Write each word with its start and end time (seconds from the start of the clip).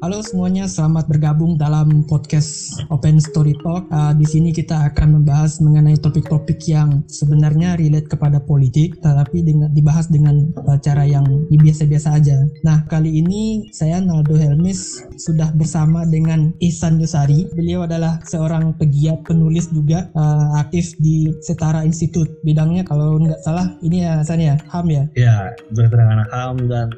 Halo 0.00 0.24
semuanya, 0.24 0.64
selamat 0.64 1.12
bergabung 1.12 1.60
dalam 1.60 2.08
podcast 2.08 2.72
Open 2.88 3.20
Story 3.20 3.52
Talk. 3.60 3.84
Uh, 3.92 4.16
di 4.16 4.24
sini 4.24 4.48
kita 4.48 4.88
akan 4.88 5.20
membahas 5.20 5.60
mengenai 5.60 6.00
topik-topik 6.00 6.56
yang 6.72 7.04
sebenarnya 7.04 7.76
relate 7.76 8.08
kepada 8.08 8.40
politik, 8.40 8.96
tetapi 9.04 9.44
dengan 9.44 9.68
dibahas 9.76 10.08
dengan 10.08 10.56
uh, 10.56 10.80
cara 10.80 11.04
yang 11.04 11.28
biasa-biasa 11.52 12.16
aja. 12.16 12.48
Nah, 12.64 12.88
kali 12.88 13.20
ini 13.20 13.68
saya 13.76 14.00
Naldo 14.00 14.40
Helmis 14.40 15.04
sudah 15.20 15.52
bersama 15.52 16.08
dengan 16.08 16.56
Ihsan 16.64 16.96
Yusari. 16.96 17.52
Beliau 17.52 17.84
adalah 17.84 18.24
seorang 18.24 18.72
pegiat 18.80 19.28
penulis 19.28 19.68
juga 19.68 20.08
uh, 20.16 20.56
aktif 20.64 20.96
di 20.96 21.28
Setara 21.44 21.84
Institute. 21.84 22.40
Bidangnya 22.40 22.88
kalau 22.88 23.20
nggak 23.20 23.44
salah 23.44 23.76
ini 23.84 24.08
ya 24.08 24.24
San 24.24 24.40
ya, 24.40 24.56
HAM 24.64 24.88
ya? 24.88 25.04
Ya, 25.12 25.52
berkaitan 25.76 26.24
HAM 26.32 26.56
dan 26.72 26.88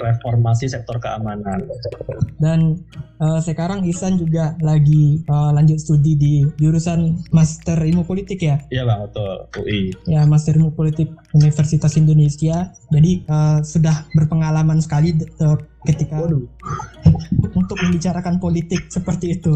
reformasi 0.00 0.70
sektor 0.70 0.96
keamanan. 1.00 1.68
Dan 2.40 2.80
uh, 3.20 3.40
sekarang 3.40 3.84
Isan 3.84 4.16
juga 4.16 4.56
lagi 4.64 5.22
uh, 5.28 5.52
lanjut 5.52 5.80
studi 5.80 6.16
di 6.16 6.34
jurusan 6.56 7.20
Master 7.30 7.84
Ilmu 7.84 8.08
Politik 8.08 8.40
ya? 8.40 8.56
Iya 8.72 8.88
bang, 8.88 9.00
betul. 9.08 9.34
UI. 9.60 9.82
Ya, 10.08 10.24
Master 10.24 10.56
Ilmu 10.56 10.72
Politik 10.72 11.12
Universitas 11.36 11.94
Indonesia. 12.00 12.72
Jadi 12.88 13.24
uh, 13.28 13.60
sudah 13.60 14.08
berpengalaman 14.16 14.80
sekali 14.80 15.16
uh, 15.40 15.58
ketika 15.84 16.20
Waduh. 16.20 16.44
untuk 17.60 17.78
membicarakan 17.80 18.42
politik 18.42 18.90
seperti 18.90 19.38
itu. 19.38 19.54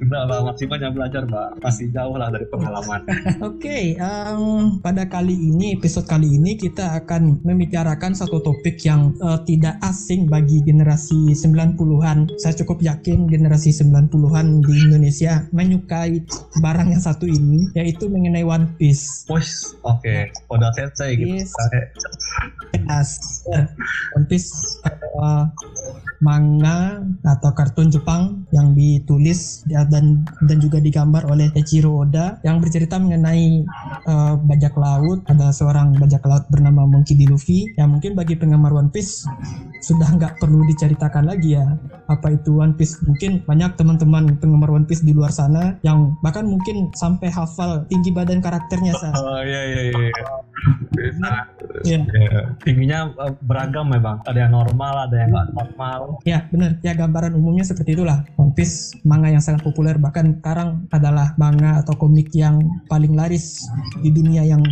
Enggak, 0.00 0.22
Mbak, 0.28 0.40
masih 0.52 0.66
banyak 0.68 0.90
belajar, 0.92 1.22
Mbak. 1.24 1.48
Masih 1.64 1.86
jauh 1.90 2.14
lah 2.20 2.28
dari 2.28 2.46
pengalaman. 2.52 3.00
Oke, 3.08 3.64
okay, 3.64 3.84
um, 3.98 4.78
pada 4.84 5.08
kali 5.08 5.32
ini, 5.32 5.74
episode 5.74 6.04
kali 6.04 6.36
ini 6.36 6.54
kita 6.60 7.00
akan 7.04 7.40
membicarakan 7.42 8.12
satu 8.12 8.44
topik 8.44 8.76
yang 8.84 9.16
uh, 9.24 9.40
tidak 9.42 9.80
asing 9.82 10.28
bagi 10.28 10.60
generasi 10.62 11.32
90-an. 11.32 12.36
Saya 12.36 12.54
cukup 12.62 12.84
yakin 12.84 13.26
generasi 13.26 13.72
90-an 13.72 14.60
di 14.62 14.74
Indonesia 14.84 15.48
menyukai 15.50 16.20
barang 16.60 16.88
yang 16.92 17.02
satu 17.02 17.24
ini, 17.24 17.72
yaitu 17.72 18.06
mengenai 18.12 18.44
One 18.44 18.76
Piece. 18.76 19.24
Push, 19.24 19.80
oke. 19.86 20.04
Okay. 20.04 20.28
Udah 20.52 20.70
selesai 20.76 21.16
gitu. 21.16 21.40
Yes. 21.40 21.50
One 24.14 24.26
Piece 24.28 24.82
uh, 25.18 25.43
manga 26.22 27.04
atau 27.20 27.50
kartun 27.52 27.92
Jepang 27.92 28.48
yang 28.54 28.72
ditulis 28.72 29.66
dan 29.68 30.24
dan 30.46 30.56
juga 30.62 30.80
digambar 30.80 31.28
oleh 31.28 31.52
Eiichiro 31.52 32.00
Oda 32.06 32.40
yang 32.46 32.64
bercerita 32.64 32.96
mengenai 32.96 33.66
uh, 34.08 34.40
bajak 34.40 34.72
laut 34.78 35.20
ada 35.28 35.52
seorang 35.52 35.92
bajak 36.00 36.24
laut 36.24 36.48
bernama 36.48 36.88
Monkey 36.88 37.18
D. 37.18 37.28
Luffy 37.28 37.68
yang 37.76 37.92
mungkin 37.92 38.16
bagi 38.16 38.38
penggemar 38.38 38.72
One 38.72 38.88
Piece 38.88 39.28
sudah 39.84 40.16
nggak 40.16 40.40
perlu 40.40 40.64
diceritakan 40.64 41.28
lagi 41.28 41.60
ya 41.60 41.76
apa 42.08 42.32
itu 42.32 42.56
One 42.56 42.72
Piece 42.78 43.04
mungkin 43.04 43.44
banyak 43.44 43.76
teman-teman 43.76 44.40
penggemar 44.40 44.72
One 44.72 44.88
Piece 44.88 45.04
di 45.04 45.12
luar 45.12 45.34
sana 45.34 45.76
yang 45.84 46.16
bahkan 46.24 46.48
mungkin 46.48 46.88
sampai 46.96 47.28
hafal 47.28 47.84
tinggi 47.92 48.14
badan 48.14 48.40
karakternya 48.40 48.96
sah. 48.96 49.12
Oh 49.12 49.40
iya 49.44 49.60
iya 49.68 49.82
iya. 49.92 50.24
Iya. 51.84 51.98
Ya. 52.06 52.40
Tingginya 52.62 53.12
eh, 53.12 53.32
beragam 53.44 53.92
ya 53.92 54.00
bang. 54.00 54.18
Ada 54.24 54.38
yang 54.46 54.52
normal, 54.54 54.94
ada 55.10 55.16
yang 55.18 55.30
nggak 55.34 55.48
normal. 55.52 56.00
Ya 56.24 56.38
benar. 56.48 56.78
Ya 56.80 56.92
gambaran 56.96 57.34
umumnya 57.36 57.66
seperti 57.66 57.98
itulah. 57.98 58.24
One 58.40 58.54
Piece 58.54 58.94
manga 59.02 59.28
yang 59.28 59.42
sangat 59.42 59.66
populer 59.66 59.98
bahkan 59.98 60.38
sekarang 60.38 60.86
adalah 60.94 61.34
manga 61.36 61.82
atau 61.82 61.98
komik 61.98 62.30
yang 62.32 62.62
paling 62.86 63.12
laris 63.18 63.66
di 64.00 64.14
dunia 64.14 64.46
yang 64.46 64.62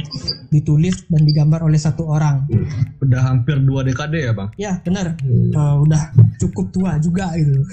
ditulis 0.55 1.05
dan 1.11 1.27
digambar 1.27 1.61
oleh 1.67 1.81
satu 1.81 2.07
orang. 2.07 2.47
Udah 3.03 3.21
hampir 3.21 3.59
dua 3.61 3.83
dekade 3.83 4.23
ya 4.23 4.33
bang? 4.33 4.49
Ya 4.57 4.73
benar. 4.87 5.19
Hmm. 5.21 5.51
Uh, 5.53 5.77
udah 5.85 6.03
cukup 6.39 6.71
tua 6.71 6.97
juga 7.03 7.35
gitu. 7.35 7.61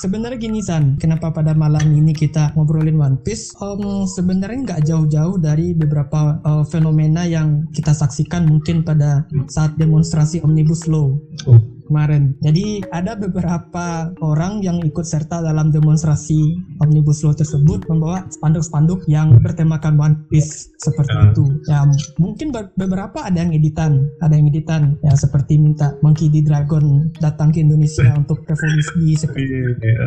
Sebenarnya 0.00 0.38
gini 0.40 0.60
San, 0.60 0.96
kenapa 0.96 1.32
pada 1.32 1.52
malam 1.56 1.92
ini 1.92 2.12
kita 2.12 2.52
ngobrolin 2.56 3.00
One 3.00 3.18
Piece? 3.20 3.52
Um, 3.60 4.04
Sebenarnya 4.04 4.58
nggak 4.64 4.80
jauh-jauh 4.84 5.36
dari 5.40 5.69
beberapa 5.74 6.40
uh, 6.44 6.64
fenomena 6.66 7.26
yang 7.26 7.66
kita 7.74 7.92
saksikan 7.94 8.46
mungkin 8.46 8.82
pada 8.82 9.26
saat 9.50 9.76
demonstrasi 9.76 10.42
Omnibus 10.42 10.86
Law. 10.90 11.16
Oh 11.46 11.60
kemarin. 11.90 12.38
Jadi 12.38 12.86
ada 12.94 13.18
beberapa 13.18 14.14
orang 14.22 14.62
yang 14.62 14.78
ikut 14.86 15.02
serta 15.02 15.42
dalam 15.42 15.74
demonstrasi 15.74 16.54
Omnibus 16.78 17.26
Law 17.26 17.34
tersebut 17.34 17.82
membawa 17.90 18.30
spanduk-spanduk 18.30 19.02
yang 19.10 19.42
bertemakan 19.42 19.98
One 19.98 20.16
Piece 20.30 20.70
seperti 20.78 21.10
ya. 21.18 21.26
itu. 21.34 21.44
Ya 21.66 21.78
mungkin 22.22 22.54
beberapa 22.54 23.26
ada 23.26 23.42
yang 23.42 23.50
editan, 23.50 24.06
ada 24.22 24.38
yang 24.38 24.46
editan 24.46 24.94
ya 25.02 25.18
seperti 25.18 25.58
minta 25.58 25.98
Monkey 26.06 26.30
D. 26.30 26.46
Dragon 26.46 27.10
datang 27.18 27.50
ke 27.50 27.58
Indonesia 27.58 28.14
untuk 28.22 28.46
revolusi 28.46 29.18
seperti 29.18 29.50
itu. 29.50 29.74
Ya. 29.82 30.06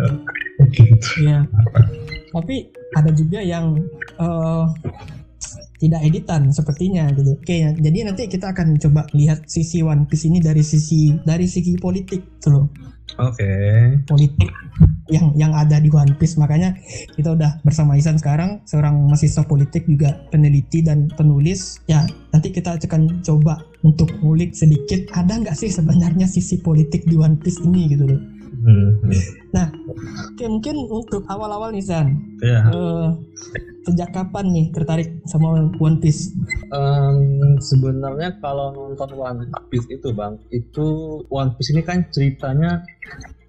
ya. 1.19 1.39
Tapi 2.31 2.71
ada 2.95 3.11
juga 3.11 3.43
yang 3.43 3.75
uh, 4.23 4.71
tidak 5.83 5.99
editan 6.07 6.47
sepertinya 6.55 7.11
gitu. 7.11 7.35
Oke, 7.35 7.75
jadi 7.75 7.97
nanti 8.07 8.31
kita 8.31 8.55
akan 8.55 8.79
coba 8.79 9.03
lihat 9.11 9.51
sisi 9.51 9.83
One 9.83 10.07
Piece 10.07 10.31
ini 10.31 10.39
dari 10.39 10.63
sisi 10.63 11.11
dari 11.27 11.43
segi 11.43 11.75
politik 11.75 12.39
tuh 12.39 12.51
loh. 12.55 12.65
Oke. 13.19 13.43
Okay. 13.43 13.75
Politik 14.07 14.47
yang 15.11 15.35
yang 15.35 15.51
ada 15.51 15.77
di 15.83 15.91
One 15.91 16.15
Piece 16.15 16.39
makanya 16.39 16.73
kita 17.13 17.35
udah 17.35 17.59
bersama 17.61 17.99
Isan 17.99 18.15
sekarang 18.15 18.63
seorang 18.63 19.05
mahasiswa 19.11 19.43
politik 19.43 19.83
juga 19.85 20.23
peneliti 20.31 20.79
dan 20.79 21.11
penulis 21.13 21.83
ya 21.85 22.07
nanti 22.31 22.49
kita 22.55 22.79
akan 22.79 23.21
coba 23.21 23.61
untuk 23.83 24.09
ngulik 24.23 24.55
sedikit 24.55 25.11
ada 25.13 25.37
nggak 25.43 25.53
sih 25.53 25.69
sebenarnya 25.69 26.25
sisi 26.25 26.63
politik 26.63 27.03
di 27.05 27.19
One 27.19 27.37
Piece 27.37 27.59
ini 27.61 27.91
gitu 27.91 28.07
loh 28.07 28.21
Hmm. 28.63 28.95
Nah, 29.51 29.67
oke 30.31 30.45
mungkin 30.47 30.75
untuk 30.87 31.27
awal-awal 31.27 31.75
nih 31.75 31.83
San, 31.83 32.15
yeah. 32.39 32.63
Iya. 32.63 32.71
uh, 32.71 33.07
sejak 33.83 34.15
kapan 34.15 34.55
nih 34.55 34.65
tertarik 34.71 35.19
sama 35.27 35.67
One 35.83 35.99
Piece? 35.99 36.31
Um, 36.71 37.59
sebenarnya 37.59 38.39
kalau 38.39 38.71
nonton 38.71 39.19
One 39.19 39.43
Piece 39.67 39.91
itu 39.91 40.15
bang, 40.15 40.39
itu 40.55 40.87
One 41.27 41.59
Piece 41.59 41.75
ini 41.75 41.83
kan 41.83 42.07
ceritanya 42.07 42.87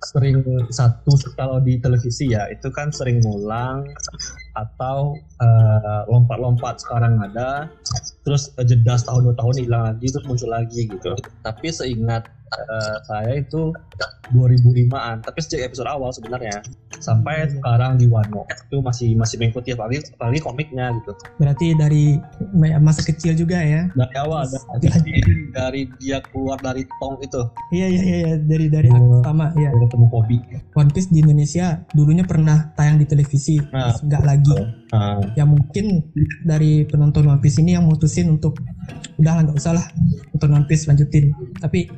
sering 0.05 0.45
satu 0.69 1.17
kalau 1.33 1.63
di 1.65 1.81
televisi 1.81 2.29
ya 2.29 2.45
itu 2.53 2.69
kan 2.69 2.93
sering 2.93 3.25
ngulang 3.25 3.89
atau 4.55 5.19
uh, 5.43 6.03
lompat-lompat 6.07 6.79
sekarang 6.79 7.19
ada 7.19 7.67
terus 8.23 8.55
jeda 8.65 8.95
setahun 8.97 9.27
dua 9.27 9.37
tahun 9.37 9.55
hilang 9.67 9.83
lagi 9.93 10.07
terus 10.11 10.27
muncul 10.27 10.51
lagi 10.51 10.87
gitu. 10.89 11.13
Tapi 11.43 11.67
seingat 11.75 12.31
uh, 12.55 12.97
saya 13.07 13.43
itu 13.43 13.75
2005-an 14.33 15.21
tapi 15.21 15.39
sejak 15.45 15.69
episode 15.69 15.89
awal 15.91 16.09
sebenarnya 16.09 16.65
sampai 17.03 17.45
hmm. 17.45 17.61
sekarang 17.61 17.93
di 18.01 18.07
Wano 18.09 18.49
itu 18.49 18.81
masih 18.81 19.13
masih 19.19 19.37
mengikuti 19.37 19.77
apalagi 19.77 20.01
apalagi 20.17 20.41
komiknya 20.41 20.95
gitu. 21.03 21.13
Berarti 21.37 21.77
dari 21.77 22.17
masa 22.81 23.05
kecil 23.05 23.37
juga 23.37 23.61
ya? 23.61 23.91
Dari 23.93 24.17
awal 24.17 24.49
dari, 24.81 25.23
dari 25.53 25.83
dia 26.01 26.25
keluar 26.33 26.57
dari 26.65 26.89
tong 27.03 27.21
itu. 27.21 27.43
Iya 27.75 27.87
iya 27.93 28.03
iya 28.03 28.33
dari 28.41 28.67
dari 28.73 28.89
oh, 28.89 29.21
sama 29.21 29.53
ya 29.61 29.69
ketemu 29.69 30.07
Kobe. 30.09 30.39
One 30.73 30.91
Piece 30.91 31.13
di 31.13 31.21
Indonesia 31.21 31.85
dulunya 31.93 32.25
pernah 32.25 32.73
tayang 32.79 32.97
di 32.97 33.07
televisi 33.07 33.61
nah, 33.69 33.93
nggak 33.93 34.23
lagi 34.25 34.44
uh, 34.53 35.21
ya 35.39 35.49
mungkin 35.49 36.05
dari 36.45 36.85
penonton 36.85 37.29
One 37.31 37.41
Piece 37.41 37.63
ini 37.63 37.77
yang 37.77 37.89
mutusin 37.89 38.29
untuk 38.37 38.61
udah 39.17 39.45
nggak 39.45 39.57
usah 39.57 39.79
lah 39.79 39.87
nonton 40.35 40.51
One 40.53 40.67
Piece 40.69 40.85
lanjutin. 40.91 41.33
Tapi 41.59 41.89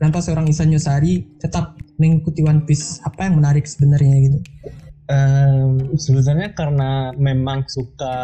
kenapa 0.00 0.18
seorang 0.18 0.50
Isan 0.50 0.74
Yosari 0.74 1.22
tetap 1.38 1.78
mengikuti 2.00 2.42
One 2.42 2.66
Piece? 2.66 2.98
Apa 3.06 3.30
yang 3.30 3.38
menarik 3.38 3.68
sebenarnya 3.68 4.16
gitu? 4.26 4.38
Um, 5.12 5.98
sebenarnya 5.98 6.56
karena 6.56 7.12
memang 7.18 7.68
suka 7.68 8.16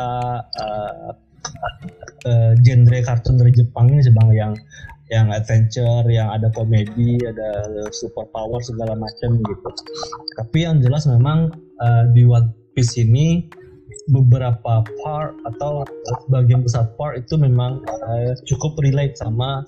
uh, 0.42 1.10
uh, 2.24 2.52
genre 2.64 2.98
kartun 3.04 3.36
dari 3.36 3.52
Jepang 3.52 3.92
ini 3.92 4.00
sebang 4.00 4.32
yang 4.32 4.56
yang 5.08 5.32
adventure, 5.32 6.04
yang 6.12 6.28
ada 6.28 6.52
komedi, 6.52 7.16
ada 7.24 7.64
super 7.96 8.28
power 8.28 8.60
segala 8.60 8.92
macam 8.92 9.40
gitu. 9.40 9.68
Tapi 10.36 10.68
yang 10.68 10.84
jelas 10.84 11.08
memang 11.08 11.48
uh, 11.80 12.04
di 12.12 12.28
One 12.28 12.52
Piece 12.76 13.00
ini 13.00 13.48
beberapa 14.08 14.82
part 15.04 15.32
atau 15.44 15.84
bagian 16.32 16.64
besar 16.64 16.88
part 16.96 17.20
itu 17.20 17.36
memang 17.36 17.84
uh, 17.84 18.32
cukup 18.48 18.76
relate 18.80 19.14
sama 19.20 19.62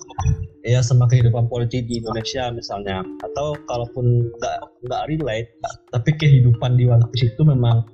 ya 0.65 0.81
sama 0.81 1.05
kehidupan 1.09 1.49
politik 1.49 1.85
di 1.85 2.01
Indonesia 2.01 2.49
misalnya. 2.49 3.05
Atau 3.21 3.57
kalaupun 3.69 4.33
nggak 4.37 4.59
nggak 4.89 5.03
relate 5.13 5.49
tapi 5.93 6.09
kehidupan 6.17 6.75
di 6.75 6.89
waktu 6.89 7.15
itu 7.21 7.41
memang 7.45 7.85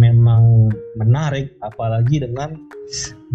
memang 0.00 0.72
menarik. 0.96 1.52
Apalagi 1.60 2.24
dengan 2.24 2.56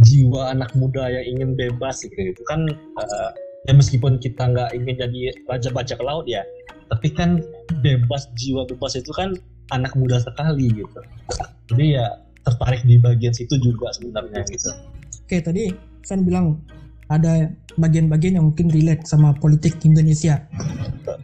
jiwa 0.05 0.53
anak 0.53 0.73
muda 0.73 1.09
yang 1.09 1.37
ingin 1.37 1.49
bebas 1.53 2.01
gitu. 2.01 2.33
Itu 2.33 2.43
kan 2.49 2.65
uh, 2.97 3.29
ya 3.69 3.73
meskipun 3.77 4.17
kita 4.17 4.49
nggak 4.49 4.73
ingin 4.73 4.95
jadi 4.97 5.19
raja 5.45 5.69
bajak 5.69 5.99
laut 6.01 6.25
ya 6.25 6.41
tapi 6.87 7.11
kan 7.11 7.43
bebas 7.83 8.31
jiwa 8.39 8.63
bebas 8.63 8.95
itu 8.95 9.11
kan 9.11 9.35
anak 9.75 9.91
muda 9.99 10.23
sekali 10.23 10.71
gitu. 10.71 10.99
Jadi 11.67 11.99
ya 11.99 12.07
tertarik 12.47 12.81
di 12.87 12.95
bagian 12.95 13.35
situ 13.35 13.59
juga 13.59 13.91
sebenarnya 13.91 14.47
gitu. 14.47 14.71
Oke 15.27 15.43
tadi 15.43 15.75
saya 16.07 16.23
bilang 16.23 16.63
ada 17.11 17.51
bagian-bagian 17.79 18.39
yang 18.39 18.45
mungkin 18.51 18.67
relate 18.71 19.03
sama 19.07 19.31
politik 19.35 19.79
Indonesia. 19.83 20.43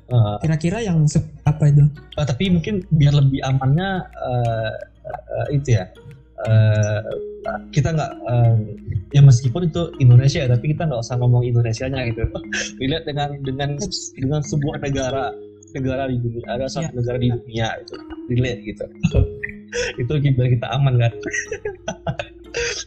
Uh, 0.08 0.40
Kira-kira 0.40 0.84
yang 0.84 1.04
apa 1.44 1.64
itu? 1.68 1.84
Uh, 2.16 2.26
tapi 2.28 2.52
mungkin 2.52 2.84
biar 2.94 3.16
lebih 3.16 3.44
amannya 3.44 4.04
uh, 4.20 4.74
uh, 5.08 5.48
itu 5.52 5.80
ya. 5.80 5.88
Uh, 6.44 7.04
kita 7.76 7.92
nggak 7.92 8.12
uh, 8.24 8.56
ya 9.12 9.20
meskipun 9.20 9.68
itu 9.68 9.92
Indonesia 10.00 10.48
ya 10.48 10.50
tapi 10.52 10.72
kita 10.72 10.88
nggak 10.88 11.04
usah 11.04 11.20
ngomong 11.20 11.44
Indonesia-nya 11.44 12.08
gitu 12.08 12.24
dilihat 12.80 13.04
dengan 13.04 13.36
dengan 13.44 13.76
dengan 14.16 14.42
sebuah 14.42 14.80
negara 14.80 15.36
negara 15.76 16.08
di 16.08 16.18
dunia 16.24 16.48
ada 16.48 16.66
satu 16.72 16.90
ya. 16.90 16.98
negara 17.04 17.18
di 17.20 17.30
dunia 17.36 17.68
itu 17.84 17.96
relate 18.32 18.62
gitu 18.64 18.86
itu 19.98 20.12
biar 20.34 20.50
kita 20.54 20.68
aman 20.74 20.98
kan? 21.02 21.14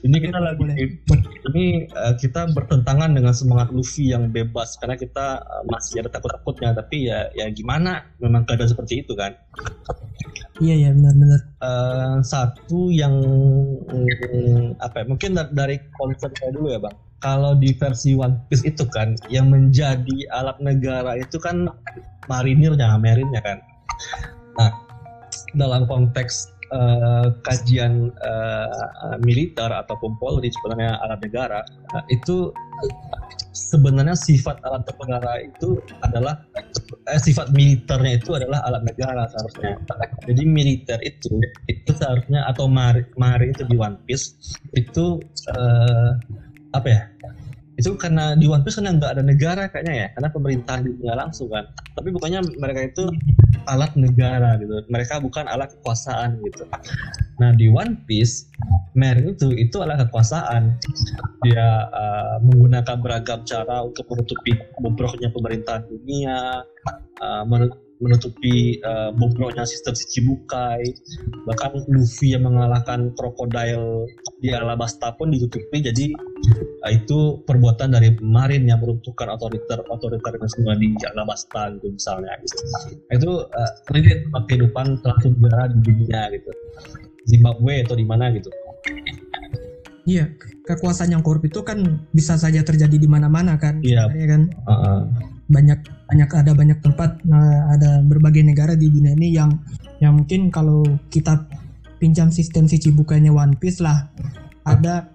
Ini 0.07 0.17
kita 0.23 0.39
lagi 0.39 0.63
ini 1.51 1.91
uh, 1.91 2.15
kita 2.15 2.55
bertentangan 2.55 3.11
dengan 3.11 3.35
semangat 3.35 3.75
Luffy 3.75 4.15
yang 4.15 4.31
bebas. 4.31 4.79
Karena 4.79 4.95
kita 4.95 5.43
uh, 5.43 5.65
masih 5.67 6.07
ada 6.07 6.11
takut-takutnya. 6.15 6.71
Tapi 6.79 7.11
ya 7.11 7.27
ya 7.35 7.51
gimana? 7.51 8.07
Memang 8.23 8.47
keadaan 8.47 8.71
seperti 8.71 9.03
itu 9.03 9.19
kan? 9.19 9.35
Iya 10.63 10.75
iya 10.87 10.91
benar-benar. 10.95 11.41
Uh, 11.59 12.17
satu 12.23 12.95
yang 12.95 13.15
um, 13.91 14.79
apa 14.79 15.03
ya, 15.03 15.05
mungkin 15.11 15.35
dari 15.35 15.83
konsep 15.99 16.31
saya 16.39 16.55
dulu 16.55 16.71
ya 16.71 16.79
bang. 16.79 16.95
Kalau 17.19 17.59
di 17.59 17.75
versi 17.75 18.15
One 18.15 18.47
Piece 18.47 18.63
itu 18.63 18.87
kan 18.87 19.19
yang 19.33 19.51
menjadi 19.51 20.31
alat 20.31 20.63
negara 20.63 21.19
itu 21.19 21.43
kan 21.43 21.67
marinirnya 22.31 22.95
marinnya 23.01 23.41
kan? 23.43 23.59
Nah 24.61 24.71
dalam 25.57 25.89
konteks 25.89 26.56
uh, 26.73 27.29
kajian 27.45 28.11
uh, 28.23 29.17
militer 29.23 29.69
ataupun 29.71 30.19
Polri 30.19 30.51
sebenarnya 30.51 30.99
alat 31.03 31.21
negara 31.23 31.61
uh, 31.95 32.05
itu 32.11 32.51
sebenarnya 33.57 34.13
sifat 34.13 34.61
alat 34.69 34.85
negara 34.85 35.33
itu 35.41 35.81
adalah 36.05 36.37
eh, 37.09 37.21
sifat 37.21 37.51
militernya 37.57 38.21
itu 38.21 38.37
adalah 38.37 38.61
alat 38.69 38.85
negara 38.85 39.25
seharusnya. 39.33 39.81
Jadi 40.29 40.43
militer 40.45 40.99
itu 41.01 41.41
itu 41.67 41.91
seharusnya 41.97 42.45
atau 42.47 42.69
mari 42.69 43.03
mari 43.17 43.57
itu 43.57 43.65
di 43.65 43.77
One 43.81 43.97
Piece 44.05 44.37
itu 44.77 45.21
uh, 45.57 46.11
apa 46.77 46.89
ya? 46.89 47.03
Itu 47.77 47.93
karena 48.01 48.33
di 48.33 48.49
One 48.49 48.65
Piece 48.65 48.81
kan 48.81 48.89
nggak 48.89 49.21
ada 49.21 49.25
negara 49.25 49.69
kayaknya 49.69 49.95
ya 49.95 50.07
karena 50.17 50.29
pemerintahan 50.33 50.81
dunia 50.89 51.13
langsung 51.13 51.53
kan. 51.53 51.69
Tapi 51.93 52.09
bukannya 52.09 52.41
mereka 52.57 52.89
itu 52.89 53.05
alat 53.69 53.93
negara 54.01 54.57
gitu. 54.57 54.81
Mereka 54.89 55.21
bukan 55.21 55.45
alat 55.45 55.77
kekuasaan 55.77 56.41
gitu. 56.41 56.65
Nah 57.37 57.53
di 57.53 57.69
One 57.69 58.01
Piece 58.09 58.49
Merry 58.97 59.37
itu 59.37 59.53
itu 59.53 59.77
alat 59.85 60.09
kekuasaan. 60.09 60.81
Dia 61.45 61.89
uh, 61.93 62.37
menggunakan 62.41 62.97
beragam 63.05 63.45
cara 63.45 63.85
untuk 63.85 64.09
menutupi 64.09 64.57
bobroknya 64.81 65.29
pemerintahan 65.29 65.85
dunia 65.85 66.65
uh, 67.21 67.45
menutupi 68.03 68.77
uh, 68.85 69.13
bobroknya 69.17 69.65
sistem 69.65 69.97
Shichibukai 69.97 70.85
bahkan 71.49 71.81
Luffy 71.89 72.37
yang 72.37 72.45
mengalahkan 72.45 73.15
krokodil 73.17 74.05
di 74.41 74.53
Alabasta 74.53 75.17
pun 75.17 75.33
ditutupi. 75.33 75.81
Jadi 75.81 76.13
uh, 76.85 76.93
itu 76.93 77.41
perbuatan 77.45 77.97
dari 77.97 78.13
Marin 78.21 78.69
yang 78.69 78.85
meruntuhkan 78.85 79.33
otoriter 79.33 79.81
otoriterisme 79.89 80.73
di 80.77 80.93
Alabasta 81.09 81.73
gitu 81.79 81.93
misalnya. 81.93 82.37
Gitu. 82.45 82.57
itu 83.13 83.33
uh, 83.49 83.73
relate 83.93 84.25
kehidupan 84.49 85.01
suatu 85.01 85.33
negara 85.37 85.73
di 85.73 85.79
dunia 85.85 86.33
gitu. 86.35 86.51
Zimbabwe 87.27 87.83
atau 87.83 87.99
di 87.99 88.07
mana 88.07 88.31
gitu 88.31 88.53
Iya, 90.07 90.31
kekuasaan 90.63 91.11
yang 91.19 91.27
korup 91.27 91.43
itu 91.51 91.67
kan 91.67 92.07
bisa 92.15 92.39
saja 92.39 92.63
terjadi 92.63 92.95
di 92.95 93.11
mana-mana 93.11 93.59
kan. 93.59 93.83
Iya. 93.83 94.07
kan. 94.07 94.43
Uh 94.63 94.71
-uh 94.71 95.01
banyak 95.47 95.79
banyak 96.11 96.31
ada 96.35 96.53
banyak 96.55 96.79
tempat 96.83 97.23
nah, 97.23 97.71
ada 97.71 98.03
berbagai 98.03 98.43
negara 98.43 98.75
di 98.75 98.91
dunia 98.91 99.15
ini 99.15 99.31
yang 99.35 99.51
yang 100.03 100.19
mungkin 100.19 100.51
kalau 100.51 100.83
kita 101.11 101.47
pinjam 102.03 102.35
sistem 102.35 102.67
si 102.67 102.83
cibukanya 102.83 103.31
One 103.31 103.55
Piece 103.57 103.79
lah 103.79 104.11
ada 104.67 105.15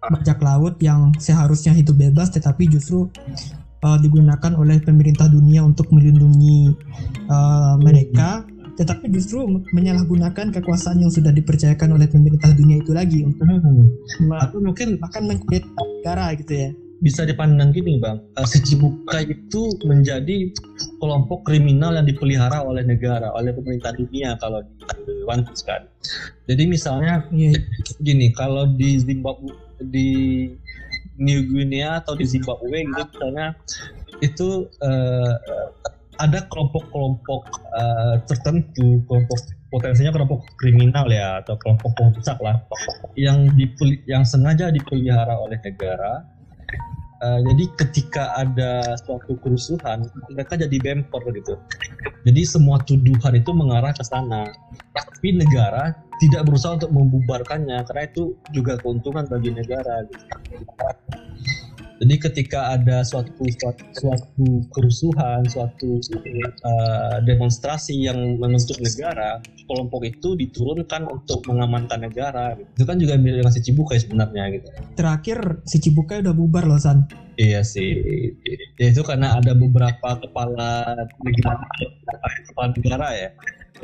bajak 0.00 0.40
laut 0.40 0.80
yang 0.80 1.12
seharusnya 1.20 1.76
hidup 1.76 2.00
bebas 2.00 2.32
tetapi 2.32 2.72
justru 2.72 3.12
uh, 3.84 3.98
digunakan 4.00 4.56
oleh 4.56 4.80
pemerintah 4.80 5.28
dunia 5.28 5.60
untuk 5.60 5.92
melindungi 5.92 6.72
uh, 7.28 7.76
mereka 7.76 8.48
tetapi 8.76 9.08
justru 9.08 9.44
menyalahgunakan 9.72 10.52
kekuasaan 10.52 11.00
yang 11.00 11.12
sudah 11.12 11.32
dipercayakan 11.32 11.96
oleh 11.96 12.06
pemerintah 12.06 12.52
dunia 12.52 12.84
itu 12.84 12.92
lagi 12.92 13.24
untuk 13.24 13.44
hmm. 13.48 14.30
atau 14.36 14.58
mungkin 14.60 15.00
bahkan 15.00 15.24
mengkudeta 15.24 15.68
negara 15.72 16.36
gitu 16.36 16.52
ya 16.52 16.70
bisa 16.96 17.28
dipandang 17.28 17.76
gini 17.76 18.00
bang, 18.00 18.16
si 18.48 18.56
Cibuka 18.64 19.20
itu 19.20 19.68
menjadi 19.84 20.48
kelompok 20.96 21.44
kriminal 21.44 21.92
yang 21.92 22.08
dipelihara 22.08 22.64
oleh 22.64 22.88
negara, 22.88 23.28
oleh 23.36 23.52
pemerintah 23.52 23.92
dunia 23.92 24.32
kalau 24.40 24.64
di 24.64 25.12
One 25.28 25.44
Piece 25.44 25.60
kan. 25.60 25.84
Jadi 26.48 26.64
misalnya 26.64 27.20
yeah. 27.36 27.52
gini, 28.00 28.32
kalau 28.32 28.72
di 28.80 28.96
Zimbabwe 28.96 29.52
di 29.92 30.08
New 31.20 31.40
Guinea 31.52 32.00
atau 32.00 32.16
di 32.16 32.24
Zimbabwe 32.24 32.88
gitu 32.88 33.04
misalnya 33.12 33.52
itu 34.24 34.64
uh, 34.80 35.34
ada 36.16 36.44
kelompok-kelompok 36.48 37.40
uh, 37.76 38.16
tertentu, 38.24 39.04
kelompok 39.04 39.38
potensinya 39.68 40.14
kelompok 40.14 40.46
kriminal 40.56 41.10
ya 41.10 41.42
atau 41.42 41.58
kelompok 41.58 41.92
pemusak 41.98 42.38
lah 42.40 42.62
yang 43.18 43.50
yang 44.06 44.22
sengaja 44.22 44.70
dipelihara 44.70 45.36
oleh 45.36 45.58
negara 45.60 46.36
Uh, 47.16 47.40
jadi 47.48 47.64
ketika 47.80 48.36
ada 48.36 48.92
suatu 49.00 49.40
kerusuhan, 49.40 50.04
mereka 50.28 50.52
jadi 50.60 50.76
bemper 50.76 51.24
gitu. 51.32 51.56
Jadi 52.28 52.44
semua 52.44 52.76
tuduhan 52.84 53.40
itu 53.40 53.56
mengarah 53.56 53.96
ke 53.96 54.04
sana. 54.04 54.44
Tapi 54.92 55.32
negara 55.32 55.96
tidak 56.20 56.44
berusaha 56.44 56.76
untuk 56.76 56.92
membubarkannya 56.92 57.88
karena 57.88 58.02
itu 58.04 58.36
juga 58.52 58.76
keuntungan 58.76 59.24
bagi 59.32 59.48
negara. 59.48 60.04
Gitu. 60.12 60.24
Jadi 61.96 62.14
ketika 62.20 62.76
ada 62.76 63.00
suatu 63.00 63.32
suatu, 63.56 63.84
suatu 63.96 64.46
kerusuhan, 64.68 65.48
suatu 65.48 65.96
uh, 65.96 67.16
demonstrasi 67.24 68.04
yang 68.04 68.36
menuntut 68.36 68.76
negara, 68.84 69.40
kelompok 69.64 70.04
itu 70.04 70.36
diturunkan 70.36 71.08
untuk 71.08 71.40
mengamankan 71.48 72.04
negara. 72.04 72.52
Itu 72.76 72.84
kan 72.84 73.00
juga 73.00 73.16
milik 73.16 73.48
si 73.48 73.64
Cibukai 73.64 73.96
sebenarnya 73.96 74.60
gitu. 74.60 74.68
Terakhir 74.92 75.64
si 75.64 75.80
Cibukai 75.80 76.20
udah 76.20 76.34
bubar 76.36 76.68
loh 76.68 76.76
San. 76.76 77.08
Iya 77.40 77.64
sih. 77.64 77.96
Ya 78.80 78.92
itu 78.92 79.00
karena 79.04 79.36
ada 79.36 79.52
beberapa 79.56 80.20
kepala 80.20 81.04
negara, 81.24 81.64
kepala 82.48 82.68
negara 82.76 83.08
ya 83.12 83.30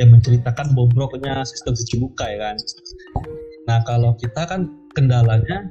yang 0.01 0.09
menceritakan 0.13 0.73
bobroknya 0.73 1.45
sistem 1.45 1.77
si 1.77 1.85
Cibukai 1.93 2.37
kan. 2.41 2.57
Nah 3.69 3.85
kalau 3.85 4.17
kita 4.17 4.49
kan 4.49 4.69
kendalanya 4.97 5.69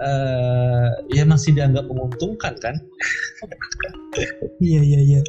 uh, 0.00 0.88
ya 1.12 1.24
masih 1.26 1.54
dianggap 1.54 1.86
menguntungkan 1.86 2.54
kan? 2.58 2.76
iya 4.58 4.80
iya 4.82 5.00
iya. 5.00 5.20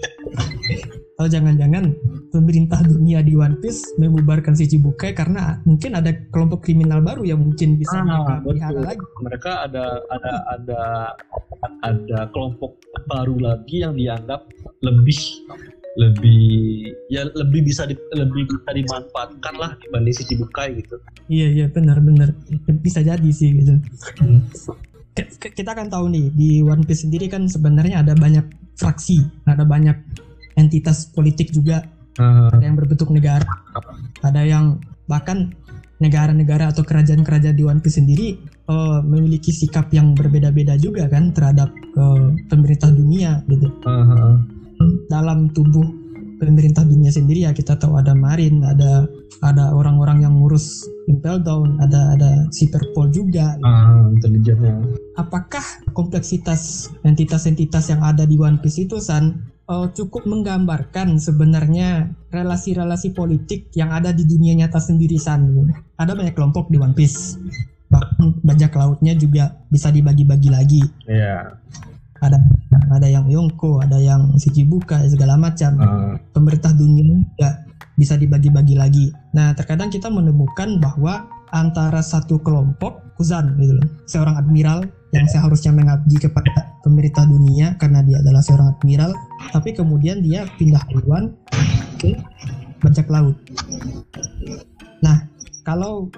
Atau 1.16 1.30
jangan-jangan 1.30 1.94
pemerintah 2.34 2.82
dunia 2.82 3.22
di 3.22 3.38
One 3.38 3.62
Piece 3.62 3.94
membubarkan 4.02 4.58
si 4.58 4.66
Cibukai 4.66 5.14
karena 5.14 5.62
mungkin 5.70 5.94
ada 5.94 6.10
kelompok 6.34 6.66
kriminal 6.66 7.04
baru 7.06 7.22
yang 7.22 7.46
mungkin 7.46 7.78
bisa 7.78 8.02
ah, 8.02 8.42
mereka 8.42 8.74
lagi. 8.74 9.06
Mereka 9.22 9.52
ada 9.70 9.86
ada 10.10 10.34
ada 10.50 10.82
ada 11.86 12.20
kelompok 12.34 12.82
baru 13.06 13.38
lagi 13.38 13.86
yang 13.86 13.94
dianggap 13.94 14.50
lebih 14.82 15.20
lebih 16.00 16.88
ya 17.12 17.28
lebih 17.36 17.68
bisa 17.68 17.84
di, 17.84 17.96
lebih 18.16 18.48
bisa 18.48 18.70
dimanfaatkan 18.72 19.56
lah 19.60 19.76
dibanding 19.84 20.16
si 20.16 20.24
Cibukai 20.24 20.80
gitu. 20.80 20.96
Iya 21.28 21.48
iya 21.52 21.66
benar 21.68 22.00
benar 22.00 22.32
bisa 22.80 23.04
jadi 23.04 23.30
sih 23.32 23.60
gitu. 23.60 23.76
Hmm. 24.24 24.48
Kita 25.36 25.76
kan 25.76 25.92
tahu 25.92 26.08
nih 26.08 26.32
di 26.32 26.50
One 26.64 26.88
Piece 26.88 27.04
sendiri 27.04 27.28
kan 27.28 27.52
sebenarnya 27.52 28.00
ada 28.00 28.16
banyak 28.16 28.48
fraksi, 28.80 29.28
ada 29.44 29.68
banyak 29.68 30.00
entitas 30.56 31.12
politik 31.12 31.52
juga, 31.52 31.84
uh. 32.16 32.48
ada 32.48 32.64
yang 32.64 32.80
berbentuk 32.80 33.12
negara, 33.12 33.44
ada 34.24 34.42
yang 34.48 34.80
bahkan 35.12 35.52
negara-negara 36.00 36.72
atau 36.72 36.88
kerajaan-kerajaan 36.88 37.60
di 37.60 37.68
One 37.68 37.84
Piece 37.84 38.00
sendiri 38.00 38.40
uh, 38.72 39.04
memiliki 39.04 39.52
sikap 39.52 39.92
yang 39.92 40.16
berbeda-beda 40.16 40.80
juga 40.80 41.12
kan 41.12 41.36
terhadap 41.36 41.76
uh, 42.00 42.32
pemerintah 42.48 42.90
dunia 42.90 43.44
gitu. 43.52 43.68
Uh 43.84 44.08
-huh 44.08 44.61
dalam 45.10 45.52
tubuh 45.52 46.02
pemerintah 46.42 46.82
dunia 46.82 47.14
sendiri 47.14 47.46
ya 47.46 47.54
kita 47.54 47.78
tahu 47.78 48.02
ada 48.02 48.18
Marin, 48.18 48.66
ada 48.66 49.06
ada 49.46 49.70
orang-orang 49.78 50.26
yang 50.26 50.42
ngurus 50.42 50.90
Impel 51.06 51.38
Down, 51.46 51.78
ada 51.78 52.18
ada 52.18 52.32
Cyberpol 52.50 53.14
juga. 53.14 53.62
Ah, 53.62 54.10
intelijennya. 54.10 54.82
Apakah 55.22 55.62
kompleksitas 55.94 56.90
entitas-entitas 57.06 57.94
yang 57.94 58.02
ada 58.02 58.26
di 58.26 58.42
One 58.42 58.58
Piece 58.58 58.82
itu 58.82 58.98
San 58.98 59.46
uh, 59.70 59.86
cukup 59.94 60.26
menggambarkan 60.26 61.22
sebenarnya 61.22 62.10
relasi-relasi 62.34 63.14
politik 63.14 63.70
yang 63.78 63.94
ada 63.94 64.10
di 64.10 64.26
dunia 64.26 64.58
nyata 64.58 64.82
sendiri 64.82 65.22
San? 65.22 65.46
Ada 66.02 66.18
banyak 66.18 66.34
kelompok 66.34 66.74
di 66.74 66.82
One 66.82 66.98
Piece. 66.98 67.38
Bahkan 67.92 68.42
bajak 68.42 68.74
lautnya 68.74 69.14
juga 69.14 69.62
bisa 69.70 69.94
dibagi-bagi 69.94 70.50
lagi. 70.50 70.82
Iya. 71.06 71.54
Yeah 71.54 71.91
ada 72.22 72.38
ada 72.94 73.08
yang 73.10 73.26
Yonko, 73.26 73.82
ada 73.82 73.98
yang 73.98 74.38
Shichibuka 74.38 75.02
segala 75.10 75.36
macam. 75.36 75.72
Ah. 75.82 76.14
Pemerintah 76.32 76.72
dunia 76.72 77.26
nggak 77.38 77.56
bisa 77.98 78.16
dibagi-bagi 78.18 78.76
lagi. 78.78 79.06
Nah, 79.34 79.54
terkadang 79.58 79.90
kita 79.90 80.08
menemukan 80.08 80.80
bahwa 80.80 81.28
antara 81.52 82.00
satu 82.00 82.40
kelompok 82.40 83.04
Kuzan 83.20 83.54
gitu 83.60 83.78
loh, 83.78 83.88
seorang 84.08 84.40
admiral 84.40 84.88
yang 85.12 85.28
seharusnya 85.28 85.76
mengabdi 85.76 86.18
kepada 86.18 86.74
pemerintah 86.82 87.28
dunia 87.28 87.76
karena 87.78 88.02
dia 88.02 88.24
adalah 88.24 88.42
seorang 88.42 88.74
admiral, 88.74 89.12
tapi 89.52 89.76
kemudian 89.76 90.24
dia 90.24 90.48
pindah 90.58 90.82
haluan 90.90 91.36
ke 92.00 92.16
bajak 92.82 93.06
laut. 93.12 93.38
Nah, 95.06 95.28
kalau 95.62 96.10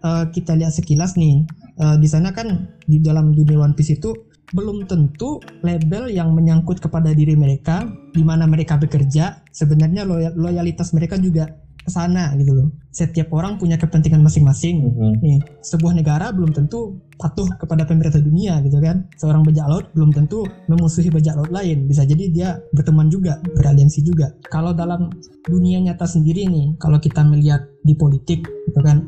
uh, 0.00 0.24
kita 0.32 0.56
lihat 0.56 0.72
sekilas 0.72 1.18
nih, 1.20 1.44
uh, 1.82 2.00
di 2.00 2.08
sana 2.08 2.32
kan 2.32 2.70
di 2.88 3.02
dalam 3.02 3.36
dunia 3.36 3.60
One 3.60 3.76
Piece 3.76 3.98
itu 3.98 4.14
belum 4.54 4.86
tentu 4.86 5.42
label 5.66 6.06
yang 6.12 6.30
menyangkut 6.30 6.78
kepada 6.78 7.10
diri 7.10 7.34
mereka 7.34 7.82
di 8.14 8.22
mana 8.22 8.46
mereka 8.46 8.78
bekerja 8.78 9.42
sebenarnya 9.50 10.06
loyal, 10.06 10.32
loyalitas 10.38 10.94
mereka 10.94 11.18
juga 11.18 11.50
ke 11.86 11.90
sana 11.94 12.34
gitu 12.34 12.50
loh. 12.50 12.68
Setiap 12.90 13.30
orang 13.30 13.62
punya 13.62 13.78
kepentingan 13.78 14.18
masing-masing. 14.18 14.90
Mhm. 14.90 15.12
Nih, 15.22 15.38
sebuah 15.62 15.94
negara 15.94 16.34
belum 16.34 16.50
tentu 16.50 16.98
patuh 17.14 17.46
kepada 17.62 17.86
pemerintah 17.86 18.18
dunia 18.18 18.58
gitu 18.66 18.82
kan. 18.82 19.06
Seorang 19.14 19.46
bajak 19.46 19.66
laut 19.70 19.86
belum 19.94 20.10
tentu 20.10 20.42
memusuhi 20.66 21.14
bajak 21.14 21.38
laut 21.38 21.54
lain. 21.54 21.86
Bisa 21.86 22.02
jadi 22.02 22.24
dia 22.34 22.48
berteman 22.74 23.06
juga, 23.06 23.38
beraliansi 23.54 24.02
juga. 24.02 24.34
Kalau 24.50 24.74
dalam 24.74 25.14
dunia 25.46 25.78
nyata 25.78 26.10
sendiri 26.10 26.50
nih, 26.50 26.74
kalau 26.82 26.98
kita 26.98 27.22
melihat 27.22 27.62
di 27.86 27.94
politik 27.94 28.42
gitu 28.42 28.80
kan. 28.82 29.06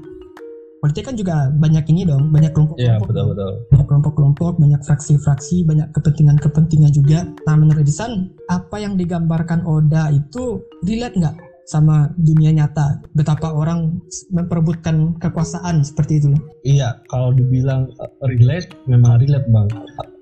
Politik 0.79 1.11
kan 1.11 1.19
juga 1.19 1.51
banyak 1.51 1.91
ini 1.91 2.07
dong, 2.07 2.31
banyak 2.31 2.55
kelompok-kelompok. 2.55 2.79
Iya 2.79 3.03
dong 3.03 3.11
betul 3.11 3.25
betul. 3.35 3.53
Kelompok-kelompok, 3.89 4.61
banyak 4.61 4.85
fraksi-fraksi, 4.85 5.65
banyak 5.65 5.89
kepentingan-kepentingan 5.97 6.93
juga. 6.93 7.25
Nah, 7.49 7.57
menurut 7.57 7.89
Isan, 7.89 8.37
apa 8.53 8.77
yang 8.77 9.01
digambarkan 9.01 9.65
Oda 9.65 10.13
itu 10.13 10.61
relate 10.85 11.17
nggak 11.17 11.37
sama 11.65 12.13
dunia 12.21 12.53
nyata? 12.53 13.01
Betapa 13.17 13.51
orang 13.51 14.05
memperebutkan 14.29 15.17
kekuasaan 15.17 15.81
seperti 15.81 16.21
itu. 16.21 16.37
Iya, 16.69 17.01
kalau 17.09 17.33
dibilang 17.33 17.89
uh, 17.97 18.13
relate, 18.29 18.69
memang 18.85 19.19
relate 19.25 19.49
bang. 19.49 19.69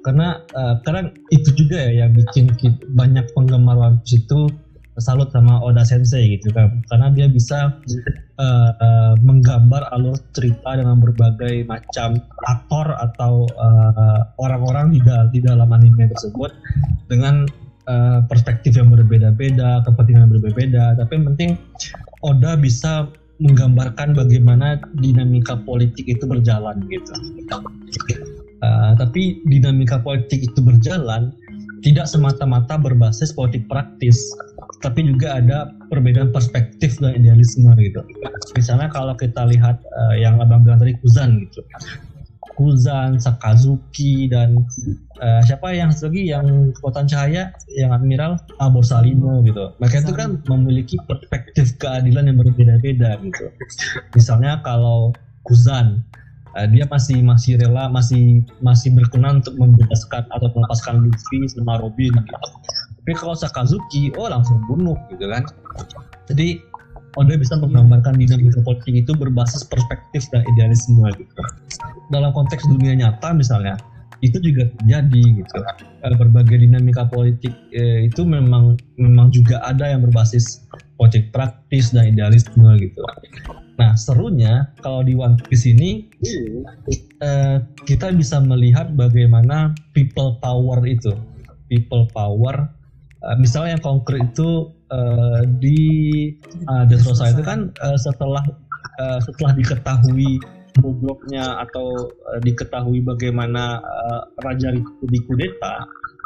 Karena 0.07 0.39
uh, 0.55 0.79
karena 0.87 1.11
itu 1.35 1.51
juga 1.59 1.83
ya 1.83 2.07
yang 2.07 2.15
bikin 2.15 2.47
ki- 2.55 2.95
banyak 2.95 3.27
penggemar 3.35 3.75
One 3.75 3.99
itu 4.07 4.47
salut 4.97 5.29
sama 5.33 5.61
Oda 5.61 5.85
Sensei 5.85 6.39
gitu 6.39 6.53
kan. 6.53 6.81
Karena 6.89 7.13
dia 7.13 7.29
bisa 7.29 7.77
uh, 8.41 8.71
uh, 8.77 9.15
menggambar 9.21 9.93
alur 9.93 10.17
cerita 10.33 10.77
dengan 10.77 11.01
berbagai 11.01 11.69
macam 11.69 12.21
aktor 12.49 12.97
atau 12.97 13.45
uh, 13.61 14.21
orang-orang 14.41 14.97
di, 14.97 15.01
dal- 15.05 15.31
di 15.33 15.41
dalam 15.45 15.69
anime 15.73 16.09
tersebut 16.13 16.53
dengan 17.13 17.45
uh, 17.89 18.25
perspektif 18.25 18.77
yang 18.77 18.89
berbeda-beda, 18.89 19.85
kepentingan 19.85 20.29
yang 20.29 20.33
berbeda-beda. 20.33 20.85
Tapi 20.97 21.11
yang 21.21 21.27
penting 21.35 21.51
Oda 22.25 22.57
bisa 22.57 23.09
menggambarkan 23.37 24.17
bagaimana 24.17 24.81
dinamika 24.97 25.61
politik 25.69 26.09
itu 26.09 26.25
berjalan 26.25 26.81
gitu. 26.89 27.13
Uh, 28.65 28.97
tapi 28.97 29.45
dinamika 29.45 30.01
politik 30.01 30.41
itu 30.41 30.61
berjalan 30.65 31.37
tidak 31.85 32.09
semata-mata 32.09 32.81
berbasis 32.81 33.31
politik 33.37 33.69
praktis, 33.69 34.17
tapi 34.85 35.07
juga 35.09 35.41
ada 35.41 35.73
perbedaan 35.89 36.31
perspektif 36.35 37.01
dan 37.01 37.17
idealisme 37.17 37.73
gitu. 37.81 38.05
Misalnya 38.53 38.93
kalau 38.93 39.17
kita 39.17 39.49
lihat 39.49 39.81
uh, 39.81 40.15
yang 40.17 40.37
abang 40.41 40.67
bilang 40.67 40.81
tadi 40.81 40.97
Kuzan 41.01 41.49
gitu, 41.49 41.65
Kuzan, 42.57 43.21
Sakazuki 43.21 44.33
dan 44.33 44.65
uh, 45.21 45.41
siapa 45.45 45.77
yang 45.77 45.93
lagi 45.93 46.23
yang 46.25 46.73
kekuatan 46.73 47.05
cahaya, 47.05 47.53
yang 47.77 47.93
admiral 47.93 48.41
ah, 48.59 48.73
Borsalino 48.73 49.45
gitu. 49.45 49.77
Mereka 49.77 50.09
itu 50.09 50.13
kan 50.17 50.41
memiliki 50.49 50.97
perspektif 51.05 51.77
keadilan 51.77 52.33
yang 52.33 52.41
berbeda-beda 52.41 53.21
gitu. 53.21 53.53
Misalnya 54.17 54.65
kalau 54.65 55.13
Kuzan 55.45 56.01
uh, 56.57 56.67
dia 56.67 56.89
masih 56.89 57.21
masih 57.21 57.61
rela 57.61 57.93
masih 57.93 58.41
masih 58.65 58.97
berkenan 58.97 59.45
untuk 59.45 59.55
membebaskan 59.61 60.25
atau 60.33 60.49
melepaskan 60.57 61.05
Luffy 61.05 61.45
sama 61.53 61.77
Robin 61.85 62.13
gitu. 62.17 62.51
Tapi 63.07 63.23
kalau 63.23 63.39
Sakazuki 63.39 64.11
oh 64.19 64.27
langsung 64.27 64.59
bunuh 64.67 64.99
gitu 65.15 65.31
kan. 65.31 65.47
Jadi 66.27 66.59
Oda 67.15 67.39
bisa 67.39 67.55
menggambarkan 67.55 68.19
dinamika 68.19 68.59
politik 68.67 69.07
itu 69.07 69.15
berbasis 69.15 69.63
perspektif 69.63 70.27
dan 70.35 70.43
idealisme 70.51 71.07
gitu. 71.15 71.33
Dalam 72.11 72.35
konteks 72.35 72.67
dunia 72.67 72.99
nyata 72.99 73.31
misalnya 73.31 73.79
itu 74.27 74.43
juga 74.43 74.67
terjadi 74.75 75.23
gitu. 75.39 75.55
Eh, 76.03 76.13
Berbagai 76.19 76.59
dinamika 76.59 77.07
politik 77.07 77.55
eh, 77.71 78.11
itu 78.11 78.27
memang 78.27 78.75
memang 78.99 79.31
juga 79.31 79.63
ada 79.63 79.87
yang 79.87 80.03
berbasis 80.03 80.67
politik 80.99 81.31
praktis 81.31 81.95
dan 81.95 82.11
idealisme 82.11 82.67
gitu. 82.83 83.01
Nah 83.79 83.95
serunya 83.95 84.73
kalau 84.83 85.07
di 85.07 85.15
One 85.15 85.39
Piece 85.47 85.71
ini 85.71 86.11
eh, 87.23 87.63
kita 87.87 88.13
bisa 88.13 88.43
melihat 88.43 88.93
bagaimana 88.93 89.73
people 89.95 90.37
power 90.43 90.85
itu, 90.85 91.15
people 91.71 92.11
power. 92.11 92.76
Eh, 93.27 93.37
misalnya 93.39 93.77
yang 93.79 93.85
konkret 93.85 94.23
itu 94.33 94.71
eh, 94.91 95.43
di 95.59 95.81
uh, 96.71 96.85
Dressrosa 96.87 97.35
itu 97.35 97.43
kan 97.43 97.71
eh, 97.75 97.99
setelah 97.99 98.45
eh, 99.03 99.19
setelah 99.23 99.53
diketahui 99.59 100.39
bobroknya 100.79 101.61
atau 101.67 102.07
eh, 102.37 102.41
diketahui 102.45 103.03
bagaimana 103.03 103.81
eh, 103.81 104.21
raja 104.45 104.73
itu 104.73 105.05
dikudeta 105.11 105.85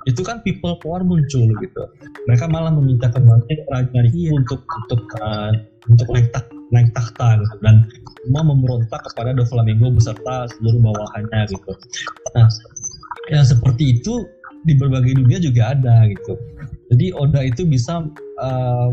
itu 0.08 0.24
kan 0.24 0.40
people 0.40 0.80
power 0.80 1.04
muncul 1.04 1.44
gitu. 1.60 1.82
Mereka 2.24 2.48
malah 2.48 2.72
meminta 2.72 3.12
kembali 3.12 3.68
raja 3.68 3.98
itu 4.08 4.28
Iya. 4.28 4.32
untuk 4.32 4.64
untuk 4.64 5.00
eh, 5.20 5.52
untuk 5.92 6.08
naik 6.16 6.32
tak 6.32 6.48
naik 6.72 6.88
takhta 6.96 7.36
gitu. 7.36 7.56
Dan 7.60 7.84
semua 8.24 8.42
memberontak 8.48 9.00
kepada 9.12 9.36
Doflamingo 9.36 9.92
beserta 9.92 10.48
seluruh 10.56 10.80
bawahannya 10.88 11.40
gitu. 11.52 11.72
Nah 12.32 12.48
yang 13.28 13.44
seperti 13.44 14.00
itu 14.00 14.24
di 14.64 14.72
berbagai 14.76 15.16
dunia 15.16 15.38
juga 15.40 15.72
ada 15.72 16.04
gitu 16.08 16.36
jadi 16.90 17.14
Oda 17.14 17.46
itu 17.46 17.62
bisa 17.62 18.02
uh, 18.42 18.88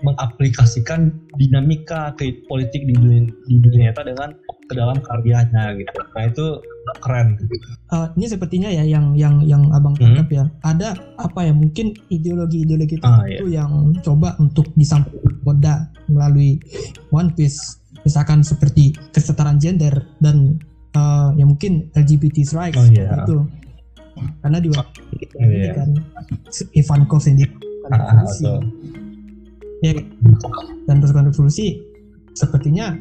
mengaplikasikan 0.00 1.12
dinamika 1.36 2.16
ke 2.16 2.32
politik 2.48 2.88
di 2.88 2.96
dunia, 2.96 3.28
di 3.44 3.60
dunia 3.60 3.92
nyata 3.92 4.08
dengan 4.08 4.32
ke 4.66 4.72
dalam 4.72 4.96
karyanya 5.04 5.76
gitu. 5.76 5.92
Nah 6.16 6.24
itu 6.32 6.46
keren. 7.04 7.36
Gitu. 7.36 7.52
Uh, 7.92 8.08
ini 8.16 8.26
sepertinya 8.32 8.72
ya 8.72 8.88
yang 8.88 9.12
yang 9.20 9.44
yang 9.44 9.68
abang 9.76 9.92
Hmm. 10.00 10.16
tangkap 10.16 10.28
ya. 10.32 10.44
Ada 10.64 10.88
apa 11.20 11.44
ya 11.44 11.52
mungkin 11.52 11.92
ideologi-ideologi 12.08 13.04
Ah, 13.04 13.20
tertentu 13.20 13.46
yang 13.52 13.92
coba 14.00 14.32
untuk 14.40 14.72
disampaikan 14.72 15.36
Oda 15.44 15.92
melalui 16.08 16.56
One 17.12 17.36
Piece. 17.36 17.84
Misalkan 18.00 18.40
seperti 18.40 18.96
kesetaraan 19.12 19.60
gender 19.60 19.92
dan 20.24 20.56
uh, 20.96 21.36
ya 21.36 21.44
mungkin 21.44 21.92
LGBT 21.92 22.48
rights 22.56 22.80
Oh, 22.80 22.88
iya. 22.88 23.12
itu. 23.28 23.44
Karena 24.40 24.58
di 24.58 24.68
Piece 24.68 24.88
Oh, 25.36 25.44
ini 25.44 25.56
iya. 25.62 25.72
kan 25.74 25.90
Ivankov 26.72 27.20
sendiri 27.20 27.52
kan 27.84 27.90
Ah, 27.92 28.24
revolusi. 28.24 28.42
betul. 28.42 28.58
ya 29.78 29.92
dan 30.88 30.96
pasukan 30.98 31.28
revolusi 31.28 31.76
sepertinya 32.32 32.96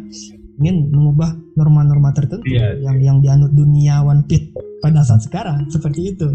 ingin 0.56 0.92
mengubah 0.92 1.32
norma-norma 1.56 2.12
tertentu 2.12 2.44
Iya. 2.46 2.80
yang 2.80 2.98
yang 3.00 3.18
dianut 3.20 3.52
dunia 3.52 4.00
One 4.00 4.24
Piece 4.24 4.52
pada 4.80 5.02
saat 5.02 5.24
sekarang 5.24 5.66
seperti 5.68 6.14
itu. 6.14 6.30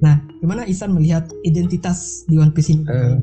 Nah, 0.00 0.18
gimana 0.38 0.66
Isan 0.66 0.92
melihat 0.92 1.28
identitas 1.44 2.24
di 2.26 2.36
One 2.36 2.50
Piece 2.50 2.72
ini? 2.72 2.82
Eh. 2.84 3.16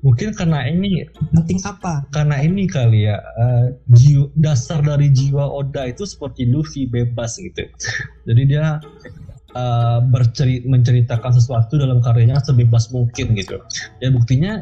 Mungkin 0.00 0.32
karena 0.32 0.64
ini 0.64 1.04
Penting 1.32 1.58
apa? 1.64 2.04
karena 2.08 2.38
ini 2.38 2.64
kali 2.64 3.04
ya 3.04 3.18
eh, 3.18 3.66
jiwa, 3.90 4.28
dasar 4.36 4.80
dari 4.80 5.08
jiwa 5.10 5.44
Oda 5.44 5.88
itu 5.88 6.04
seperti 6.04 6.44
Luffy 6.46 6.86
bebas 6.86 7.36
gitu. 7.36 7.64
Jadi 8.24 8.42
dia 8.46 8.78
eh, 9.54 9.98
berceri 10.02 10.66
menceritakan 10.66 11.32
sesuatu 11.34 11.78
dalam 11.78 12.02
karyanya 12.02 12.42
sebebas 12.42 12.90
mungkin 12.90 13.38
gitu. 13.38 13.62
Ya 14.02 14.10
buktinya 14.10 14.60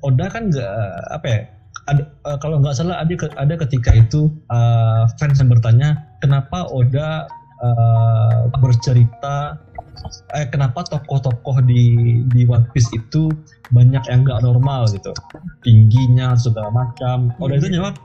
Oda 0.00 0.32
kan 0.32 0.48
nggak 0.52 0.72
apa 1.12 1.26
ya? 1.26 1.40
Ada, 1.86 2.02
eh, 2.02 2.38
kalau 2.40 2.60
nggak 2.60 2.76
salah 2.76 3.00
ada 3.02 3.14
ada 3.36 3.54
ketika 3.66 3.90
itu 3.96 4.32
eh, 4.52 5.02
fans 5.18 5.40
yang 5.40 5.50
bertanya 5.52 5.88
kenapa 6.20 6.68
Oda 6.70 7.28
eh, 7.62 8.40
bercerita 8.60 9.60
eh 10.34 10.46
kenapa 10.50 10.84
tokoh-tokoh 10.86 11.64
di 11.64 11.82
di 12.30 12.42
One 12.46 12.68
Piece 12.70 12.90
itu 12.94 13.30
banyak 13.72 14.02
yang 14.06 14.22
nggak 14.22 14.40
normal 14.44 14.86
gitu? 14.90 15.10
Tingginya 15.66 16.36
segala 16.38 16.70
macam. 16.70 17.34
Oda 17.42 17.58
itu 17.58 17.72
jawab 17.72 17.98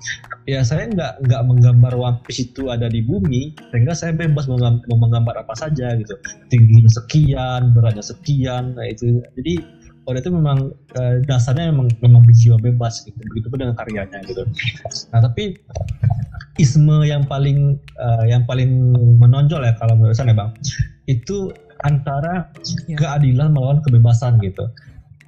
ya 0.50 0.65
saya 0.65 0.89
nggak 0.89 1.27
nggak 1.27 1.41
menggambar 1.45 1.93
One 1.98 2.19
Piece 2.25 2.51
itu 2.51 2.71
ada 2.74 2.89
di 2.89 3.05
bumi 3.05 3.53
sehingga 3.69 3.93
saya 3.93 4.15
bebas 4.15 4.50
mau 4.50 4.57
menggambar 4.88 5.45
apa 5.45 5.53
saja 5.53 5.93
gitu. 5.98 6.15
Tingginya 6.50 6.89
sekian 6.89 7.75
beratnya 7.75 8.03
sekian 8.05 8.74
nah 8.75 8.86
itu. 8.88 9.21
Jadi 9.38 9.81
Oda 10.10 10.17
itu 10.17 10.33
memang 10.33 10.74
eh, 10.98 11.21
dasarnya 11.29 11.69
memang 11.69 11.93
memang 12.01 12.25
berjiwa 12.25 12.57
bebas 12.57 13.05
gitu. 13.05 13.17
Begitu 13.21 13.48
pun 13.53 13.62
dengan 13.62 13.75
karyanya 13.77 14.25
gitu. 14.25 14.41
Nah 15.13 15.21
tapi 15.21 15.62
isme 16.57 17.05
yang 17.05 17.24
paling 17.29 17.77
eh, 17.77 18.25
yang 18.27 18.43
paling 18.50 18.93
menonjol 19.21 19.62
ya 19.62 19.74
kalau 19.77 19.95
menurut 19.95 20.17
saya 20.17 20.33
bang 20.33 20.51
itu 21.10 21.50
antara 21.85 22.50
ya. 22.85 22.97
keadilan 22.97 23.53
melawan 23.53 23.81
kebebasan 23.85 24.38
gitu. 24.41 24.69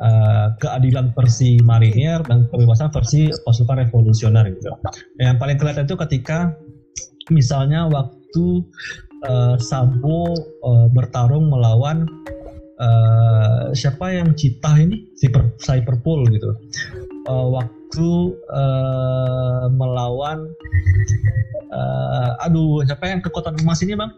Uh, 0.01 0.50
keadilan 0.57 1.13
versi 1.13 1.62
marinir 1.62 2.25
dan 2.25 2.50
kebebasan 2.50 2.89
versi 2.89 3.29
pasukan 3.45 3.77
revolusioner 3.88 4.50
gitu. 4.50 4.74
Yang 5.22 5.38
paling 5.38 5.57
kelihatan 5.62 5.86
itu 5.86 5.95
ketika 5.95 6.50
misalnya 7.29 7.86
waktu 7.88 8.45
uh, 9.29 9.55
Sambo 9.62 10.33
uh, 10.65 10.89
bertarung 10.89 11.48
melawan 11.53 12.10
uh, 12.81 13.69
siapa 13.77 14.17
yang 14.17 14.33
cita 14.33 14.81
ini 14.81 15.07
Cyber, 15.22 15.53
Cyberpool 15.62 16.25
gitu. 16.33 16.51
Uh, 17.29 17.53
waktu 17.53 18.10
uh, 18.51 19.69
melawan 19.72 20.51
uh, 21.69 22.43
aduh 22.43 22.81
siapa 22.83 23.07
yang 23.07 23.22
kekuatan 23.22 23.62
emas 23.62 23.79
ini 23.86 23.93
bang? 23.93 24.12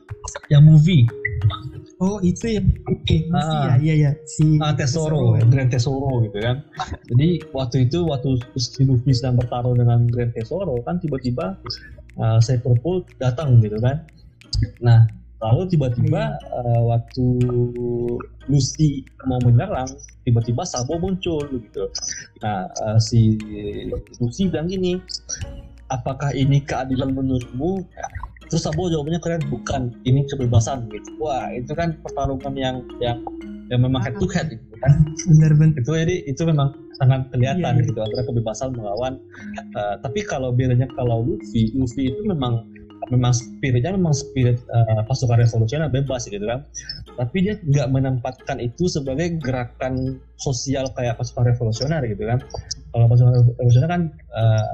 Yang 0.49 0.63
movie 0.65 1.03
Oh 2.03 2.19
itu 2.19 2.59
ya, 2.59 2.61
oke, 2.91 3.07
okay, 3.07 3.23
ah, 3.31 3.79
ya, 3.79 3.79
iya 3.79 3.95
ya, 3.95 4.11
si 4.27 4.59
ah, 4.59 4.75
Tesoro, 4.75 5.39
Tesoro, 5.39 5.47
Grand 5.47 5.71
Tesoro 5.71 6.11
gitu 6.27 6.37
kan. 6.43 6.59
Jadi 7.07 7.39
waktu 7.55 7.87
itu 7.87 8.03
waktu 8.03 8.35
si 8.59 8.83
Luffy 8.83 9.15
sedang 9.15 9.39
bertarung 9.39 9.79
dengan 9.79 10.03
Grand 10.11 10.35
Tesoro 10.35 10.83
kan 10.83 10.99
tiba-tiba 10.99 11.55
uh, 12.19 12.39
Cyberpool 12.43 13.07
datang 13.15 13.63
gitu 13.63 13.79
kan. 13.79 14.03
Nah 14.83 15.07
lalu 15.39 15.71
tiba-tiba 15.71 16.35
uh, 16.51 16.81
waktu 16.91 17.25
Lucy 18.51 19.07
mau 19.23 19.39
menyerang 19.47 19.87
tiba-tiba 20.27 20.67
Sabo 20.67 20.99
muncul 20.99 21.47
gitu. 21.47 21.87
Nah 22.43 22.67
uh, 22.83 22.99
si 22.99 23.39
Lucy 24.19 24.51
bilang 24.51 24.67
gini, 24.67 24.99
apakah 25.87 26.35
ini 26.35 26.59
keadilan 26.59 27.15
menurutmu? 27.15 27.87
Terus 28.49 28.63
Sabo 28.65 28.87
jawabannya 28.87 29.19
keren 29.21 29.43
bukan 29.49 29.81
ini 30.05 30.25
kebebasan. 30.29 30.89
Gitu. 30.89 31.09
Wah 31.21 31.49
itu 31.53 31.71
kan 31.73 31.97
pertarungan 32.01 32.53
yang 32.57 32.75
yang 33.01 33.21
yang 33.73 33.81
memang 33.81 34.01
head 34.01 34.15
to 34.21 34.27
head 34.29 34.49
gitu 34.49 34.75
kan. 34.81 34.91
Benar-benar 35.25 35.75
itu 35.81 35.91
jadi 35.91 36.15
itu 36.29 36.41
memang 36.45 36.69
sangat 36.95 37.27
kelihatan 37.33 37.59
iya, 37.75 37.81
iya. 37.81 37.87
gitu 37.91 37.99
antara 37.99 38.23
kebebasan 38.23 38.71
melawan 38.71 39.19
uh, 39.75 39.99
tapi 39.99 40.23
kalau 40.23 40.55
bedanya 40.55 40.87
kalau 40.95 41.27
Luffy 41.27 41.67
Luffy 41.75 42.07
itu 42.07 42.23
memang 42.23 42.63
memang 43.13 43.33
spiritnya 43.37 43.93
memang 43.93 44.15
spirit 44.15 44.57
uh, 44.73 45.05
pasukan 45.05 45.37
revolusioner 45.37 45.89
bebas 45.91 46.25
gitu 46.25 46.41
kan. 46.41 46.65
Tapi 47.15 47.37
dia 47.45 47.55
nggak 47.61 47.87
menempatkan 47.93 48.57
itu 48.57 48.89
sebagai 48.89 49.37
gerakan 49.39 50.17
sosial 50.41 50.89
kayak 50.97 51.19
pasukan 51.21 51.53
revolusioner 51.53 52.01
gitu 52.09 52.25
kan. 52.25 52.41
Kalau 52.95 53.05
pasukan 53.05 53.33
revolusioner 53.35 53.89
kan 53.89 54.01
uh, 54.33 54.65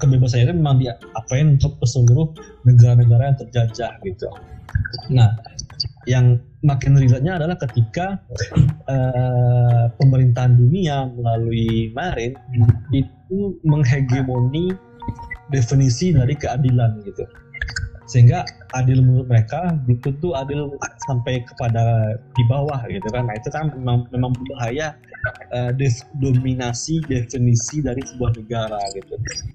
kebebasannya 0.00 0.48
itu 0.48 0.54
memang 0.56 0.80
diapain 1.28 1.60
untuk 1.60 1.76
seluruh 1.84 2.32
negara-negara 2.64 3.22
yang 3.28 3.38
terjajah 3.44 3.92
gitu. 4.00 4.28
Nah 5.12 5.36
yang 6.08 6.40
makin 6.64 6.96
risetnya 6.96 7.36
adalah 7.36 7.60
ketika 7.60 8.16
uh, 8.88 9.92
pemerintahan 10.00 10.56
dunia 10.56 11.04
melalui 11.12 11.92
Marin 11.92 12.32
itu 12.96 13.60
menghegemoni 13.60 14.72
definisi 15.52 16.16
dari 16.16 16.32
keadilan 16.32 17.04
gitu. 17.04 17.28
Sehingga 18.08 18.40
adil 18.72 19.04
menurut 19.04 19.28
mereka 19.28 19.76
belum 19.84 20.00
tentu 20.00 20.32
adil 20.32 20.72
sampai 21.04 21.44
kepada 21.44 22.16
di 22.32 22.42
bawah 22.48 22.80
gitu 22.88 23.04
kan. 23.12 23.28
Nah 23.28 23.36
itu 23.36 23.52
kan 23.52 23.68
memang 23.76 24.08
memang 24.08 24.32
berbahaya 24.32 24.96
uh, 25.54 25.70
dominasi 26.18 27.02
definisi 27.06 27.82
dari 27.82 28.02
sebuah 28.04 28.36
negara 28.36 28.78
gitu. 28.94 29.14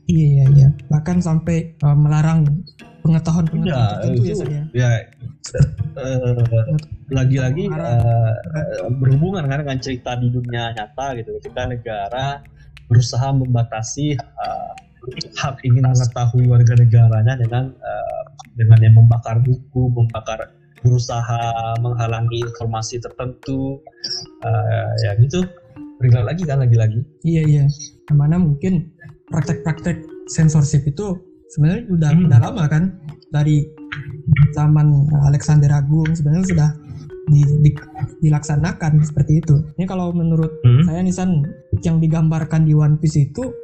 Iya 0.10 0.26
iya 0.28 0.46
iya. 0.56 0.68
Bahkan 0.90 1.24
sampai 1.24 1.76
uh, 1.84 1.96
melarang 1.98 2.46
pengetahuan 3.04 3.46
pengetahuan 3.52 3.76
ya, 3.76 4.00
tertentu 4.00 4.24
ya 4.24 4.36
saya 4.36 4.62
ya? 4.74 4.92
Uh, 5.94 6.44
lagi-lagi 7.12 7.68
uh, 7.70 8.90
berhubungan 8.98 9.46
kan 9.46 9.62
dengan 9.62 9.78
cerita 9.84 10.16
di 10.18 10.32
dunia 10.32 10.72
nyata 10.74 11.20
gitu. 11.20 11.36
Ketika 11.40 11.68
negara 11.68 12.26
berusaha 12.88 13.30
membatasi 13.32 14.18
uh, 14.20 14.74
hak 15.36 15.60
ingin 15.68 15.84
mengetahui 15.84 16.48
warga 16.48 16.80
negaranya 16.80 17.36
dengan 17.36 17.76
uh, 17.76 18.24
dengan 18.56 18.80
yang 18.80 18.96
membakar 18.96 19.44
buku, 19.44 19.92
membakar 19.92 20.48
berusaha 20.84 21.42
menghalangi 21.80 22.44
informasi 22.44 23.00
tertentu, 23.00 23.80
uh, 24.44 24.92
ya 25.08 25.16
gitu. 25.18 25.42
Relate 26.04 26.28
lagi 26.36 26.44
kan 26.44 26.60
lagi-lagi. 26.60 27.00
Iya 27.24 27.42
iya. 27.48 27.66
Mana 28.12 28.36
mungkin 28.36 28.92
praktek-praktek 29.32 30.04
sensorship 30.28 30.84
itu 30.84 31.16
sebenarnya 31.56 31.88
udah 31.88 32.10
hmm. 32.12 32.26
udah 32.28 32.40
lama 32.44 32.64
kan 32.68 32.84
dari 33.32 33.64
zaman 34.52 35.08
Alexander 35.26 35.72
Agung 35.72 36.12
sebenarnya 36.12 36.46
sudah 36.46 36.70
di, 37.32 37.42
di, 37.64 37.72
dilaksanakan 38.20 39.00
seperti 39.00 39.40
itu. 39.40 39.56
Ini 39.80 39.88
kalau 39.88 40.12
menurut 40.12 40.60
hmm. 40.68 40.84
saya 40.84 41.00
Nisan 41.00 41.48
yang 41.82 42.04
digambarkan 42.04 42.68
di 42.68 42.76
One 42.76 43.00
Piece 43.00 43.32
itu 43.32 43.63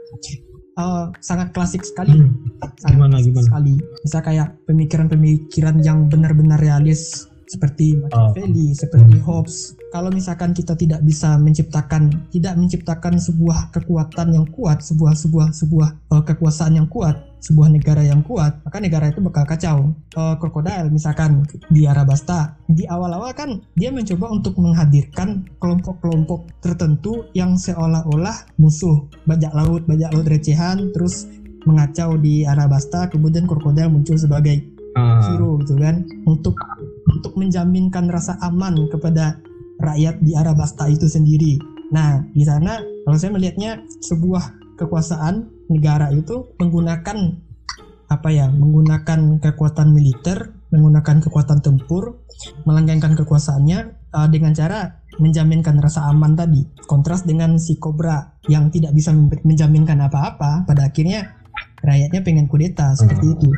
uh, 0.80 1.06
sangat 1.20 1.52
klasik 1.52 1.84
sekali. 1.84 2.16
Hmm. 2.16 2.34
Sangat 2.80 2.96
gimana 2.96 3.16
gimana? 3.20 3.46
Sekali. 3.46 3.74
Bisa 4.02 4.20
kayak 4.24 4.48
pemikiran-pemikiran 4.66 5.76
yang 5.84 6.08
benar-benar 6.08 6.58
realis 6.58 7.29
seperti 7.50 7.98
Machiavelli, 7.98 8.70
oh. 8.70 8.78
seperti 8.78 9.18
Hobbes. 9.26 9.74
Kalau 9.90 10.14
misalkan 10.14 10.54
kita 10.54 10.78
tidak 10.78 11.02
bisa 11.02 11.34
menciptakan, 11.42 12.30
tidak 12.30 12.54
menciptakan 12.54 13.18
sebuah 13.18 13.74
kekuatan 13.74 14.38
yang 14.38 14.46
kuat, 14.54 14.86
sebuah 14.86 15.18
sebuah 15.18 15.50
sebuah 15.58 15.90
uh, 16.14 16.22
kekuasaan 16.22 16.78
yang 16.78 16.86
kuat, 16.86 17.18
sebuah 17.42 17.74
negara 17.74 18.06
yang 18.06 18.22
kuat, 18.22 18.62
maka 18.62 18.78
negara 18.78 19.10
itu 19.10 19.18
bakal 19.26 19.50
kacau. 19.50 19.78
Uh, 20.14 20.38
Krokodil 20.38 20.94
misalkan 20.94 21.42
di 21.74 21.90
Arabasta, 21.90 22.54
di 22.70 22.86
awal-awal 22.86 23.34
kan 23.34 23.58
dia 23.74 23.90
mencoba 23.90 24.30
untuk 24.30 24.54
menghadirkan 24.62 25.50
kelompok-kelompok 25.58 26.54
tertentu 26.62 27.26
yang 27.34 27.58
seolah-olah 27.58 28.46
musuh, 28.62 29.10
bajak 29.26 29.50
laut, 29.58 29.90
bajak 29.90 30.14
laut 30.14 30.30
recehan, 30.30 30.94
terus 30.94 31.26
mengacau 31.66 32.14
di 32.14 32.46
Arabasta, 32.46 33.10
kemudian 33.10 33.50
krokodil 33.50 33.90
muncul 33.90 34.16
sebagai 34.16 34.62
uh. 34.94 35.34
hero 35.34 35.58
gitu 35.66 35.76
kan, 35.82 36.06
untuk 36.30 36.56
untuk 37.10 37.36
menjaminkan 37.36 38.08
rasa 38.08 38.38
aman 38.46 38.88
kepada 38.88 39.42
rakyat 39.82 40.22
di 40.22 40.36
Arabasta 40.36 40.88
itu 40.88 41.08
sendiri. 41.10 41.58
Nah, 41.90 42.22
di 42.32 42.46
sana 42.46 42.80
kalau 43.06 43.18
saya 43.18 43.34
melihatnya 43.34 43.82
sebuah 44.06 44.78
kekuasaan 44.78 45.68
negara 45.74 46.14
itu 46.14 46.54
menggunakan 46.62 47.18
apa 48.10 48.30
ya, 48.34 48.50
menggunakan 48.50 49.38
kekuatan 49.38 49.94
militer, 49.94 50.54
menggunakan 50.74 51.22
kekuatan 51.22 51.62
tempur, 51.62 52.26
melanggengkan 52.66 53.14
kekuasaannya 53.14 53.80
uh, 54.14 54.28
dengan 54.30 54.54
cara 54.58 55.02
menjaminkan 55.22 55.78
rasa 55.78 56.10
aman 56.10 56.34
tadi. 56.34 56.66
Kontras 56.90 57.28
dengan 57.28 57.62
si 57.62 57.78
Cobra 57.78 58.40
yang 58.50 58.74
tidak 58.74 58.98
bisa 58.98 59.14
menjaminkan 59.46 60.02
apa-apa, 60.02 60.66
pada 60.66 60.90
akhirnya 60.90 61.38
rakyatnya 61.86 62.22
pengen 62.26 62.50
kudeta 62.50 62.98
seperti 62.98 63.26
hmm. 63.30 63.36
itu. 63.38 63.50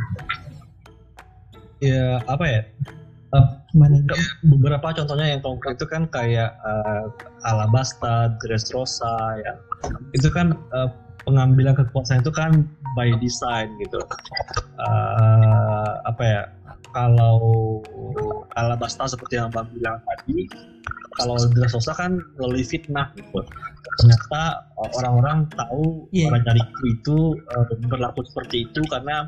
Ya, 1.81 2.21
apa 2.27 2.45
ya? 2.45 2.61
Beberapa 4.43 4.91
contohnya 4.91 5.37
yang 5.37 5.41
konkret 5.41 5.79
itu 5.79 5.87
kan 5.87 6.03
kayak 6.11 6.51
uh, 6.67 7.07
Alabasta, 7.47 8.35
Dressrosa 8.43 9.39
ya. 9.39 9.53
Itu 10.11 10.27
kan 10.27 10.59
uh, 10.75 10.91
pengambilan 11.23 11.79
kekuasaan 11.79 12.21
itu 12.21 12.33
kan 12.33 12.67
by 12.99 13.15
design 13.23 13.71
gitu. 13.79 14.03
Uh, 14.75 15.91
apa 16.03 16.23
ya? 16.23 16.43
Kalau 16.91 17.39
Alabasta 18.59 19.07
seperti 19.07 19.39
yang 19.39 19.47
Bang 19.55 19.71
bilang 19.71 20.03
tadi, 20.03 20.43
kalau 21.15 21.39
Dressrosa 21.55 21.95
kan 21.95 22.19
melalui 22.35 22.67
fitnah 22.67 23.15
gitu 23.15 23.47
ternyata 23.99 24.63
uh, 24.79 24.89
orang-orang 25.01 25.47
tahu 25.51 26.07
yeah. 26.15 26.31
orang 26.31 26.43
cariku 26.47 26.83
itu 26.87 27.17
uh, 27.51 27.65
berlaku 27.91 28.23
seperti 28.31 28.69
itu 28.69 28.81
karena 28.87 29.27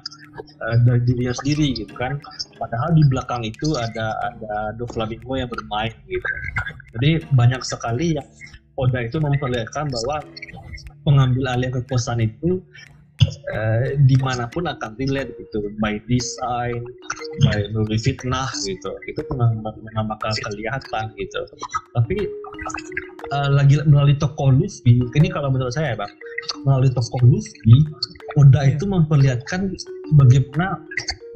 uh, 0.64 0.76
dari 0.88 1.04
dirinya 1.04 1.34
sendiri 1.36 1.76
gitu 1.76 1.94
kan 1.96 2.16
padahal 2.56 2.96
di 2.96 3.04
belakang 3.12 3.44
itu 3.44 3.76
ada 3.76 4.16
ada 4.32 4.56
Doflamingo 4.80 5.36
yang 5.36 5.52
bermain 5.52 5.92
gitu 6.08 6.28
jadi 6.96 7.26
banyak 7.36 7.62
sekali 7.68 8.16
yang 8.16 8.28
Oda 8.74 9.06
itu 9.06 9.22
memperlihatkan 9.22 9.86
bahwa 9.86 10.26
pengambil 11.06 11.46
alih 11.54 11.70
kekuasaan 11.78 12.26
itu 12.26 12.58
uh, 13.54 13.94
di 14.10 14.16
mana 14.20 14.50
pun 14.50 14.66
akan 14.66 14.98
dilihat 14.98 15.32
gitu 15.38 15.70
by 15.80 15.98
design 16.10 16.82
by 17.46 17.60
melalui 17.72 18.00
fitnah 18.00 18.50
gitu 18.66 18.92
itu 19.10 19.22
memang, 19.34 19.62
bakal 20.10 20.32
kelihatan 20.50 21.06
gitu. 21.18 21.40
Tapi 21.94 22.16
uh, 23.34 23.50
lagi 23.54 23.80
melalui 23.86 24.18
toko 24.18 24.50
Luffy 24.50 25.00
ini 25.02 25.28
kalau 25.30 25.54
menurut 25.54 25.74
saya 25.74 25.98
bang 25.98 26.12
melalui 26.68 26.92
toko 26.92 27.18
Luffy 27.24 27.76
Oda 28.38 28.66
iya. 28.66 28.74
itu 28.76 28.86
memperlihatkan 28.90 29.70
bagaimana 30.18 30.82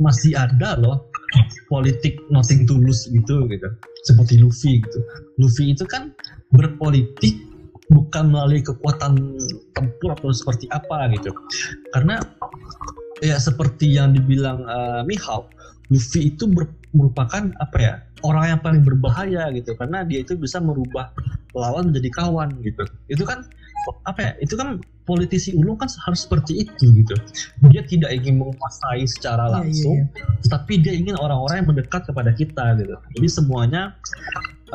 masih 0.01 0.33
ada 0.37 0.77
loh 0.77 1.09
politik 1.67 2.17
nothing 2.31 2.63
tulus 2.65 3.05
gitu 3.11 3.45
gitu. 3.51 3.67
Seperti 4.07 4.39
Luffy 4.39 4.79
gitu. 4.81 4.99
Luffy 5.37 5.75
itu 5.75 5.83
kan 5.85 6.15
berpolitik 6.55 7.35
bukan 7.87 8.31
melalui 8.31 8.59
kekuatan 8.59 9.39
tempur 9.71 10.09
atau 10.15 10.31
seperti 10.35 10.67
apa 10.71 11.07
gitu. 11.15 11.31
Karena 11.95 12.19
ya 13.23 13.39
seperti 13.39 13.95
yang 13.95 14.13
dibilang 14.13 14.63
uh, 14.67 15.01
Mihawk 15.07 15.49
Luffy 15.87 16.35
itu 16.35 16.51
ber, 16.51 16.67
merupakan 16.91 17.47
apa 17.63 17.77
ya 17.79 17.93
orang 18.27 18.57
yang 18.57 18.61
paling 18.61 18.83
berbahaya 18.83 19.47
gitu. 19.55 19.71
Karena 19.79 20.03
dia 20.03 20.19
itu 20.23 20.35
bisa 20.35 20.59
merubah 20.59 21.15
lawan 21.55 21.91
menjadi 21.91 22.09
kawan 22.11 22.59
gitu. 22.63 22.83
Itu 23.07 23.23
kan 23.23 23.47
apa 24.03 24.19
ya 24.19 24.31
itu 24.43 24.59
kan 24.59 24.83
politisi 25.07 25.55
ulung 25.55 25.79
kan 25.79 25.87
harus 25.87 26.27
seperti 26.27 26.67
itu 26.67 26.91
gitu. 26.91 27.15
Dia 27.71 27.81
tidak 27.87 28.11
ingin 28.11 28.43
menguasai 28.43 29.07
secara 29.07 29.47
langsung 29.47 30.03
yeah, 30.03 30.11
yeah, 30.11 30.27
yeah. 30.27 30.49
tapi 30.51 30.73
dia 30.83 30.93
ingin 30.93 31.15
orang-orang 31.17 31.63
yang 31.63 31.69
mendekat 31.71 32.03
kepada 32.03 32.35
kita 32.35 32.75
gitu. 32.77 32.93
Jadi 33.15 33.27
semuanya 33.31 33.95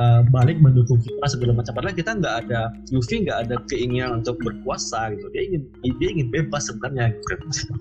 uh, 0.00 0.24
balik 0.32 0.56
mendukung 0.58 0.98
kita 1.04 1.26
segala 1.28 1.52
macam. 1.60 1.76
Padahal 1.76 1.94
kita 1.94 2.10
nggak 2.16 2.34
ada 2.48 2.72
Luffy 2.88 3.28
nggak 3.28 3.38
ada 3.48 3.56
keinginan 3.68 4.24
untuk 4.24 4.40
berkuasa 4.40 5.12
gitu. 5.12 5.28
Dia 5.36 5.42
ingin 5.52 5.62
dia 6.00 6.08
ingin 6.08 6.28
bebas 6.32 6.72
sebenarnya 6.72 7.12
gitu. 7.12 7.34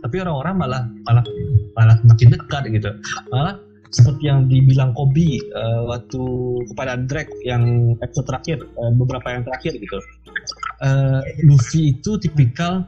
Tapi 0.03 0.15
orang-orang 0.19 0.55
malah 0.59 0.83
malah 1.07 1.23
malah 1.79 1.97
makin 2.03 2.35
dekat 2.35 2.67
gitu. 2.67 2.91
Malah 3.31 3.55
seperti 3.91 4.31
yang 4.31 4.47
dibilang 4.47 4.95
Kobe 4.95 5.39
uh, 5.51 5.83
waktu 5.87 6.23
kepada 6.71 6.95
Drake 7.07 7.31
yang 7.43 7.95
episode 7.99 8.27
terakhir 8.27 8.63
uh, 8.79 8.91
beberapa 8.95 9.27
yang 9.35 9.43
terakhir 9.43 9.75
gitu 9.75 9.99
uh, 10.81 11.21
Luffy 11.45 11.95
itu 11.95 12.17
tipikal 12.19 12.85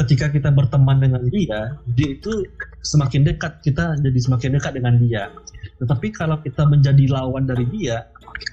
ketika 0.00 0.32
kita 0.32 0.50
berteman 0.50 0.98
dengan 0.98 1.22
dia 1.30 1.78
dia 1.94 2.08
itu 2.16 2.44
semakin 2.82 3.24
dekat 3.24 3.62
kita 3.62 3.94
jadi 4.02 4.18
semakin 4.18 4.58
dekat 4.58 4.72
dengan 4.74 4.94
dia 4.98 5.30
tetapi 5.78 6.10
kalau 6.10 6.40
kita 6.42 6.66
menjadi 6.66 7.04
lawan 7.12 7.46
dari 7.46 7.64
dia 7.70 8.08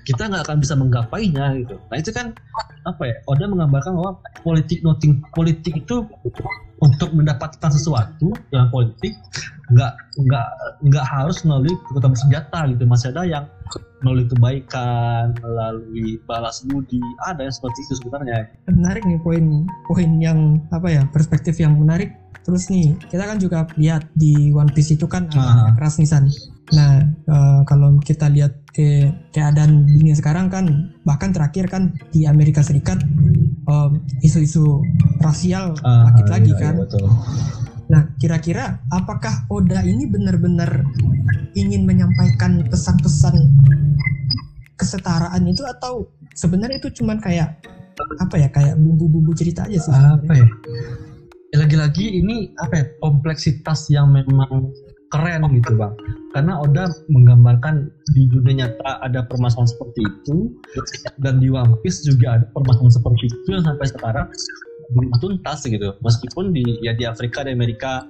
kita 0.05 0.29
nggak 0.29 0.43
akan 0.49 0.57
bisa 0.61 0.73
menggapainya 0.77 1.45
gitu. 1.61 1.75
Nah 1.89 1.97
itu 1.97 2.11
kan 2.13 2.33
apa 2.85 3.03
ya? 3.05 3.15
Oda 3.29 3.45
menggambarkan 3.49 3.97
bahwa 3.97 4.11
politik 4.41 4.81
noting 4.85 5.21
politik 5.33 5.73
itu 5.77 6.05
untuk 6.81 7.13
mendapatkan 7.13 7.69
sesuatu 7.69 8.33
dalam 8.49 8.67
politik 8.73 9.13
nggak 9.71 9.93
nggak 10.27 10.47
nggak 10.89 11.05
harus 11.05 11.45
melalui 11.47 11.71
kekuatan 11.87 12.17
senjata 12.17 12.67
gitu. 12.73 12.83
Masih 12.89 13.13
ada 13.13 13.23
yang 13.23 13.45
melalui 14.01 14.25
kebaikan, 14.27 15.37
melalui 15.39 16.17
balas 16.25 16.65
budi, 16.65 16.99
ada 17.29 17.45
yang 17.45 17.53
seperti 17.53 17.79
itu 17.85 17.93
sebenarnya. 18.01 18.49
Menarik 18.67 19.05
nih 19.05 19.21
poin 19.21 19.69
poin 19.87 20.09
yang 20.17 20.59
apa 20.73 20.89
ya 20.89 21.01
perspektif 21.13 21.61
yang 21.61 21.77
menarik. 21.77 22.17
Terus 22.41 22.73
nih 22.73 22.97
kita 23.13 23.23
kan 23.29 23.37
juga 23.37 23.69
lihat 23.77 24.09
di 24.17 24.49
One 24.49 24.73
Piece 24.73 24.97
itu 24.97 25.05
kan 25.05 25.29
ada 25.29 25.77
keras 25.77 26.01
nisan 26.01 26.33
Nah, 26.71 27.03
uh, 27.27 27.61
kalau 27.67 27.99
kita 27.99 28.31
lihat 28.31 28.55
ke 28.71 29.11
keadaan 29.35 29.83
dunia 29.83 30.15
sekarang 30.15 30.47
kan, 30.47 30.95
bahkan 31.03 31.35
terakhir 31.35 31.67
kan 31.67 31.91
di 32.15 32.23
Amerika 32.23 32.63
Serikat 32.63 33.03
isu 34.19 34.43
isu-isu 34.43 34.83
rasial 35.23 35.75
uh, 35.83 36.11
lagi 36.11 36.23
iya, 36.23 36.31
lagi 36.31 36.51
kan. 36.55 36.73
Iya, 36.75 36.81
betul. 36.83 37.05
Nah, 37.91 38.01
kira-kira 38.15 38.79
apakah 38.87 39.47
Oda 39.51 39.83
ini 39.83 40.07
benar-benar 40.07 40.87
ingin 41.59 41.83
menyampaikan 41.83 42.63
pesan-pesan 42.71 43.35
kesetaraan 44.79 45.43
itu 45.47 45.67
atau 45.67 46.07
sebenarnya 46.35 46.79
itu 46.79 47.03
cuman 47.03 47.19
kayak 47.19 47.59
apa 48.17 48.35
ya 48.39 48.47
kayak 48.47 48.79
bumbu-bumbu 48.79 49.35
cerita 49.35 49.67
aja 49.67 49.77
sih? 49.77 49.91
Apa 49.91 50.33
ya? 50.35 50.47
Lagi-lagi 51.51 52.15
ini 52.23 52.55
apa 52.55 52.73
ya 52.79 52.85
kompleksitas 53.03 53.91
yang 53.91 54.15
memang 54.15 54.71
keren 55.11 55.43
gitu 55.51 55.75
bang 55.75 55.91
karena 56.31 56.59
Oda 56.63 56.87
menggambarkan 57.11 57.91
di 58.15 58.27
dunia 58.31 58.65
nyata 58.65 59.03
ada 59.03 59.27
permasalahan 59.27 59.67
seperti 59.67 60.01
itu 60.03 60.35
dan 61.19 61.43
di 61.43 61.51
One 61.51 61.75
Piece 61.83 62.07
juga 62.07 62.39
ada 62.39 62.45
permasalahan 62.55 62.93
seperti 62.95 63.23
itu 63.27 63.47
yang 63.51 63.65
sampai 63.67 63.87
sekarang 63.87 64.27
belum 64.91 65.11
tuntas 65.23 65.63
gitu. 65.63 65.95
Meskipun 66.03 66.51
di 66.51 66.63
ya 66.83 66.91
di 66.91 67.07
Afrika 67.07 67.43
dan 67.47 67.55
Amerika 67.55 68.03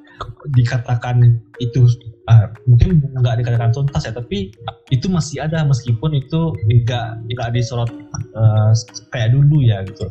dikatakan 0.53 1.21
itu 1.61 1.85
uh, 2.29 2.49
mungkin 2.65 3.01
nggak 3.21 3.41
dikatakan 3.41 3.73
tuntas 3.73 4.05
ya 4.05 4.13
tapi 4.13 4.53
itu 4.89 5.05
masih 5.09 5.45
ada 5.45 5.61
meskipun 5.65 6.17
itu 6.17 6.53
nggak 6.65 7.07
nggak 7.25 7.49
disorot 7.53 7.89
uh, 8.33 8.73
kayak 9.13 9.33
dulu 9.33 9.61
ya 9.61 9.85
gitu. 9.85 10.09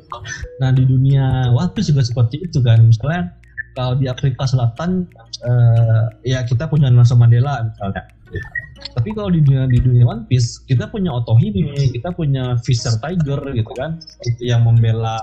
Nah 0.62 0.70
di 0.70 0.86
dunia 0.86 1.50
One 1.50 1.74
juga 1.78 2.02
seperti 2.06 2.42
itu 2.46 2.58
kan. 2.62 2.86
Misalnya 2.86 3.39
kalau 3.80 3.96
di 3.96 4.06
Afrika 4.12 4.44
Selatan 4.44 5.08
uh, 5.48 6.12
ya 6.20 6.44
kita 6.44 6.68
punya 6.68 6.92
Nelson 6.92 7.16
Mandela 7.16 7.64
misalnya. 7.64 8.04
Tapi 8.80 9.12
kalau 9.12 9.32
di 9.32 9.40
dunia 9.40 9.64
di 9.68 9.80
dunia 9.80 10.04
One 10.04 10.24
Piece 10.28 10.60
kita 10.68 10.92
punya 10.92 11.12
Otohime 11.16 11.72
kita 11.96 12.12
punya 12.12 12.60
Fisher 12.60 12.92
Tiger 13.00 13.40
gitu 13.56 13.72
kan 13.76 14.00
itu 14.24 14.52
yang 14.52 14.68
membela 14.68 15.20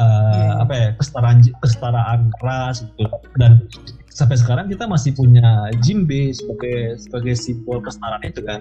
uh, 0.00 0.60
apa 0.60 0.72
ya 0.72 0.88
kesetaraan 0.96 1.44
kesetaraan 1.60 2.32
ras 2.40 2.84
gitu. 2.84 3.04
Dan 3.36 3.68
sampai 4.08 4.40
sekarang 4.40 4.72
kita 4.72 4.88
masih 4.88 5.12
punya 5.12 5.68
Jimbe 5.84 6.32
sebagai 6.32 6.96
sebagai 6.96 7.36
simbol 7.36 7.84
kesetaraan 7.84 8.24
itu 8.24 8.40
kan. 8.40 8.60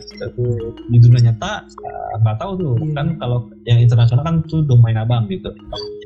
Di 0.91 0.97
dunia 0.99 1.31
nyata 1.31 1.63
eh, 1.63 2.15
nggak 2.19 2.35
uh, 2.35 2.39
tahu 2.39 2.51
tuh. 2.59 2.73
Yeah. 2.83 2.95
kan 2.99 3.07
kalau 3.19 3.39
yang 3.63 3.79
internasional 3.79 4.23
kan 4.27 4.43
tuh 4.47 4.67
domain 4.67 4.99
abang 4.99 5.27
gitu. 5.31 5.51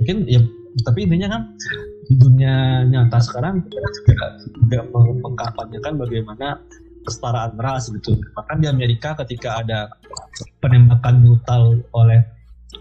Mungkin 0.02 0.30
ya 0.30 0.42
tapi 0.86 1.10
intinya 1.10 1.28
kan 1.34 1.42
di 2.10 2.18
dunia 2.18 2.82
nyata 2.90 3.22
sekarang 3.22 3.70
kita 3.70 3.90
juga 4.02 4.14
tidak 4.66 4.84
mengkampanyekan 5.22 5.94
bagaimana 5.94 6.58
kesetaraan 7.06 7.54
ras 7.62 7.94
gitu. 7.94 8.18
Bahkan 8.34 8.66
di 8.66 8.68
Amerika 8.68 9.14
ketika 9.22 9.62
ada 9.62 9.94
penembakan 10.58 11.22
brutal 11.22 11.86
oleh 11.94 12.26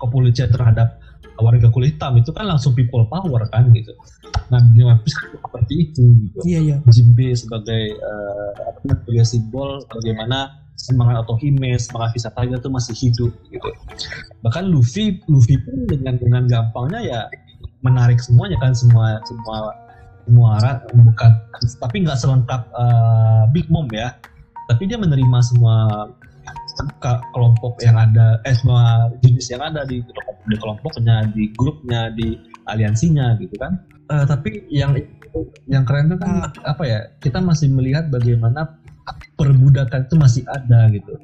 kepolisian 0.00 0.48
terhadap 0.48 0.96
warga 1.38 1.70
kulit 1.70 1.94
hitam 1.94 2.18
itu 2.18 2.34
kan 2.34 2.50
langsung 2.50 2.74
people 2.74 3.06
power 3.06 3.46
kan 3.52 3.70
gitu. 3.70 3.94
Nah 4.50 4.58
di 4.74 4.82
One 4.82 4.98
Piece 5.04 5.14
kan 5.14 5.38
seperti 5.38 5.74
itu 5.86 6.04
gitu. 6.24 6.38
Iya 6.42 6.60
iya. 6.64 6.76
Jinbe 6.88 7.30
sebagai 7.36 7.94
uh, 8.00 8.50
sebagai 8.82 9.24
simbol 9.28 9.84
bagaimana 9.86 10.66
semangat 10.78 11.26
Otohime, 11.26 11.74
semangat 11.78 12.14
Visa 12.14 12.30
Tiger 12.34 12.58
itu 12.58 12.70
masih 12.70 12.94
hidup 12.94 13.32
gitu. 13.50 13.70
Bahkan 14.42 14.64
Luffy, 14.66 15.22
Luffy 15.30 15.58
pun 15.62 15.86
dengan 15.86 16.18
dengan 16.18 16.42
gampangnya 16.46 17.00
ya 17.02 17.20
menarik 17.82 18.18
semuanya 18.18 18.58
kan 18.58 18.74
semua 18.74 19.18
semua 19.26 19.74
semua 20.28 20.48
arah 20.60 20.76
bukan 20.92 21.32
tapi 21.80 22.04
nggak 22.04 22.18
selengkap 22.20 22.68
uh, 22.76 23.48
Big 23.50 23.66
Mom 23.72 23.88
ya. 23.88 24.12
Tapi 24.68 24.84
dia 24.84 25.00
menerima 25.00 25.38
semua 25.40 26.04
kelompok 27.32 27.80
yang 27.82 27.96
ada 27.96 28.36
eh 28.44 28.52
semua 28.52 29.08
jenis 29.24 29.48
yang 29.48 29.64
ada 29.64 29.88
di, 29.88 30.04
di 30.46 30.56
kelompoknya 30.60 31.32
di 31.32 31.48
grupnya 31.56 32.12
di 32.12 32.36
aliansinya 32.68 33.40
gitu 33.40 33.56
kan. 33.56 33.80
Uh, 34.12 34.28
tapi 34.28 34.68
yang 34.68 34.92
yang 35.68 35.84
keren 35.88 36.12
itu 36.12 36.16
kan 36.20 36.52
apa 36.64 36.82
ya 36.84 37.00
kita 37.20 37.40
masih 37.40 37.72
melihat 37.72 38.12
bagaimana 38.12 38.76
perbudakan 39.36 40.04
itu 40.08 40.14
masih 40.18 40.42
ada 40.48 40.88
gitu. 40.92 41.14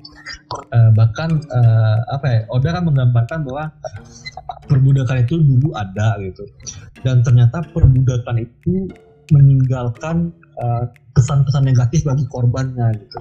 Uh, 0.72 0.90
bahkan 0.94 1.40
uh, 1.52 1.98
apa 2.12 2.26
ya? 2.26 2.40
Oda 2.52 2.68
kan 2.76 2.84
menggambarkan 2.86 3.38
bahwa 3.44 3.72
perbudakan 4.70 5.24
itu 5.24 5.40
dulu 5.40 5.74
ada 5.76 6.16
gitu. 6.20 6.44
Dan 7.04 7.20
ternyata 7.20 7.64
perbudakan 7.74 8.44
itu 8.44 8.88
meninggalkan 9.32 10.32
uh, 10.60 10.84
kesan-kesan 11.16 11.64
negatif 11.64 12.04
bagi 12.04 12.24
korbannya 12.28 12.92
gitu. 12.96 13.18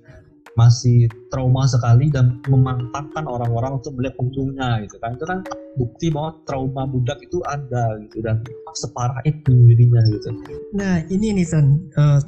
masih 0.56 1.12
trauma 1.30 1.68
sekali 1.68 2.08
dan 2.10 2.40
memantapkan 2.48 3.28
orang-orang 3.28 3.78
untuk 3.78 3.94
melihat 4.00 4.16
untungnya 4.18 4.82
gitu 4.88 4.96
kan 5.04 5.12
itu 5.14 5.26
kan 5.28 5.40
bukti 5.76 6.08
bahwa 6.12 6.40
trauma 6.48 6.84
budak 6.88 7.20
itu 7.24 7.40
ada 7.46 8.00
gitu 8.08 8.24
dan 8.24 8.40
separah 8.76 9.24
itu 9.24 9.52
dirinya 9.52 10.02
gitu. 10.12 10.30
Nah 10.76 11.04
ini 11.08 11.36
nih 11.36 11.48
Son 11.48 11.88
uh, 11.96 12.20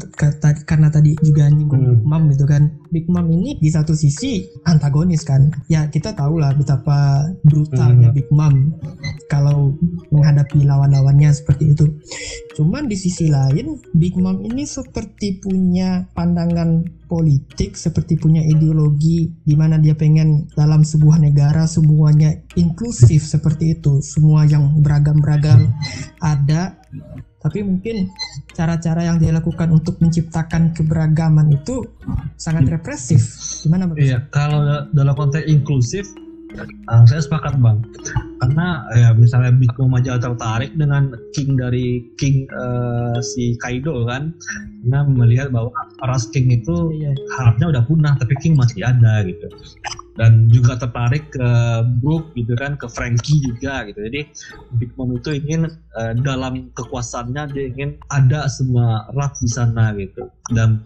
karena 0.64 0.88
tadi 0.88 1.16
juga 1.20 1.52
nyinggung 1.52 1.84
hmm. 1.84 1.92
Big 2.00 2.04
Mom 2.08 2.24
gitu 2.32 2.46
kan 2.48 2.64
Big 2.92 3.08
Mom 3.12 3.28
ini 3.28 3.60
di 3.60 3.70
satu 3.72 3.92
sisi 3.92 4.48
antagonis 4.64 5.28
kan 5.28 5.52
ya 5.68 5.92
kita 5.92 6.16
tahu 6.16 6.40
lah 6.40 6.56
betapa 6.56 7.28
brutalnya 7.44 8.12
hmm. 8.12 8.16
Big 8.16 8.30
Mom 8.32 8.76
kalau 9.28 9.76
menghadapi 10.12 10.64
lawan-lawannya 10.64 11.32
seperti 11.36 11.76
itu. 11.76 11.86
Cuman 12.56 12.88
di 12.88 12.96
sisi 12.96 13.28
lain 13.28 13.80
Big 13.96 14.16
Mom 14.16 14.44
ini 14.44 14.64
seperti 14.64 15.40
punya 15.44 16.08
pandangan 16.16 16.98
politik 17.08 17.80
seperti 17.80 18.20
punya 18.20 18.44
ideologi 18.44 19.32
di 19.48 19.56
mana 19.56 19.80
dia 19.80 19.96
pengen 19.96 20.52
dalam 20.54 20.84
sebuah 20.84 21.24
negara 21.24 21.64
semuanya 21.66 22.36
inklusif 22.60 23.24
seperti 23.38 23.78
itu. 23.78 24.02
Semua 24.02 24.44
yang 24.50 24.82
beragam-beragam 24.82 25.70
ada 26.20 26.76
tapi 27.38 27.64
mungkin 27.64 28.12
cara-cara 28.52 29.08
yang 29.08 29.22
dia 29.22 29.32
lakukan 29.32 29.72
untuk 29.72 30.02
menciptakan 30.04 30.76
keberagaman 30.76 31.48
itu 31.54 31.86
sangat 32.36 32.68
represif. 32.68 33.22
Gimana 33.64 33.88
Iya 33.96 34.26
kalau 34.34 34.90
dalam 34.92 35.16
konteks 35.16 35.48
inklusif 35.48 36.10
Uh, 36.88 37.04
saya 37.04 37.20
sepakat 37.20 37.60
bang, 37.60 37.84
karena 38.40 38.88
ya 38.96 39.10
misalnya 39.12 39.52
Big 39.52 39.70
Mom 39.76 40.00
aja 40.00 40.16
tertarik 40.16 40.72
dengan 40.80 41.12
King 41.36 41.60
dari 41.60 42.08
King 42.16 42.48
uh, 42.56 43.20
si 43.20 43.60
Kaido 43.60 44.08
kan, 44.08 44.32
karena 44.82 45.04
melihat 45.06 45.52
bahwa 45.52 45.76
ras 46.08 46.32
King 46.32 46.48
itu 46.56 46.96
iya. 46.96 47.12
harapnya 47.36 47.76
udah 47.76 47.84
punah, 47.84 48.14
tapi 48.16 48.34
King 48.40 48.56
masih 48.56 48.88
ada 48.88 49.28
gitu. 49.28 49.52
dan 50.18 50.50
juga 50.50 50.74
tertarik 50.82 51.30
ke 51.30 51.50
Brook 52.02 52.34
gitu 52.34 52.58
kan 52.58 52.74
ke 52.74 52.90
Frankie 52.90 53.38
juga 53.38 53.86
gitu 53.86 54.02
jadi 54.02 54.26
Big 54.82 54.90
Mom 54.98 55.14
itu 55.14 55.38
ingin 55.38 55.70
uh, 55.94 56.14
dalam 56.26 56.74
kekuasaannya 56.74 57.54
dia 57.54 57.70
ingin 57.70 58.02
ada 58.10 58.50
semua 58.50 59.06
ras 59.14 59.38
di 59.38 59.46
sana 59.46 59.94
gitu 59.94 60.26
dan 60.58 60.82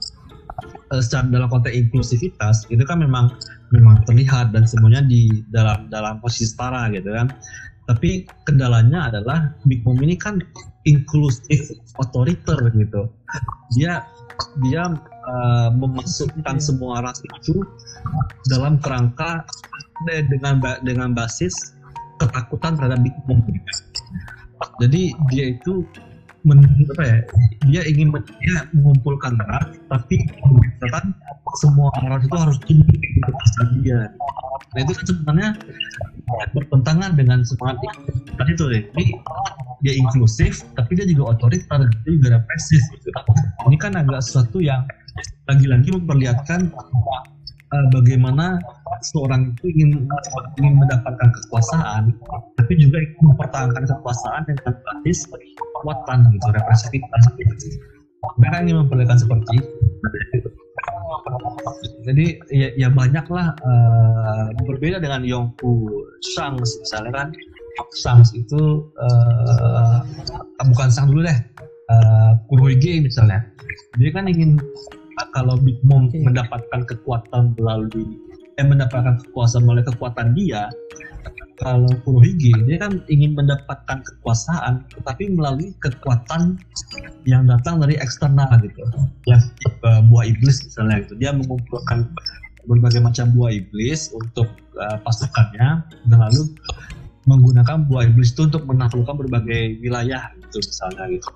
secara 0.99 1.27
dalam 1.31 1.47
konteks 1.47 1.73
inklusivitas 1.73 2.67
itu 2.67 2.83
kan 2.83 2.99
memang 2.99 3.31
memang 3.71 4.03
terlihat 4.03 4.51
dan 4.51 4.67
semuanya 4.67 5.01
di 5.05 5.31
dalam 5.49 5.87
dalam 5.87 6.19
posisi 6.19 6.51
setara 6.51 6.91
gitu 6.91 7.11
kan. 7.11 7.31
Tapi 7.89 8.23
kendalanya 8.47 9.11
adalah 9.11 9.51
Big 9.67 9.83
Mom 9.83 9.99
ini 9.99 10.15
kan 10.15 10.39
inklusif 10.87 11.75
otoriter 11.99 12.59
gitu. 12.77 13.09
Dia 13.75 14.05
dia 14.63 14.83
uh, 15.27 15.69
memasukkan 15.75 16.57
iya. 16.57 16.63
semua 16.63 17.03
ras 17.03 17.19
itu 17.21 17.61
dalam 18.49 18.79
kerangka 18.79 19.45
dengan 20.05 20.61
dengan 20.81 21.09
basis 21.13 21.75
ketakutan 22.21 22.77
terhadap 22.77 22.99
Big 23.01 23.15
Mom. 23.25 23.41
Jadi 24.81 25.13
dia 25.33 25.45
itu 25.57 25.85
men, 26.41 26.59
apa 26.65 27.03
ya 27.05 27.17
dia 27.69 27.81
ingin 27.85 28.09
dia 28.41 28.65
mengumpulkan 28.73 29.37
ras 29.45 29.77
tapi 29.89 30.25
kan 30.89 31.13
semua 31.61 31.93
ras 32.01 32.25
itu 32.25 32.37
harus 32.37 32.57
tunduk 32.65 32.97
kepada 32.97 33.63
dia 33.77 33.99
nah 34.71 34.79
itu 34.81 34.91
kan 34.95 35.05
sebenarnya 35.05 35.49
bertentangan 36.55 37.11
dengan 37.13 37.43
semangat 37.43 37.77
tadi 38.39 38.51
itu 38.55 38.65
deh 38.71 38.83
jadi 38.95 39.05
dia 39.81 39.93
inklusif 39.97 40.65
tapi 40.77 40.97
dia 40.97 41.05
juga 41.09 41.37
otoriter 41.37 41.89
dia 42.05 42.11
juga 42.13 42.29
represif 42.39 42.81
gitu. 42.97 43.09
ini 43.67 43.77
kan 43.77 43.97
agak 43.97 44.21
sesuatu 44.21 44.61
yang 44.61 44.85
lagi-lagi 45.49 45.89
memperlihatkan 45.91 46.71
uh, 47.71 47.87
bagaimana 47.91 48.59
seorang 49.01 49.55
itu 49.55 49.65
ingin 49.73 50.05
ingin 50.61 50.73
mendapatkan 50.77 51.29
kekuasaan 51.41 52.13
tapi 52.59 52.73
juga 52.77 53.01
ingin 53.01 53.33
mempertahankan 53.33 53.83
kekuasaan 53.89 54.41
dengan 54.45 54.73
basis 54.85 55.25
kekuatan 55.57 56.29
gitu 56.35 56.47
represivitas 56.53 57.23
gitu. 57.35 57.53
mereka 58.37 58.55
ingin 58.61 58.77
memperlihatkan 58.85 59.19
seperti 59.19 59.57
jadi 62.01 62.25
ya, 62.49 62.69
ya 62.77 62.89
banyaklah 62.89 63.53
uh, 63.61 64.45
berbeda 64.65 64.97
dengan 64.97 65.21
Yongku 65.21 65.85
Shangs 66.33 66.81
misalnya 66.81 67.11
kan. 67.13 67.27
Shangs 67.95 68.33
itu 68.35 68.89
uh, 68.99 70.01
bukan 70.65 70.89
Sang 70.89 71.07
dulu 71.13 71.23
deh 71.23 71.39
uh, 71.93 72.31
Kurohige 72.49 73.05
misalnya. 73.05 73.45
Dia 74.01 74.09
kan 74.11 74.25
ingin 74.25 74.57
kalau 75.33 75.55
Big 75.61 75.77
Mom 75.85 76.09
okay. 76.09 76.23
mendapatkan 76.25 76.81
kekuatan 76.87 77.53
melalui 77.57 78.17
eh 78.59 78.65
mendapatkan 78.67 79.21
kekuasaan 79.25 79.63
melalui 79.63 79.85
kekuatan 79.87 80.35
dia 80.35 80.67
kalau 81.61 81.89
Kurohige 82.01 82.51
dia 82.65 82.77
kan 82.81 83.05
ingin 83.05 83.37
mendapatkan 83.37 84.01
kekuasaan 84.01 84.81
tetapi 84.97 85.29
melalui 85.29 85.71
kekuatan 85.79 86.57
yang 87.29 87.45
datang 87.45 87.77
dari 87.77 87.95
eksternal 88.01 88.49
gitu 88.65 88.81
ya 89.29 89.37
uh, 89.85 90.01
buah 90.09 90.25
iblis 90.25 90.65
misalnya 90.65 91.05
gitu 91.05 91.13
dia 91.21 91.31
mengumpulkan 91.31 92.09
berbagai 92.65 93.01
macam 93.01 93.29
buah 93.33 93.53
iblis 93.53 94.09
untuk 94.13 94.49
uh, 94.77 94.97
pasukannya 95.05 95.85
dan 96.09 96.17
lalu 96.17 96.49
menggunakan 97.29 97.85
buah 97.85 98.09
iblis 98.09 98.33
itu 98.33 98.49
untuk 98.49 98.65
menaklukkan 98.65 99.13
berbagai 99.13 99.77
wilayah 99.81 100.33
gitu 100.37 100.57
misalnya 100.65 101.05
gitu. 101.13 101.29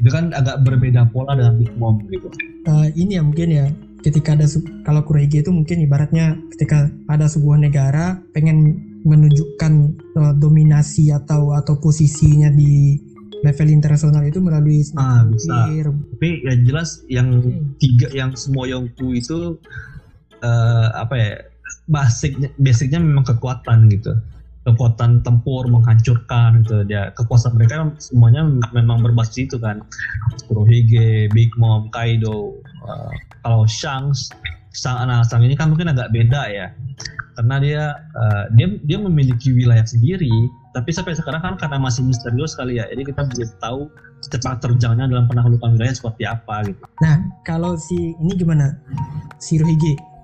Itu 0.00 0.08
kan 0.08 0.32
agak 0.32 0.64
berbeda 0.64 1.12
pola 1.12 1.36
dengan 1.36 1.60
Big 1.60 1.72
Mom 1.76 2.00
gitu. 2.08 2.32
Uh, 2.64 2.88
ini 2.96 3.20
ya 3.20 3.22
mungkin 3.22 3.48
ya 3.52 3.66
ketika 4.00 4.38
ada 4.38 4.46
kalau 4.86 5.02
Kurohige 5.04 5.44
itu 5.44 5.50
mungkin 5.52 5.82
ibaratnya 5.84 6.38
ketika 6.56 6.88
ada 7.10 7.26
sebuah 7.28 7.60
negara 7.60 8.22
pengen 8.32 8.80
menunjukkan 9.06 9.72
uh, 10.18 10.34
dominasi 10.38 11.14
atau 11.14 11.54
atau 11.54 11.78
posisinya 11.78 12.50
di 12.50 12.98
level 13.44 13.68
internasional 13.68 14.24
itu 14.24 14.40
melalui 14.40 14.82
ah 14.96 15.22
bisa. 15.28 15.68
tapi 16.16 16.40
ya 16.42 16.54
jelas 16.64 17.04
yang 17.06 17.38
okay. 17.38 17.62
tiga 17.78 18.08
yang 18.16 18.30
semua 18.34 18.66
Yongku 18.66 19.12
itu 19.12 19.60
uh, 20.40 20.88
apa 20.96 21.14
ya 21.14 21.32
basicnya 21.86 22.50
basicnya 22.58 22.98
memang 22.98 23.22
kekuatan 23.22 23.86
gitu 23.92 24.18
kekuatan 24.66 25.22
tempur 25.22 25.64
menghancurkan 25.70 26.66
gitu. 26.66 26.82
Dia 26.84 27.14
kekuasaan 27.14 27.54
mereka 27.54 27.86
semuanya 28.02 28.42
memang 28.74 29.00
berbasis 29.00 29.46
itu 29.46 29.56
kan. 29.62 29.86
Kurohige, 30.50 31.30
Big 31.30 31.54
Mom, 31.54 31.88
Kaido 31.94 32.58
uh, 32.82 33.12
kalau 33.46 33.62
Shanks 33.64 34.34
Sang 34.76 35.00
nah 35.08 35.24
Sang 35.24 35.40
ini 35.40 35.56
kan 35.56 35.72
mungkin 35.72 35.88
agak 35.88 36.12
beda 36.12 36.42
ya. 36.52 36.66
Karena 37.38 37.56
dia 37.62 37.82
uh, 38.18 38.44
dia 38.58 38.76
dia 38.84 38.98
memiliki 39.00 39.54
wilayah 39.54 39.86
sendiri 39.86 40.32
tapi 40.76 40.92
sampai 40.92 41.16
sekarang 41.16 41.40
kan 41.40 41.54
karena 41.56 41.80
masih 41.80 42.04
misterius 42.04 42.52
sekali 42.52 42.76
ya. 42.76 42.84
Jadi 42.92 43.08
kita 43.08 43.24
belum 43.24 43.50
tahu 43.62 43.80
sepak 44.26 44.60
terjangnya 44.60 45.08
dalam 45.08 45.24
penaklukan 45.30 45.78
wilayah 45.78 45.94
seperti 45.94 46.28
apa 46.28 46.68
gitu. 46.68 46.82
Nah 47.00 47.24
kalau 47.48 47.78
si 47.78 48.12
ini 48.20 48.36
gimana? 48.36 48.76
Si 49.40 49.56
Rohige 49.56 50.15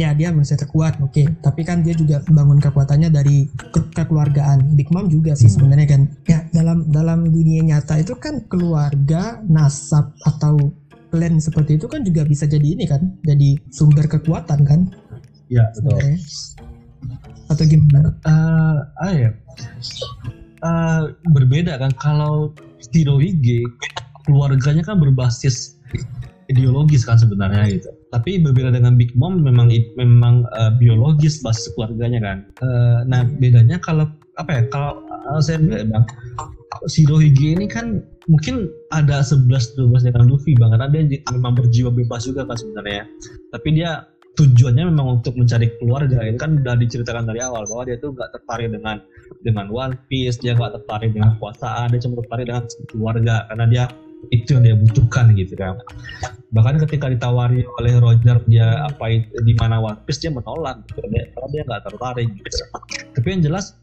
ya 0.00 0.16
dia 0.16 0.32
manusia 0.32 0.56
terkuat 0.56 0.96
oke 1.04 1.12
okay. 1.12 1.26
tapi 1.44 1.68
kan 1.68 1.84
dia 1.84 1.92
juga 1.92 2.24
bangun 2.24 2.56
kekuatannya 2.60 3.12
dari 3.12 3.44
ke 3.52 3.80
kekeluargaan 3.92 4.72
Big 4.72 4.88
Mom 4.88 5.12
juga 5.12 5.36
sih 5.36 5.52
sebenarnya 5.52 5.88
kan 5.88 6.02
ya 6.24 6.48
dalam 6.52 6.88
dalam 6.88 7.28
dunia 7.28 7.60
nyata 7.60 8.00
itu 8.00 8.16
kan 8.16 8.40
keluarga 8.48 9.44
nasab 9.48 10.16
atau 10.24 10.72
klan 11.12 11.36
seperti 11.36 11.76
itu 11.76 11.86
kan 11.92 12.00
juga 12.08 12.24
bisa 12.24 12.48
jadi 12.48 12.64
ini 12.64 12.88
kan 12.88 13.20
jadi 13.20 13.60
sumber 13.68 14.08
kekuatan 14.08 14.64
kan 14.64 14.88
Iya 15.52 15.64
betul. 15.76 16.00
Atau 17.52 17.64
gimana? 17.68 18.08
Uh, 18.24 18.80
ah 19.04 19.12
ya. 19.12 19.30
Uh, 20.64 21.12
berbeda 21.36 21.76
kan 21.76 21.92
kalau 22.00 22.56
Shirohige 22.80 23.68
keluarganya 24.24 24.80
kan 24.80 24.96
berbasis 24.96 25.76
ideologis 26.48 27.04
kan 27.04 27.20
sebenarnya 27.20 27.68
gitu. 27.68 27.90
Tapi 28.12 28.44
berbeda 28.44 28.76
dengan 28.76 29.00
Big 29.00 29.16
Mom 29.16 29.40
memang 29.40 29.72
memang 29.96 30.44
uh, 30.52 30.72
biologis 30.76 31.40
basis 31.40 31.72
keluarganya 31.72 32.20
kan. 32.20 32.38
Uh, 32.60 33.00
nah 33.08 33.24
bedanya 33.24 33.80
kalau 33.80 34.04
apa 34.36 34.50
ya 34.52 34.62
kalau 34.68 35.00
uh, 35.32 35.40
saya 35.40 35.56
bilang 35.60 35.88
bang 35.88 36.04
Shirohige 36.88 37.56
ini 37.56 37.68
kan 37.68 38.00
mungkin 38.28 38.68
ada 38.92 39.20
11-12 39.20 40.08
dengan 40.08 40.24
Luffy 40.28 40.56
bang 40.56 40.72
karena 40.76 40.88
dia 40.88 41.20
memang 41.32 41.56
berjiwa 41.56 41.88
bebas 41.88 42.28
juga 42.28 42.44
kan 42.44 42.56
sebenarnya. 42.60 43.08
Tapi 43.48 43.68
dia 43.80 44.04
tujuannya 44.32 44.88
memang 44.88 45.20
untuk 45.20 45.36
mencari 45.36 45.68
keluarga. 45.76 46.24
Itu 46.24 46.38
kan 46.40 46.60
udah 46.64 46.74
diceritakan 46.80 47.28
dari 47.28 47.40
awal 47.44 47.68
bahwa 47.68 47.82
dia 47.84 47.96
tuh 48.00 48.16
nggak 48.16 48.30
tertarik 48.32 48.68
dengan 48.72 48.96
dengan 49.44 49.66
One 49.68 49.96
Piece 50.08 50.40
dia 50.40 50.56
nggak 50.56 50.80
tertarik 50.80 51.12
dengan 51.12 51.36
kekuasaan 51.36 51.92
dia 51.92 52.00
cuma 52.00 52.14
tertarik 52.24 52.44
dengan 52.48 52.64
keluarga. 52.88 53.34
Karena 53.52 53.64
dia 53.68 53.84
itu 54.30 54.54
yang 54.54 54.62
dia 54.62 54.76
butuhkan 54.78 55.34
gitu 55.34 55.56
kan. 55.58 55.80
Bahkan 56.52 56.78
ketika 56.86 57.08
ditawari 57.08 57.64
oleh 57.80 57.98
Roger 57.98 58.38
dia 58.46 58.86
apa 58.86 59.24
di 59.24 59.54
mana 59.56 59.80
One 59.80 59.98
Piece 60.04 60.22
dia 60.22 60.30
menolak 60.30 60.84
gitu. 60.86 61.02
Dia, 61.08 61.26
karena 61.32 61.48
dia 61.50 61.62
nggak 61.66 61.82
tertarik 61.88 62.28
gitu. 62.30 62.56
Tapi 63.16 63.26
yang 63.26 63.42
jelas 63.42 63.74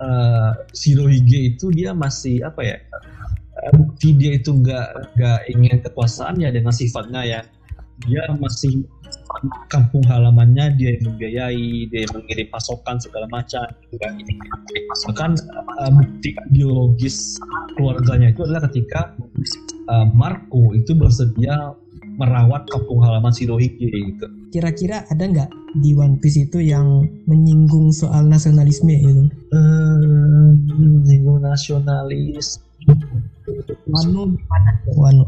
uh, 0.00 0.56
Shirohige 0.72 1.56
itu 1.56 1.68
dia 1.74 1.92
masih 1.92 2.46
apa 2.46 2.62
ya 2.64 2.78
bukti 3.72 4.12
dia 4.14 4.36
itu 4.36 4.52
nggak 4.52 5.16
nggak 5.16 5.40
ingin 5.50 5.80
kekuasaan 5.80 6.38
ya 6.38 6.52
dengan 6.52 6.70
sifatnya 6.70 7.24
ya 7.24 7.40
dia 8.04 8.22
masih 8.36 8.84
kampung 9.72 10.04
halamannya 10.04 10.76
dia 10.76 10.96
yang 10.96 11.14
membiayai 11.14 11.88
dia 11.88 12.04
yang 12.04 12.12
mengirim 12.12 12.48
pasokan 12.52 13.00
segala 13.00 13.26
macam 13.32 13.64
gitu 13.84 13.96
kan 14.00 14.12
bahkan 15.08 15.32
uh, 15.80 15.90
bukti 15.92 16.36
biologis 16.52 17.40
keluarganya 17.76 18.32
itu 18.32 18.44
adalah 18.44 18.68
ketika 18.68 19.16
uh, 19.88 20.06
Marco 20.12 20.76
itu 20.76 20.92
bersedia 20.92 21.72
merawat 22.16 22.64
kampung 22.72 23.04
halaman 23.04 23.28
Shirohige 23.28 23.92
gitu. 23.92 24.26
Kira-kira 24.48 25.04
ada 25.12 25.20
nggak 25.20 25.50
di 25.84 25.92
One 25.92 26.16
Piece 26.16 26.48
itu 26.48 26.64
yang 26.64 27.04
menyinggung 27.28 27.92
soal 27.92 28.24
nasionalisme 28.24 28.88
gitu? 28.88 29.28
Uh, 29.52 30.56
menyinggung 30.80 31.44
nasionalis. 31.44 32.64
Wano 33.86 34.32
Wano. 34.96 35.24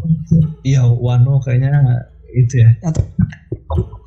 Iya, 0.64 0.88
Wano 0.88 1.38
kayaknya 1.44 2.08
itu 2.32 2.64
ya. 2.64 2.70
Atau 2.84 3.04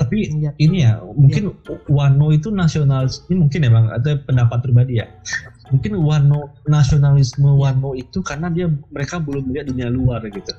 tapi 0.02 0.28
ya. 0.42 0.52
ini 0.58 0.84
ya 0.84 1.00
mungkin 1.14 1.54
ya. 1.54 1.78
Wano 1.88 2.34
itu 2.34 2.50
nasionalis 2.50 3.22
ini 3.30 3.46
mungkin 3.46 3.64
ya 3.64 3.70
bang 3.70 3.88
atau 3.94 4.18
pendapat 4.26 4.58
pribadi 4.66 5.00
ya 5.00 5.08
mungkin 5.72 5.92
Wano 6.04 6.52
nasionalisme 6.68 7.48
ya. 7.48 7.56
Wano 7.56 7.96
itu 7.96 8.20
karena 8.20 8.52
dia 8.52 8.68
mereka 8.92 9.24
belum 9.24 9.48
melihat 9.50 9.72
dunia 9.72 9.88
luar 9.88 10.20
gitu. 10.28 10.52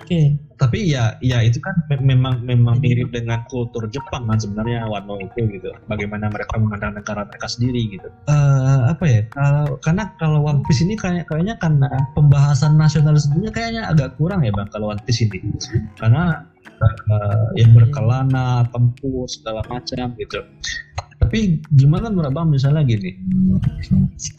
Oke. 0.00 0.06
Okay. 0.06 0.26
Tapi 0.56 0.92
ya 0.92 1.16
ya 1.24 1.40
itu 1.42 1.58
kan 1.58 1.74
me 1.90 1.96
memang 1.98 2.44
memang 2.44 2.78
mirip 2.78 3.10
dengan 3.10 3.42
kultur 3.50 3.88
Jepang 3.90 4.30
kan 4.30 4.38
sebenarnya 4.38 4.86
Wano 4.86 5.18
itu 5.18 5.50
gitu. 5.50 5.74
Bagaimana 5.90 6.30
mereka 6.30 6.56
memandang 6.56 6.94
negara 6.94 7.26
mereka 7.26 7.50
sendiri 7.50 7.90
gitu. 7.90 8.08
Uh, 8.30 8.94
apa 8.94 9.04
ya? 9.04 9.20
Kalau 9.34 9.76
karena 9.82 10.04
kalau 10.16 10.46
One 10.46 10.62
Piece 10.64 10.86
ini 10.86 10.94
kayak 10.94 11.26
kayaknya 11.26 11.58
karena 11.58 11.90
pembahasan 12.14 12.78
nasionalismenya 12.78 13.50
kayaknya 13.50 13.82
agak 13.90 14.14
kurang 14.16 14.46
ya 14.46 14.54
bang 14.54 14.70
kalau 14.70 14.94
One 14.94 15.02
Piece 15.02 15.26
ini. 15.26 15.42
Karena 15.98 16.46
uh, 16.82 17.46
yang 17.56 17.72
berkelana, 17.76 18.66
tempur 18.72 19.28
segala 19.28 19.60
macam 19.68 20.14
gitu. 20.16 20.40
Tapi 21.20 21.60
gimana 21.76 22.08
menurut 22.08 22.32
Bang 22.32 22.48
misalnya 22.48 22.80
gini, 22.80 23.12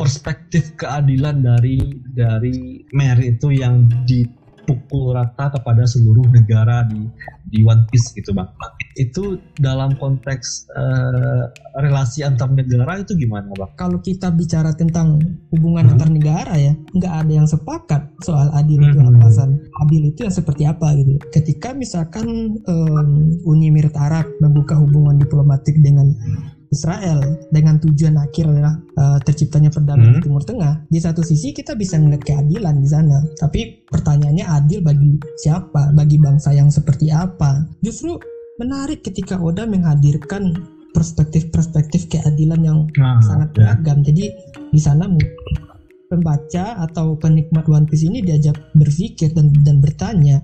perspektif 0.01 0.73
keadilan 0.81 1.45
dari 1.45 1.77
dari 2.09 2.81
Mary 2.89 3.37
itu 3.37 3.53
yang 3.53 3.85
dipukul 4.71 5.11
rata 5.11 5.51
kepada 5.51 5.83
seluruh 5.83 6.23
negara 6.31 6.87
di 6.87 7.03
di 7.51 7.59
One 7.67 7.83
Piece 7.91 8.15
gitu 8.15 8.31
Bang. 8.31 8.47
Itu 8.95 9.39
dalam 9.59 9.95
konteks 9.99 10.71
uh, 10.75 11.51
relasi 11.79 12.23
antar 12.23 12.51
negara 12.51 13.03
itu 13.03 13.15
gimana 13.19 13.51
Bang? 13.55 13.71
Kalau 13.75 13.99
kita 13.99 14.31
bicara 14.31 14.71
tentang 14.71 15.19
hubungan 15.51 15.87
hmm. 15.87 15.91
antar 15.95 16.09
negara 16.09 16.53
ya, 16.55 16.73
nggak 16.95 17.13
ada 17.25 17.31
yang 17.31 17.47
sepakat 17.47 18.01
soal 18.23 18.47
adil 18.55 18.79
itu 18.79 18.99
hmm. 18.99 19.19
apa 19.19 19.27
san. 19.31 19.59
Adil 19.83 20.15
itu 20.15 20.23
yang 20.23 20.35
seperti 20.35 20.63
apa 20.63 20.95
gitu. 20.95 21.19
Ketika 21.35 21.75
misalkan 21.75 22.55
um, 22.65 23.09
Uni 23.43 23.67
Emirat 23.67 23.95
Arab 23.99 24.27
membuka 24.39 24.79
hubungan 24.79 25.19
diplomatik 25.19 25.75
dengan 25.83 26.15
Israel 26.71 27.19
dengan 27.51 27.75
tujuan 27.83 28.15
akhir 28.15 28.47
adalah 28.47 28.79
uh, 28.95 29.19
terciptanya 29.19 29.67
perdamaian 29.67 30.15
hmm. 30.15 30.23
di 30.23 30.23
Timur 30.23 30.43
Tengah. 30.47 30.87
Di 30.87 30.99
satu 31.03 31.19
sisi 31.19 31.51
kita 31.51 31.75
bisa 31.75 31.99
melihat 31.99 32.23
keadilan 32.23 32.79
di 32.79 32.87
sana, 32.87 33.19
tapi 33.35 33.83
pertanyaannya 33.91 34.47
adil 34.47 34.79
bagi 34.79 35.19
siapa? 35.35 35.91
Bagi 35.91 36.15
bangsa 36.15 36.55
yang 36.55 36.71
seperti 36.71 37.11
apa? 37.11 37.67
Justru 37.83 38.15
menarik 38.55 39.03
ketika 39.03 39.35
Oda 39.35 39.67
menghadirkan 39.67 40.55
perspektif-perspektif 40.95 42.07
keadilan 42.07 42.61
yang 42.63 42.79
nah, 42.95 43.19
sangat 43.19 43.51
ya. 43.51 43.75
beragam. 43.75 44.03
Jadi 44.07 44.31
di 44.71 44.79
sana 44.79 45.11
pembaca 46.07 46.79
atau 46.87 47.15
penikmat 47.19 47.67
One 47.67 47.87
Piece 47.87 48.07
ini 48.07 48.23
diajak 48.23 48.55
berpikir 48.75 49.35
dan 49.35 49.51
dan 49.63 49.83
bertanya, 49.83 50.43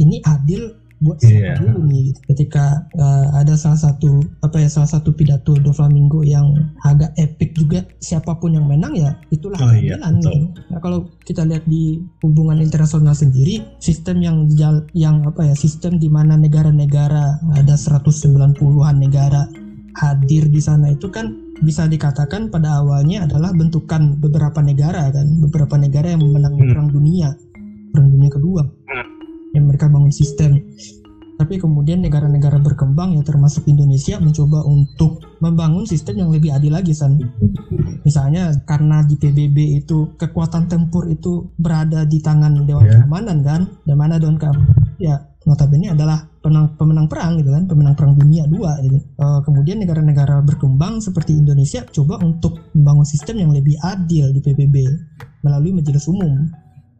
ini 0.00 0.20
adil 0.24 0.81
buat 1.02 1.18
yeah. 1.26 1.58
dulu 1.58 1.82
nih 1.90 2.14
gitu. 2.14 2.18
ketika 2.30 2.86
uh, 2.94 3.34
ada 3.34 3.58
salah 3.58 3.76
satu 3.76 4.22
apa 4.46 4.62
ya 4.62 4.70
salah 4.70 4.86
satu 4.86 5.10
pidato 5.10 5.58
Do 5.58 5.74
Flamingo 5.74 6.22
yang 6.22 6.54
agak 6.86 7.10
epic 7.18 7.58
juga 7.58 7.82
siapa 7.98 8.38
pun 8.38 8.54
yang 8.54 8.70
menang 8.70 8.94
ya 8.94 9.18
itulah 9.34 9.58
oh, 9.58 9.74
iya, 9.74 9.98
gitu. 9.98 10.54
Nah 10.70 10.78
kalau 10.78 11.10
kita 11.26 11.42
lihat 11.42 11.66
di 11.66 11.98
hubungan 12.22 12.62
internasional 12.62 13.18
sendiri 13.18 13.66
sistem 13.82 14.22
yang 14.22 14.46
yang 14.94 15.26
apa 15.26 15.42
ya 15.42 15.54
sistem 15.58 15.98
di 15.98 16.06
mana 16.06 16.38
negara-negara 16.38 17.42
ada 17.58 17.74
190-an 17.74 18.96
negara 19.02 19.50
hadir 19.98 20.48
di 20.48 20.62
sana 20.62 20.94
itu 20.94 21.10
kan 21.10 21.34
bisa 21.62 21.84
dikatakan 21.90 22.48
pada 22.48 22.80
awalnya 22.80 23.26
adalah 23.26 23.50
bentukan 23.52 24.18
beberapa 24.22 24.62
negara 24.62 25.10
kan 25.12 25.26
beberapa 25.42 25.74
negara 25.76 26.14
yang 26.14 26.22
memenangi 26.24 26.62
hmm. 26.64 26.70
perang 26.72 26.88
dunia 26.90 27.28
perang 27.92 28.08
dunia 28.08 28.30
kedua 28.32 28.62
hmm 28.64 29.11
yang 29.52 29.68
mereka 29.68 29.88
bangun 29.88 30.12
sistem. 30.12 30.60
Tapi 31.40 31.58
kemudian 31.58 32.04
negara-negara 32.04 32.62
berkembang 32.62 33.18
ya 33.18 33.22
termasuk 33.26 33.66
Indonesia 33.66 34.20
mencoba 34.22 34.62
untuk 34.62 35.26
membangun 35.42 35.88
sistem 35.88 36.22
yang 36.22 36.30
lebih 36.30 36.54
adil 36.54 36.70
lagi 36.70 36.94
san. 36.94 37.18
Misalnya 38.06 38.52
karena 38.62 39.02
di 39.02 39.18
PBB 39.18 39.82
itu 39.82 40.14
kekuatan 40.14 40.70
tempur 40.70 41.10
itu 41.10 41.50
berada 41.58 42.06
di 42.06 42.22
tangan 42.22 42.62
Dewan 42.62 42.86
yeah. 42.86 43.02
Keamanan 43.02 43.38
kan? 43.42 43.60
Dan 43.82 43.96
mana 43.98 44.22
Dewan 44.22 44.38
Keamanan 44.38 44.82
ya 45.02 45.18
notabene 45.42 45.90
adalah 45.90 46.22
penang, 46.38 46.78
pemenang 46.78 47.10
perang 47.10 47.34
gitu 47.42 47.50
kan 47.50 47.66
pemenang 47.66 47.98
perang 47.98 48.14
dunia 48.14 48.46
dua 48.46 48.78
gitu. 48.86 49.02
Uh, 49.18 49.42
kemudian 49.42 49.82
negara-negara 49.82 50.38
berkembang 50.46 51.02
seperti 51.02 51.34
Indonesia 51.34 51.82
coba 51.90 52.22
untuk 52.22 52.70
membangun 52.78 53.02
sistem 53.02 53.42
yang 53.42 53.50
lebih 53.50 53.74
adil 53.82 54.30
di 54.30 54.38
PBB 54.38 54.76
melalui 55.42 55.74
majelis 55.74 56.06
umum 56.06 56.46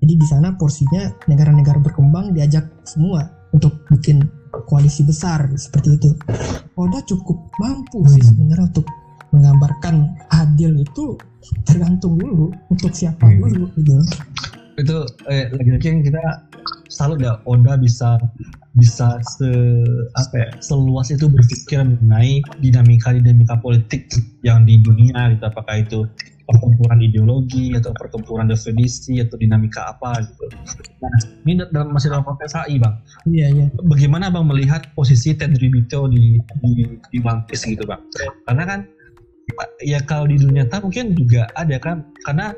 jadi 0.03 0.19
di 0.19 0.27
sana 0.27 0.59
porsinya 0.59 1.15
negara-negara 1.31 1.79
berkembang 1.79 2.35
diajak 2.35 2.67
semua 2.83 3.23
untuk 3.55 3.87
bikin 3.87 4.27
koalisi 4.67 5.07
besar 5.07 5.47
seperti 5.55 5.95
itu. 5.95 6.11
Oda 6.75 6.99
cukup 7.07 7.39
mampu 7.63 8.03
sih 8.11 8.21
sebenarnya 8.27 8.67
untuk 8.75 8.87
menggambarkan 9.31 10.13
adil 10.35 10.83
itu 10.83 11.17
tergantung 11.65 12.19
dulu 12.19 12.51
untuk 12.69 12.91
siapa 12.91 13.31
hmm. 13.31 13.39
dulu 13.41 13.65
gitu. 13.79 13.95
Itu 14.77 14.97
eh, 15.31 15.47
lagi-lagi 15.55 16.03
kita 16.03 16.51
selalu 16.91 17.25
ya 17.25 17.39
Oda 17.47 17.79
bisa 17.79 18.19
bisa 18.73 19.21
se 19.21 19.49
apa 20.17 20.35
ya 20.35 20.49
seluas 20.65 21.13
itu 21.13 21.29
berpikir 21.29 21.85
mengenai 21.85 22.41
dinamika 22.61 23.13
dinamika 23.13 23.61
politik 23.61 24.09
yang 24.41 24.65
di 24.65 24.81
dunia 24.81 25.37
gitu 25.37 25.45
apakah 25.45 25.85
itu 25.85 26.09
pertempuran 26.53 26.99
ideologi 27.01 27.73
atau 27.73 27.97
pertempuran 27.97 28.47
definisi 28.47 29.19
atau 29.19 29.41
dinamika 29.41 29.97
apa 29.97 30.21
gitu. 30.21 30.45
Nah, 31.01 31.11
ini 31.49 31.65
dalam 31.73 31.91
masih 31.97 32.13
dalam 32.13 32.25
konteks 32.29 32.53
HI 32.55 32.77
bang. 32.79 32.95
Iya 33.27 33.47
iya. 33.49 33.67
Bagaimana 33.89 34.29
bang 34.29 34.45
melihat 34.45 34.93
posisi 34.93 35.33
Tenryubito 35.33 36.07
di 36.13 36.37
di 36.61 36.85
di 36.85 37.19
One 37.25 37.43
Piece 37.49 37.65
gitu 37.65 37.89
bang? 37.89 38.01
Karena 38.45 38.63
kan 38.69 38.81
ya 39.83 39.99
kalau 40.05 40.31
di 40.31 40.39
dunia 40.39 40.65
nyata 40.65 40.85
mungkin 40.85 41.19
juga 41.19 41.51
ada 41.59 41.77
kan 41.81 42.07
karena 42.29 42.55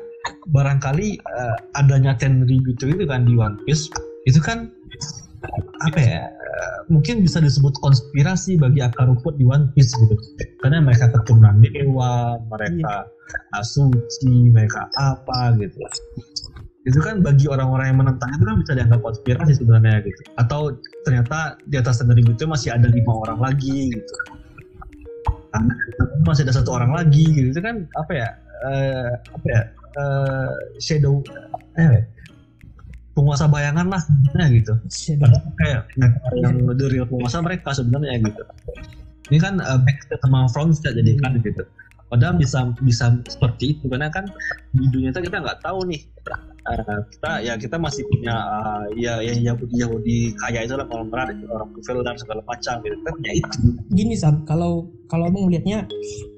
barangkali 0.51 1.19
uh, 1.25 1.55
adanya 1.79 2.13
Tenryubito 2.17 2.85
itu 2.85 3.05
kan 3.07 3.25
di 3.25 3.33
One 3.33 3.57
Piece 3.63 3.89
itu 4.25 4.41
kan 4.41 4.69
apa 5.85 5.99
ya 6.01 6.23
mungkin 6.89 7.25
bisa 7.25 7.41
disebut 7.41 7.73
konspirasi 7.81 8.57
bagi 8.61 8.81
akar 8.81 9.09
rumput 9.09 9.37
di 9.37 9.45
One 9.45 9.73
Piece 9.73 9.93
gitu. 9.97 10.15
Karena 10.61 10.81
mereka 10.81 11.09
keturunan 11.09 11.61
dewa 11.61 12.37
mereka 12.49 13.05
iya. 13.09 13.59
asumsi 13.61 14.53
mereka 14.53 14.85
apa 14.97 15.57
gitu. 15.57 15.77
Itu 16.85 17.01
kan 17.01 17.25
bagi 17.25 17.49
orang-orang 17.49 17.93
yang 17.93 17.99
menentang 18.05 18.29
itu 18.37 18.43
kan 18.45 18.57
bisa 18.61 18.71
dianggap 18.77 19.01
konspirasi 19.01 19.53
sebenarnya 19.57 20.05
gitu. 20.05 20.21
Atau 20.37 20.77
ternyata 21.03 21.57
di 21.65 21.75
atas 21.81 22.01
sendiri 22.01 22.21
itu 22.21 22.45
masih 22.45 22.77
ada 22.77 22.85
lima 22.89 23.13
orang 23.25 23.39
lagi 23.41 23.93
gitu. 23.93 24.13
Masih 26.27 26.45
ada 26.45 26.53
satu 26.53 26.77
orang 26.77 26.93
lagi 26.93 27.25
gitu. 27.25 27.47
Itu 27.57 27.61
kan 27.65 27.89
apa 27.97 28.11
ya 28.13 28.29
uh, 28.65 29.09
apa 29.33 29.47
ya 29.49 29.61
uh, 29.97 30.53
shadow 30.77 31.25
eh 31.81 32.05
penguasa 33.15 33.47
bayangan 33.47 33.87
lah 33.87 34.03
nah 34.35 34.47
gitu. 34.51 34.75
Kayak 35.57 35.87
yang 36.35 36.67
dari 36.75 36.99
penguasa 37.07 37.39
mereka 37.39 37.71
sebenarnya 37.71 38.19
gitu. 38.21 38.43
Ini 39.31 39.37
kan 39.41 39.57
uh, 39.63 39.79
back 39.81 40.05
to 40.11 40.19
sama 40.21 40.45
front 40.51 40.75
jadi 40.77 41.17
kan 41.23 41.39
gitu. 41.41 41.63
Padahal 42.05 42.37
bisa 42.37 42.69
bisa 42.85 43.17
seperti 43.25 43.73
itu 43.73 43.89
karena 43.89 44.13
kan 44.13 44.29
di 44.77 44.85
dunia 44.93 45.09
itu 45.09 45.25
kita 45.25 45.41
nggak 45.41 45.65
tahu 45.65 45.89
nih. 45.89 46.05
Uh, 46.65 47.01
kita 47.13 47.31
ya 47.45 47.53
kita 47.57 47.77
masih 47.77 48.01
punya 48.09 48.33
uh, 48.33 48.85
ya 48.97 49.21
yang 49.21 49.53
Yahudi 49.53 49.85
Yahudi 49.85 50.17
kaya 50.41 50.65
itu 50.65 50.73
lah 50.73 50.85
orang 50.89 51.37
itu 51.37 51.45
orang 51.45 51.69
kafir 51.77 51.97
dan 52.05 52.17
segala 52.21 52.41
macam 52.45 52.75
gitu. 52.85 52.97
Kan 53.01 53.15
ya 53.25 53.33
itu. 53.33 53.57
Gini 53.89 54.13
Sam 54.13 54.45
kalau 54.45 54.85
kalau 55.09 55.29
abang 55.29 55.49
melihatnya 55.49 55.89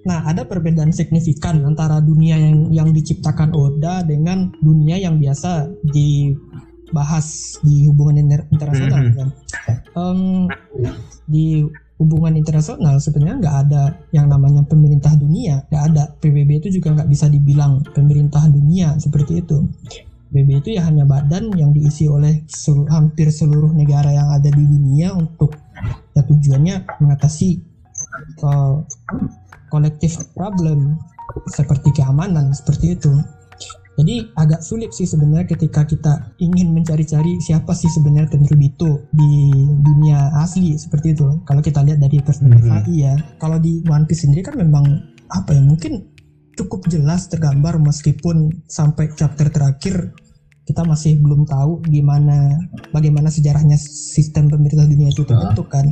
nah 0.08 0.24
ada 0.24 0.48
perbedaan 0.48 0.96
signifikan 0.96 1.60
antara 1.68 2.00
dunia 2.00 2.40
yang 2.40 2.72
yang 2.72 2.90
diciptakan 2.96 3.52
Oda 3.52 4.08
dengan 4.08 4.52
dunia 4.63 4.96
yang 5.00 5.20
biasa 5.20 5.68
di 5.92 6.32
bahas 6.95 7.58
di 7.63 7.88
hubungan 7.88 8.19
inter 8.21 8.47
internasional 8.52 9.00
mm 9.02 9.10
-hmm. 9.12 9.17
kan? 9.17 9.30
Um, 9.97 10.21
di 11.28 11.67
hubungan 11.97 12.38
internasional 12.38 13.02
sebenarnya 13.02 13.41
nggak 13.41 13.58
ada 13.67 13.84
yang 14.13 14.30
namanya 14.30 14.62
pemerintah 14.63 15.13
dunia 15.17 15.65
nggak 15.67 15.84
ada. 15.93 16.04
PBB 16.21 16.62
itu 16.65 16.80
juga 16.82 16.93
nggak 16.93 17.10
bisa 17.10 17.26
dibilang 17.28 17.82
pemerintah 17.91 18.45
dunia 18.47 18.95
seperti 19.02 19.41
itu. 19.41 19.65
PBB 20.30 20.50
itu 20.62 20.69
ya 20.78 20.86
hanya 20.86 21.08
badan 21.08 21.56
yang 21.56 21.71
diisi 21.71 22.06
oleh 22.06 22.43
seluruh, 22.45 22.91
hampir 22.91 23.32
seluruh 23.32 23.71
negara 23.73 24.12
yang 24.12 24.30
ada 24.30 24.52
di 24.52 24.63
dunia 24.63 25.15
untuk 25.15 25.56
ya 26.13 26.21
tujuannya 26.21 26.86
mengatasi 27.02 27.63
uh, 28.43 28.84
kolektif 29.71 30.19
problem 30.36 31.00
seperti 31.52 31.91
keamanan 31.95 32.52
seperti 32.56 32.97
itu 32.97 33.13
jadi 33.97 34.29
agak 34.38 34.62
sulit 34.62 34.93
sih 34.93 35.10
sebenarnya 35.10 35.57
ketika 35.57 35.81
kita 35.81 36.38
ingin 36.38 36.69
mencari-cari 36.69 37.41
siapa 37.41 37.73
sih 37.73 37.89
sebenarnya 37.89 38.29
Tenryubito 38.29 39.10
di 39.10 39.49
dunia 39.81 40.38
asli 40.38 40.77
seperti 40.77 41.17
itu. 41.17 41.41
Kalau 41.41 41.65
kita 41.65 41.81
lihat 41.81 41.97
dari 41.97 42.21
perspektif 42.21 42.62
mm 42.62 42.86
-hmm. 42.86 42.93
ya, 42.93 43.17
kalau 43.41 43.57
di 43.57 43.81
One 43.89 44.05
Piece 44.05 44.29
sendiri 44.29 44.45
kan 44.45 44.62
memang 44.62 44.86
apa 45.33 45.49
ya 45.57 45.65
mungkin 45.65 46.13
cukup 46.53 46.86
jelas 46.86 47.25
tergambar 47.25 47.81
meskipun 47.81 48.69
sampai 48.69 49.17
chapter 49.17 49.50
terakhir 49.50 50.13
kita 50.69 50.85
masih 50.85 51.17
belum 51.17 51.50
tahu 51.50 51.81
gimana 51.89 52.54
bagaimana 52.93 53.33
sejarahnya 53.33 53.81
sistem 53.81 54.45
pemerintah 54.45 54.85
dunia 54.85 55.10
itu 55.10 55.25
terbentuk 55.25 55.73
kan. 55.73 55.89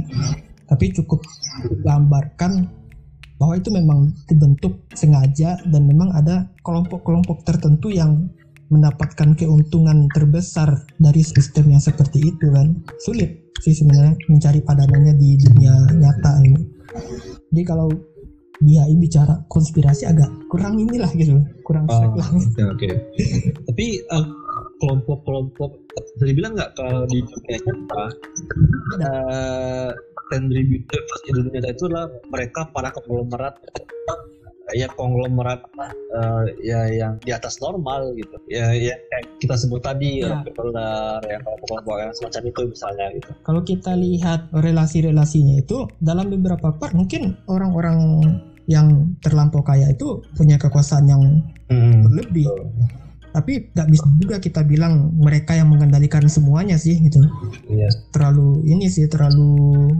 Tapi 0.70 0.94
cukup 0.94 1.26
gambarkan 1.82 2.85
bahwa 3.36 3.54
itu 3.60 3.70
memang 3.72 4.16
dibentuk 4.32 4.88
sengaja 4.96 5.60
dan 5.68 5.84
memang 5.88 6.12
ada 6.16 6.48
kelompok-kelompok 6.64 7.44
tertentu 7.44 7.92
yang 7.92 8.32
mendapatkan 8.72 9.38
keuntungan 9.38 10.10
terbesar 10.10 10.88
dari 10.98 11.22
sistem 11.22 11.76
yang 11.76 11.84
seperti 11.84 12.34
itu 12.34 12.48
kan? 12.50 12.74
Sulit 13.04 13.46
sih 13.62 13.76
sebenarnya 13.76 14.18
mencari 14.28 14.60
padanannya 14.64 15.14
di 15.16 15.38
dunia 15.40 15.74
nyata 15.96 16.32
ini. 16.44 16.64
Jadi 17.52 17.64
kalau 17.64 17.88
dia 18.64 18.88
bicara 18.88 19.44
konspirasi 19.52 20.08
agak 20.08 20.32
kurang 20.48 20.80
inilah 20.80 21.12
gitu 21.12 21.44
kurang 21.68 21.92
oh, 21.92 22.16
lah. 22.16 22.30
oke 22.32 22.48
okay, 22.56 22.72
okay. 22.72 22.92
tapi 23.68 24.00
uh, 24.16 24.28
kelompok-kelompok 24.80 25.76
bisa 26.16 26.24
dibilang 26.24 26.56
nggak 26.56 26.72
kalau 26.80 27.04
di 27.12 27.20
dunia 27.20 27.58
nyata 27.68 28.04
uh, 29.04 29.90
contributor 30.30 31.02
di 31.26 31.30
dunia 31.34 31.52
nyata 31.60 31.70
itu 31.72 31.84
adalah 31.90 32.08
mereka 32.30 32.70
para 32.72 32.90
konglomerat. 32.94 33.56
Ya 34.74 34.90
konglomerat 34.90 35.62
uh, 36.18 36.50
ya 36.58 36.90
yang 36.90 37.22
di 37.22 37.30
atas 37.30 37.62
normal 37.62 38.18
gitu. 38.18 38.34
Ya 38.50 38.74
ya 38.74 38.98
kayak 38.98 39.26
kita 39.38 39.56
sebut 39.62 39.86
tadi 39.86 40.26
ya. 40.26 40.42
Rockefeller 40.42 41.22
yang 41.30 41.42
kelompok-kelompok 41.46 41.96
yang 42.02 42.12
semacam 42.18 42.44
itu 42.50 42.62
misalnya 42.74 43.06
gitu. 43.14 43.30
Kalau 43.46 43.62
kita 43.62 43.94
lihat 43.94 44.50
relasi-relasinya 44.58 45.62
itu 45.62 45.86
dalam 46.02 46.34
beberapa 46.34 46.74
part 46.74 46.98
mungkin 46.98 47.38
orang-orang 47.46 48.26
yang 48.66 49.14
terlampau 49.22 49.62
kaya 49.62 49.94
itu 49.94 50.26
punya 50.34 50.58
kekuasaan 50.58 51.06
yang 51.06 51.22
hmm. 51.70 52.10
berlebih 52.10 52.50
tapi 53.36 53.68
nggak 53.76 53.90
bisa 53.92 54.08
juga 54.16 54.36
kita 54.40 54.64
bilang 54.64 55.12
mereka 55.20 55.60
yang 55.60 55.68
mengendalikan 55.68 56.24
semuanya 56.32 56.80
sih 56.80 56.96
gitu. 57.04 57.20
Iya. 57.68 57.92
terlalu 58.16 58.64
ini 58.64 58.88
sih 58.88 59.12
terlalu 59.12 59.92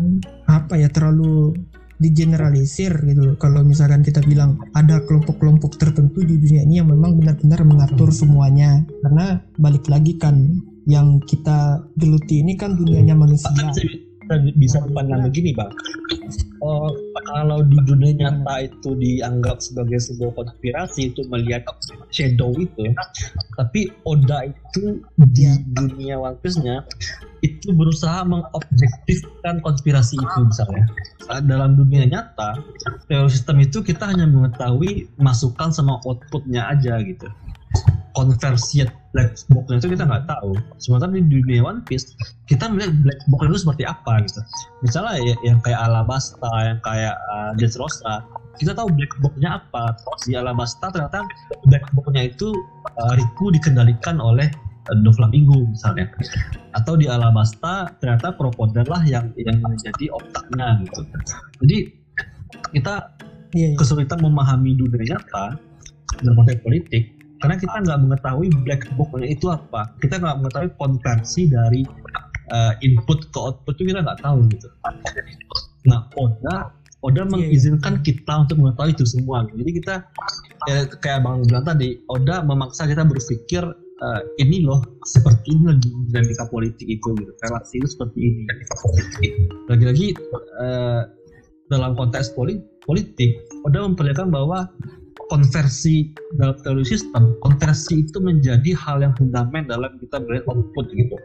apa 0.48 0.80
ya 0.80 0.88
terlalu 0.88 1.52
digeneralisir 2.00 2.92
gitu. 3.04 3.36
Kalau 3.36 3.64
misalkan 3.68 4.08
kita 4.08 4.24
bilang 4.24 4.60
ada 4.72 5.04
kelompok-kelompok 5.04 5.76
tertentu 5.76 6.24
di 6.24 6.40
dunia 6.40 6.64
ini 6.64 6.80
yang 6.80 6.92
memang 6.92 7.20
benar-benar 7.20 7.64
mengatur 7.68 8.12
semuanya. 8.12 8.84
Karena 9.04 9.44
balik 9.60 9.88
lagi 9.92 10.16
kan 10.16 10.64
yang 10.88 11.20
kita 11.24 11.84
geluti 12.00 12.40
ini 12.40 12.56
kan 12.56 12.78
dunianya 12.78 13.18
manusia 13.18 13.52
bisa 14.58 14.82
dipandang 14.86 15.26
begini 15.30 15.54
bang. 15.54 15.72
Oh, 16.66 16.90
kalau 17.30 17.62
di 17.62 17.78
dunia 17.86 18.16
nyata 18.18 18.66
itu 18.66 18.98
dianggap 18.98 19.62
sebagai 19.62 20.02
sebuah 20.02 20.34
konspirasi 20.34 21.14
itu 21.14 21.22
melihat 21.30 21.62
shadow 22.10 22.50
itu 22.58 22.90
tapi 23.54 23.94
Oda 24.08 24.50
itu 24.50 24.98
di 25.30 25.46
dunia 25.78 26.18
One 26.18 26.40
Piece-nya 26.42 26.82
itu 27.46 27.70
berusaha 27.70 28.26
mengobjektifkan 28.26 29.62
konspirasi 29.62 30.18
itu 30.18 30.40
misalnya. 30.42 30.90
Dalam 31.46 31.78
dunia 31.78 32.10
nyata 32.10 32.58
teori 33.06 33.30
sistem 33.30 33.62
itu 33.62 33.86
kita 33.86 34.10
hanya 34.10 34.26
mengetahui 34.26 35.06
masukan 35.22 35.70
sama 35.70 36.02
outputnya 36.02 36.66
aja 36.74 36.98
gitu 37.06 37.30
konversi 38.16 38.88
black 39.12 39.36
box 39.52 39.66
itu 39.76 39.88
kita 39.92 40.04
nggak 40.08 40.26
tahu. 40.28 40.56
Sementara 40.80 41.12
di 41.12 41.24
dunia 41.24 41.64
One 41.64 41.84
Piece 41.84 42.16
kita 42.48 42.72
melihat 42.72 42.96
black 43.04 43.20
box 43.30 43.42
itu 43.48 43.58
seperti 43.68 43.84
apa 43.84 44.24
gitu. 44.24 44.42
Misalnya 44.84 45.14
ya, 45.24 45.36
yang 45.44 45.60
kayak 45.64 45.80
Alabasta, 45.84 46.52
yang 46.64 46.80
kayak 46.82 47.16
uh, 47.32 47.52
Dressrosa, 47.60 48.24
kita 48.60 48.72
tahu 48.76 48.88
black 48.96 49.14
box-nya 49.20 49.60
apa. 49.60 49.96
Di 50.24 50.36
Alabasta 50.36 50.92
ternyata 50.92 51.28
black 51.68 51.86
box-nya 51.96 52.32
itu 52.32 52.52
uh, 53.00 53.14
Riku 53.16 53.52
dikendalikan 53.52 54.20
oleh 54.20 54.48
uh, 54.92 54.98
Doflamingo 55.04 55.68
misalnya. 55.72 56.12
Atau 56.76 57.00
di 57.00 57.08
Alabasta 57.08 57.92
ternyata 58.04 58.36
Crocodile 58.36 58.88
lah 58.88 59.04
yang 59.08 59.32
yang 59.40 59.60
menjadi 59.64 60.12
otaknya 60.12 60.84
gitu. 60.84 61.00
Jadi 61.64 61.78
kita 62.72 63.12
yeah, 63.56 63.72
yeah. 63.72 63.80
kesulitan 63.80 64.20
memahami 64.24 64.76
dunia 64.76 65.16
nyata 65.16 65.60
dalam 66.24 66.36
konteks 66.40 66.64
politik 66.64 67.15
karena 67.46 67.62
kita 67.62 67.78
nggak 67.78 68.00
mengetahui 68.02 68.48
black 68.66 68.82
box-nya 68.98 69.30
itu 69.30 69.46
apa. 69.54 69.94
Kita 70.02 70.18
nggak 70.18 70.38
mengetahui 70.42 70.70
konversi 70.82 71.46
dari 71.46 71.86
uh, 72.50 72.74
input 72.82 73.30
ke 73.30 73.38
output 73.38 73.78
itu 73.78 73.94
kita 73.94 74.02
nggak 74.02 74.18
tahu 74.26 74.50
gitu. 74.50 74.66
Nah 75.86 76.10
Oda 76.18 76.74
Oda 77.06 77.22
iya, 77.22 77.30
iya. 77.30 77.34
mengizinkan 77.38 78.02
kita 78.02 78.50
untuk 78.50 78.58
mengetahui 78.66 78.98
itu 78.98 79.06
semua. 79.06 79.46
Jadi 79.54 79.72
kita 79.78 80.10
ya, 80.66 80.90
kayak 80.90 81.22
bang 81.22 81.46
bilang 81.46 81.66
tadi 81.70 82.02
Oda 82.10 82.42
memaksa 82.42 82.90
kita 82.90 83.06
berpikir 83.06 83.62
uh, 84.02 84.22
ini 84.42 84.66
loh 84.66 84.82
seperti 85.06 85.54
ini 85.54 85.78
dinamika 86.10 86.50
politik 86.50 86.90
itu 86.90 87.14
gitu. 87.14 87.30
Relasi 87.46 87.78
itu 87.78 87.88
seperti 87.94 88.18
ini. 88.26 88.42
Lagi-lagi 89.70 90.18
uh, 90.66 91.06
dalam 91.70 91.94
konteks 91.94 92.34
politik 92.34 93.38
Oda 93.70 93.86
memperlihatkan 93.86 94.34
bahwa 94.34 94.66
konversi 95.28 96.14
dalam 96.38 96.58
teori 96.62 96.86
sistem, 96.86 97.34
konversi 97.42 98.06
itu 98.06 98.18
menjadi 98.22 98.78
hal 98.78 99.02
yang 99.02 99.14
fundamental 99.18 99.82
dalam 99.82 99.98
kita 99.98 100.22
melihat 100.22 100.46
output 100.52 100.86
gitu. 100.94 101.16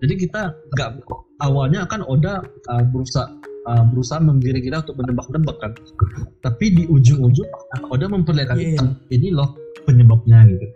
Jadi 0.00 0.14
kita 0.28 0.56
nggak 0.76 1.04
awalnya 1.44 1.84
kan 1.84 2.00
Oda 2.08 2.40
uh, 2.44 2.84
berusaha 2.88 3.28
uh, 3.68 3.84
berusaha 3.92 4.18
menggiring 4.22 4.64
kita 4.64 4.80
untuk 4.82 4.96
menebak-nebak 5.04 5.56
kan. 5.60 5.72
Tapi 6.40 6.64
di 6.72 6.82
ujung-ujung 6.88 7.48
Oda 7.92 8.06
memperlihatkan 8.08 8.58
yeah. 8.58 8.88
Iya. 8.88 9.14
ini 9.14 9.28
loh 9.36 9.52
penyebabnya 9.84 10.48
gitu. 10.48 10.66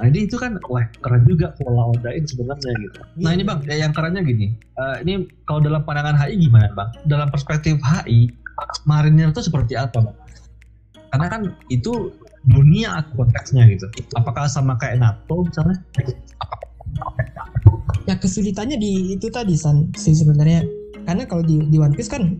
Nah 0.00 0.08
ini 0.08 0.24
itu 0.24 0.40
kan 0.40 0.56
wah 0.72 0.84
keren 1.04 1.28
juga 1.28 1.52
pola 1.60 1.92
Oda 1.92 2.10
ini 2.16 2.24
sebenarnya 2.24 2.72
gitu. 2.80 2.98
Nah 3.20 3.30
ini 3.36 3.42
bang, 3.44 3.60
ya 3.68 3.84
yang 3.84 3.92
kerennya 3.92 4.24
gini. 4.24 4.56
Uh, 4.80 4.96
ini 5.04 5.28
kalau 5.44 5.60
dalam 5.60 5.84
pandangan 5.84 6.16
HI 6.16 6.40
gimana 6.40 6.72
bang? 6.72 6.88
Dalam 7.04 7.28
perspektif 7.28 7.76
HI, 7.84 8.32
marinir 8.88 9.28
itu 9.28 9.44
seperti 9.44 9.76
apa 9.76 10.00
bang? 10.00 10.16
Karena 11.10 11.26
kan 11.26 11.42
itu 11.68 12.14
dunia 12.46 13.04
konteksnya 13.18 13.66
gitu. 13.68 13.86
Apakah 14.16 14.46
sama 14.46 14.78
kayak 14.78 15.02
NATO 15.02 15.44
misalnya? 15.44 15.76
Ya 18.08 18.16
kesulitannya 18.16 18.80
di 18.80 19.18
itu 19.18 19.26
tadi 19.28 19.54
san 19.58 19.90
sih 19.98 20.14
sebenarnya. 20.16 20.64
Karena 21.04 21.26
kalau 21.26 21.42
di, 21.42 21.58
di 21.66 21.76
One 21.76 21.92
Piece 21.92 22.10
kan 22.10 22.38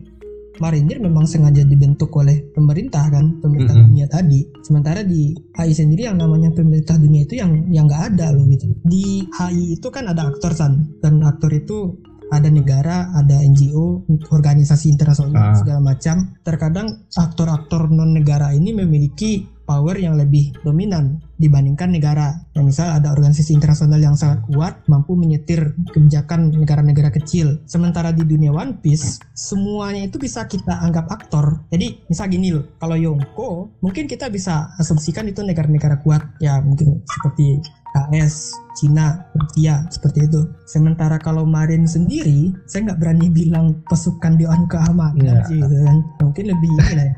Marinir 0.61 1.01
memang 1.01 1.25
sengaja 1.25 1.65
dibentuk 1.65 2.13
oleh 2.13 2.45
pemerintah 2.53 3.09
kan 3.09 3.41
pemerintah 3.41 3.73
mm 3.73 3.81
-hmm. 3.81 3.91
dunia 3.91 4.07
tadi. 4.07 4.39
Sementara 4.61 5.01
di 5.01 5.33
HI 5.57 5.73
sendiri 5.73 6.05
yang 6.05 6.21
namanya 6.21 6.53
pemerintah 6.53 7.01
dunia 7.01 7.25
itu 7.25 7.41
yang 7.41 7.65
yang 7.73 7.89
nggak 7.89 8.13
ada 8.15 8.29
loh 8.29 8.45
gitu. 8.45 8.69
Di 8.85 9.25
HI 9.25 9.81
itu 9.81 9.87
kan 9.89 10.05
ada 10.11 10.29
aktor 10.29 10.53
san. 10.53 10.85
Dan 11.01 11.25
aktor 11.25 11.49
itu 11.49 11.97
ada 12.31 12.47
negara, 12.47 13.11
ada 13.11 13.37
NGO, 13.43 14.07
organisasi 14.31 14.87
internasional 14.87 15.51
ah. 15.51 15.57
segala 15.59 15.83
macam. 15.83 16.31
Terkadang 16.41 17.05
aktor-aktor 17.11 17.91
non 17.91 18.15
negara 18.15 18.55
ini 18.55 18.71
memiliki 18.71 19.45
power 19.71 19.95
yang 19.95 20.19
lebih 20.19 20.51
dominan 20.67 21.23
dibandingkan 21.39 21.91
negara. 21.95 22.43
Yang 22.51 22.75
misal 22.75 22.87
ada 22.99 23.15
organisasi 23.15 23.55
internasional 23.55 23.99
yang 24.03 24.19
sangat 24.19 24.43
kuat 24.51 24.83
mampu 24.91 25.15
menyetir 25.15 25.75
kebijakan 25.95 26.51
negara-negara 26.51 27.11
kecil. 27.11 27.63
Sementara 27.67 28.11
di 28.11 28.27
dunia 28.27 28.51
One 28.51 28.83
Piece 28.83 29.23
semuanya 29.31 30.07
itu 30.07 30.19
bisa 30.19 30.43
kita 30.47 30.83
anggap 30.83 31.07
aktor. 31.07 31.63
Jadi 31.71 32.03
misal 32.11 32.27
gini 32.27 32.51
loh, 32.51 32.75
kalau 32.79 32.99
Yonko 32.99 33.79
mungkin 33.79 34.11
kita 34.11 34.27
bisa 34.27 34.75
asumsikan 34.75 35.27
itu 35.27 35.39
negara-negara 35.39 36.03
kuat 36.03 36.35
ya 36.43 36.59
mungkin 36.59 37.03
seperti 37.07 37.63
AS, 37.91 38.55
Cina, 38.79 39.27
Rusia 39.35 39.83
seperti 39.91 40.23
itu. 40.27 40.47
Sementara 40.63 41.19
kalau 41.19 41.43
Marin 41.43 41.83
sendiri, 41.83 42.55
saya 42.67 42.91
nggak 42.91 42.99
berani 43.03 43.27
bilang 43.27 43.83
pasukan 43.91 44.39
Dewan 44.39 44.63
Keamanan 44.71 45.19
yeah. 45.19 45.43
sih 45.47 45.59
gitu 45.59 45.77
kan. 45.83 45.97
Mungkin 46.23 46.45
lebih 46.47 46.71
ya, 46.79 47.11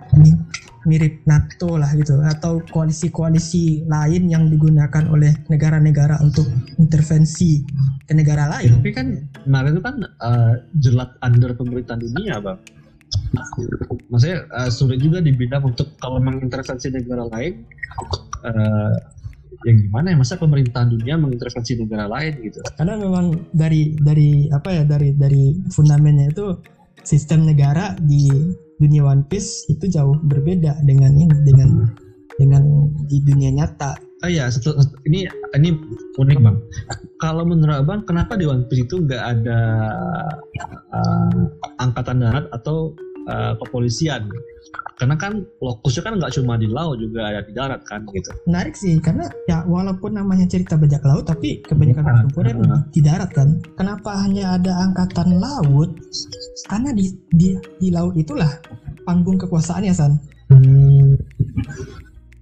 mirip 0.83 1.23
NATO 1.23 1.79
lah 1.79 1.87
gitu 1.95 2.19
atau 2.19 2.59
koalisi-koalisi 2.71 3.87
lain 3.87 4.27
yang 4.27 4.51
digunakan 4.51 5.07
oleh 5.07 5.31
negara-negara 5.47 6.19
untuk 6.19 6.43
intervensi 6.75 7.63
ke 8.03 8.11
negara 8.11 8.51
lain. 8.59 8.83
Tapi 8.83 8.91
kan 8.91 9.07
Marin 9.47 9.79
itu 9.79 9.83
kan 9.83 9.95
uh, 10.19 10.53
jelas 10.83 11.09
under 11.23 11.55
pemerintahan 11.55 12.03
dunia, 12.03 12.41
bang. 12.43 12.59
Maksudnya 14.09 14.43
uh, 14.51 14.69
sulit 14.73 14.99
juga 14.99 15.21
dibilang 15.21 15.69
untuk 15.69 15.93
kalau 16.01 16.19
mengintervensi 16.19 16.91
negara 16.91 17.29
lain. 17.31 17.63
Uh, 18.43 19.12
ya 19.63 19.71
gimana 19.73 20.13
ya? 20.13 20.15
Masa 20.19 20.39
pemerintahan 20.39 20.91
dunia 20.93 21.15
mengintervensi 21.19 21.79
negara 21.79 22.05
lain 22.07 22.33
gitu? 22.43 22.59
Karena 22.75 22.99
memang 22.99 23.49
dari 23.51 23.95
dari 23.99 24.47
apa 24.51 24.69
ya 24.71 24.83
dari 24.83 25.15
dari 25.15 25.57
fundamennya 25.71 26.31
itu 26.31 26.55
sistem 27.03 27.47
negara 27.47 27.95
di 27.99 28.31
dunia 28.79 29.03
One 29.07 29.27
Piece 29.27 29.67
itu 29.71 29.87
jauh 29.91 30.15
berbeda 30.23 30.83
dengan 30.87 31.15
ini 31.15 31.35
dengan 31.43 31.69
dengan 32.39 32.63
di 33.07 33.17
dunia 33.23 33.51
nyata. 33.53 33.95
Oh 34.23 34.31
iya 34.31 34.47
ini 35.03 35.27
ini 35.59 35.69
unik 36.15 36.37
bang. 36.39 36.57
Kalau 37.19 37.43
menurut 37.43 37.83
abang 37.83 38.07
kenapa 38.07 38.39
di 38.39 38.47
One 38.47 38.65
Piece 38.71 38.87
itu 38.87 39.03
nggak 39.03 39.23
ada 39.23 39.59
uh, 40.95 41.39
angkatan 41.83 42.23
darat 42.23 42.47
atau 42.55 42.95
uh, 43.27 43.53
kepolisian. 43.59 44.27
Karena 44.93 45.17
kan 45.17 45.41
lokusnya 45.59 46.01
kan 46.05 46.13
nggak 46.21 46.33
cuma 46.37 46.53
di 46.55 46.69
laut 46.69 47.01
juga 47.01 47.27
ada 47.27 47.41
di 47.43 47.51
darat 47.51 47.81
kan 47.89 48.05
gitu. 48.13 48.29
Menarik 48.45 48.75
sih 48.77 49.01
karena 49.01 49.27
ya 49.49 49.65
walaupun 49.65 50.15
namanya 50.15 50.45
cerita 50.45 50.77
bajak 50.77 51.01
laut 51.03 51.25
tapi 51.27 51.59
kebanyakan 51.65 52.03
pertempuran 52.05 52.55
uh, 52.69 52.81
di 52.93 53.01
darat 53.01 53.29
kan. 53.33 53.59
Kenapa 53.75 54.23
hanya 54.23 54.55
ada 54.55 54.71
angkatan 54.85 55.41
laut? 55.41 55.91
Karena 56.69 56.93
di 56.93 57.09
di, 57.33 57.57
di 57.81 57.89
laut 57.89 58.15
itulah 58.15 58.49
panggung 59.03 59.41
kekuasaannya 59.41 59.93
san. 59.93 60.13
Hmm. 60.51 61.17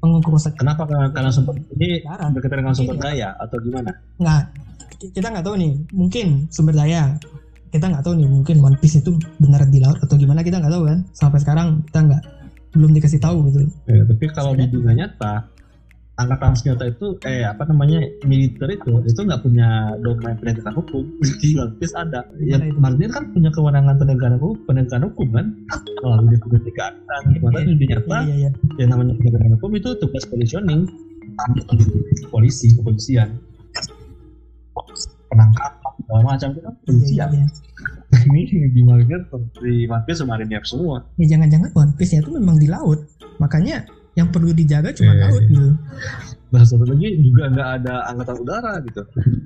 panggung 0.02 0.22
kekuasaan. 0.26 0.58
Kenapa 0.58 0.84
karena, 0.90 1.08
karena 1.14 1.30
sumber 1.30 1.56
ini 1.78 2.02
berkaitan 2.06 2.58
dengan 2.66 2.76
sumber 2.76 2.96
iya. 2.98 3.04
daya 3.06 3.30
atau 3.38 3.58
gimana? 3.62 3.92
Nggak 4.18 4.42
kita 5.16 5.28
nggak 5.34 5.46
tahu 5.46 5.56
nih. 5.58 5.74
Mungkin 5.94 6.28
sumber 6.52 6.76
daya 6.78 7.16
kita 7.72 7.88
nggak 7.88 8.04
tahu 8.04 8.14
nih 8.20 8.28
mungkin 8.28 8.56
One 8.60 8.78
Piece 8.78 9.00
itu 9.00 9.16
benar 9.40 9.64
di 9.72 9.80
laut 9.80 9.98
atau 10.04 10.16
gimana 10.20 10.44
kita 10.44 10.60
nggak 10.60 10.74
tahu 10.76 10.84
kan. 10.92 11.00
Sampai 11.16 11.40
sekarang 11.40 11.82
kita 11.88 12.00
nggak 12.04 12.22
belum 12.76 12.92
dikasih 13.00 13.20
tahu 13.24 13.48
gitu. 13.52 13.60
Ya, 13.88 14.04
tapi 14.04 14.26
kalau 14.32 14.52
di 14.56 14.68
dunia 14.68 15.08
nyata 15.08 15.48
angkatan 16.20 16.54
senjata 16.54 16.86
itu 16.86 17.18
eh 17.26 17.42
apa 17.48 17.66
namanya 17.66 18.04
militer 18.28 18.70
itu 18.70 18.94
itu 19.08 19.20
nggak 19.24 19.42
punya 19.42 19.96
domain 20.04 20.36
penegakan 20.38 20.76
hukum. 20.84 21.04
Di 21.42 21.56
One 21.56 21.74
Piece 21.80 21.96
ada. 21.96 22.28
Ya 22.44 22.60
marinir 22.60 23.10
kan 23.16 23.32
punya 23.32 23.50
kewenangan 23.56 23.96
penegakan 23.98 24.36
hukum 24.38 24.56
penegakan 24.68 25.02
hukum 25.08 25.28
kan? 25.32 25.46
Melalui 26.04 26.36
dokumen 26.36 26.62
keadaan 26.68 27.22
sementara 27.32 27.64
di 27.66 27.86
nyata 27.88 28.06
Iya, 28.12 28.20
iya, 28.28 28.36
iya. 28.36 28.50
yang 28.84 28.90
namanya 28.92 29.16
penegakan 29.16 29.52
hukum 29.56 29.72
itu 29.80 29.90
tugas 29.98 30.24
positioning 30.28 30.92
polisi 32.28 32.76
kepolisian. 32.76 33.40
Penangkapan 35.32 35.81
segala 35.81 35.81
macam 36.20 36.52
itu 36.52 36.60
kan 36.60 36.74
Iya, 36.76 36.84
polisian 36.84 37.30
iya. 37.32 37.46
ini 38.28 38.42
di 38.76 38.82
marinir 38.84 39.24
di 39.64 39.88
One 39.88 40.04
Piece 40.04 40.22
marinir 40.28 40.64
semua 40.68 41.00
Ya 41.16 41.26
jangan-jangan 41.32 41.72
One 41.72 41.94
Piece-nya 41.96 42.20
itu 42.20 42.32
memang 42.36 42.60
di 42.60 42.68
laut. 42.68 43.08
Makanya 43.40 43.88
yang 44.20 44.28
perlu 44.28 44.52
dijaga 44.52 44.92
cuma 44.92 45.16
Iya, 45.16 45.32
laut 45.32 45.44
iya. 45.48 45.52
gitu. 45.56 45.70
Nah 46.52 46.62
satu 46.68 46.84
lagi 46.84 47.08
juga 47.24 47.44
nggak 47.48 47.70
ada 47.80 47.94
angkatan 48.12 48.36
udara 48.44 48.74
gitu. 48.84 49.02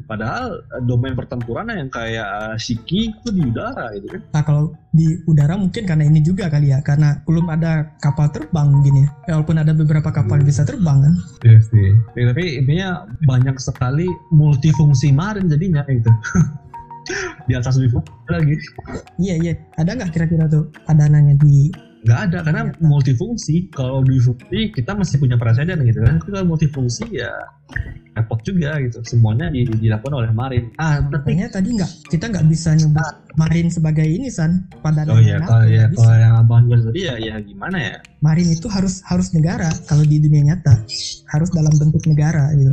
Padahal 0.05 0.61
eh, 0.61 0.81
domain 0.85 1.17
pertempuran 1.17 1.69
yang 1.69 1.89
kayak 1.89 2.25
eh, 2.25 2.55
Shiki 2.61 3.11
itu 3.11 3.29
di 3.33 3.41
udara 3.45 3.91
gitu 3.97 4.07
kan. 4.17 4.21
Nah 4.31 4.41
kalau 4.45 4.63
di 4.95 5.19
udara 5.27 5.57
mungkin 5.59 5.83
karena 5.83 6.05
ini 6.07 6.23
juga 6.23 6.47
kali 6.47 6.71
ya, 6.71 6.79
karena 6.85 7.19
belum 7.25 7.49
ada 7.51 7.91
kapal 7.99 8.29
terbang 8.31 8.69
gini. 8.85 9.03
Ya, 9.27 9.37
walaupun 9.37 9.57
ada 9.59 9.73
beberapa 9.75 10.09
kapal 10.13 10.39
yang 10.41 10.47
bisa 10.47 10.63
terbang 10.63 11.03
kan. 11.03 11.13
Iya 11.43 11.59
sih. 11.59 11.89
Ya, 12.15 12.23
tapi 12.31 12.43
intinya 12.61 12.89
banyak 13.25 13.57
sekali 13.59 14.07
multifungsi 14.31 15.11
marin 15.11 15.49
jadinya 15.51 15.83
gitu. 15.89 16.09
di 17.45 17.53
atas 17.53 17.77
lebih 17.77 18.01
lagi 18.29 18.57
Iya 19.21 19.35
iya. 19.37 19.53
Ada 19.77 19.93
nggak 19.93 20.11
kira-kira 20.13 20.49
tuh 20.49 20.73
padanannya 20.89 21.37
di 21.37 21.69
nggak 22.05 22.19
ada 22.29 22.37
karena 22.45 22.61
Ternyata. 22.69 22.85
multifungsi 22.85 23.55
kalau 23.73 24.05
difungsi 24.05 24.69
kita 24.77 24.93
masih 24.93 25.17
punya 25.17 25.41
presiden 25.41 25.81
gitu 25.89 26.05
kan 26.05 26.21
tapi 26.21 26.29
kalau 26.37 26.45
multifungsi 26.53 27.09
ya 27.09 27.33
repot 28.15 28.39
juga 28.47 28.79
gitu. 28.79 29.03
Semuanya 29.03 29.51
di- 29.51 29.67
dilakukan 29.67 30.15
oleh 30.15 30.31
marin. 30.31 30.71
Ah 30.79 31.03
tapi 31.03 31.35
Makanya 31.35 31.51
tadi 31.51 31.75
nggak 31.75 31.91
kita 32.07 32.31
nggak 32.31 32.45
bisa 32.47 32.69
nyebut 32.79 33.15
marin 33.35 33.67
sebagai 33.67 34.07
ini 34.07 34.31
san. 34.31 34.63
Padanan 34.79 35.11
oh 35.11 35.19
ya 35.19 35.35
yang 35.35 35.43
kalau 35.43 35.67
apa, 35.67 35.75
ya 35.75 35.83
kalau 35.91 36.15
yang 36.15 36.33
abang 36.39 36.61
bilang 36.65 36.83
tadi 36.87 36.99
ya 37.03 37.15
ya 37.19 37.35
gimana 37.43 37.77
ya? 37.77 37.95
Marin 38.23 38.47
itu 38.49 38.67
harus 38.71 39.03
harus 39.05 39.35
negara 39.35 39.69
kalau 39.85 40.07
di 40.07 40.17
dunia 40.23 40.55
nyata. 40.55 40.87
Harus 41.29 41.51
dalam 41.51 41.73
bentuk 41.75 42.01
negara 42.07 42.55
gitu. 42.55 42.71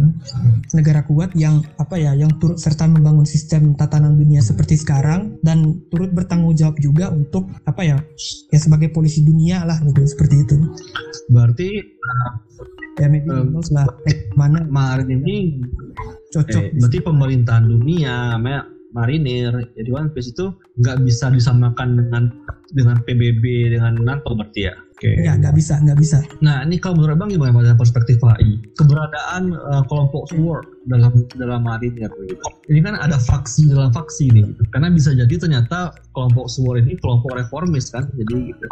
Negara 0.78 1.02
kuat 1.04 1.34
yang 1.34 1.66
apa 1.76 1.98
ya 1.98 2.14
yang 2.14 2.30
turut 2.38 2.62
serta 2.62 2.86
membangun 2.86 3.26
sistem 3.26 3.74
tatanan 3.74 4.14
dunia 4.14 4.38
seperti 4.40 4.78
sekarang 4.78 5.42
dan 5.42 5.82
turut 5.90 6.14
bertanggung 6.14 6.54
jawab 6.54 6.78
juga 6.78 7.10
untuk 7.10 7.50
apa 7.66 7.82
ya 7.82 7.98
ya 8.54 8.58
sebagai 8.62 8.94
polisi 8.94 9.26
dunia 9.26 9.66
lah 9.66 9.82
gitu 9.82 10.06
seperti 10.06 10.46
itu. 10.46 10.56
Berarti 11.32 11.68
ya 13.00 13.06
maybe 13.08 13.28
Um, 13.30 13.56
lah. 13.72 13.86
Eh, 14.08 14.28
mana? 14.36 14.64
Marin 14.68 15.08
ini 15.22 15.62
cocok. 16.30 16.62
Eh, 16.62 16.76
berarti 16.76 16.98
pemerintahan 17.00 17.64
dunia, 17.66 18.36
ma- 18.36 18.68
marinir, 18.92 19.72
jadi 19.72 19.88
One 19.88 20.12
Piece 20.12 20.36
itu 20.36 20.52
nggak 20.76 21.00
bisa 21.04 21.32
disamakan 21.32 21.96
dengan 21.96 22.24
dengan 22.72 23.00
PBB 23.00 23.72
dengan 23.72 23.96
NATO 24.00 24.36
berarti 24.36 24.68
ya. 24.68 24.74
Oke. 25.02 25.18
nggak 25.18 25.34
nggak 25.42 25.54
bisa 25.58 25.74
nggak 25.82 25.98
bisa 25.98 26.18
Nah 26.46 26.62
ini 26.62 26.78
kalau 26.78 27.02
menurut 27.02 27.18
Bang 27.18 27.34
gimana 27.34 27.58
dari 27.58 27.74
perspektif 27.74 28.22
HI? 28.22 28.62
Keberadaan 28.78 29.50
eh, 29.50 29.82
kelompok 29.90 30.30
SWORD 30.30 30.86
dalam 30.86 31.26
dalam 31.34 31.66
marinir 31.66 32.06
gitu. 32.06 32.46
Ini 32.70 32.78
kan 32.86 32.94
ada 32.94 33.18
faksi 33.18 33.66
dalam 33.66 33.90
faksi 33.90 34.30
nih 34.30 34.46
gitu. 34.54 34.62
Karena 34.70 34.94
bisa 34.94 35.10
jadi 35.10 35.34
ternyata 35.34 35.90
kelompok 36.14 36.46
SWORD 36.46 36.86
ini 36.86 36.94
kelompok 37.02 37.34
reformis 37.34 37.90
kan. 37.90 38.06
Jadi 38.14 38.54
gitu. 38.54 38.66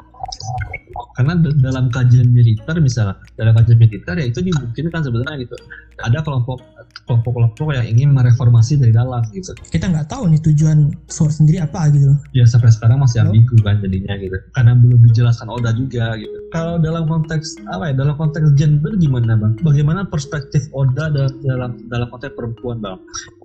Karena 1.19 1.35
dalam 1.59 1.91
kajian 1.91 2.31
militer 2.31 2.79
misalnya, 2.79 3.19
dalam 3.35 3.51
kajian 3.59 3.79
militer 3.83 4.15
ya 4.15 4.27
itu 4.31 4.39
dimungkinkan 4.39 5.03
sebenarnya 5.03 5.43
gitu. 5.43 5.59
Ada 6.07 6.23
kelompok 6.23 6.63
kelompok-kelompok 7.09 7.75
yang 7.75 7.87
ingin 7.91 8.15
mereformasi 8.15 8.79
dari 8.79 8.95
dalam 8.95 9.23
gitu. 9.35 9.51
kita 9.71 9.91
nggak 9.91 10.07
tahu 10.07 10.31
nih 10.31 10.41
tujuan 10.47 10.95
SWORD 11.11 11.43
sendiri 11.43 11.59
apa 11.63 11.91
gitu 11.91 12.15
loh 12.15 12.19
Ya 12.31 12.47
sampai 12.47 12.71
sekarang 12.71 13.03
masih 13.03 13.27
ambigu 13.27 13.59
kan 13.67 13.83
jadinya 13.83 14.15
gitu. 14.17 14.39
Karena 14.55 14.73
belum 14.79 15.01
dijelaskan 15.11 15.49
Oda 15.51 15.75
juga 15.75 16.15
gitu. 16.17 16.37
Kalau 16.55 16.79
dalam 16.79 17.11
konteks 17.11 17.59
apa 17.69 17.91
ya? 17.91 17.95
Dalam 17.99 18.15
konteks 18.15 18.55
gender 18.55 18.95
gimana 18.97 19.35
bang? 19.35 19.53
Bagaimana 19.61 20.07
perspektif 20.07 20.71
Oda 20.71 21.11
dalam 21.11 21.35
dalam, 21.43 21.71
dalam 21.91 22.07
konteks 22.09 22.33
perempuan 22.39 22.79
bang? 22.79 22.99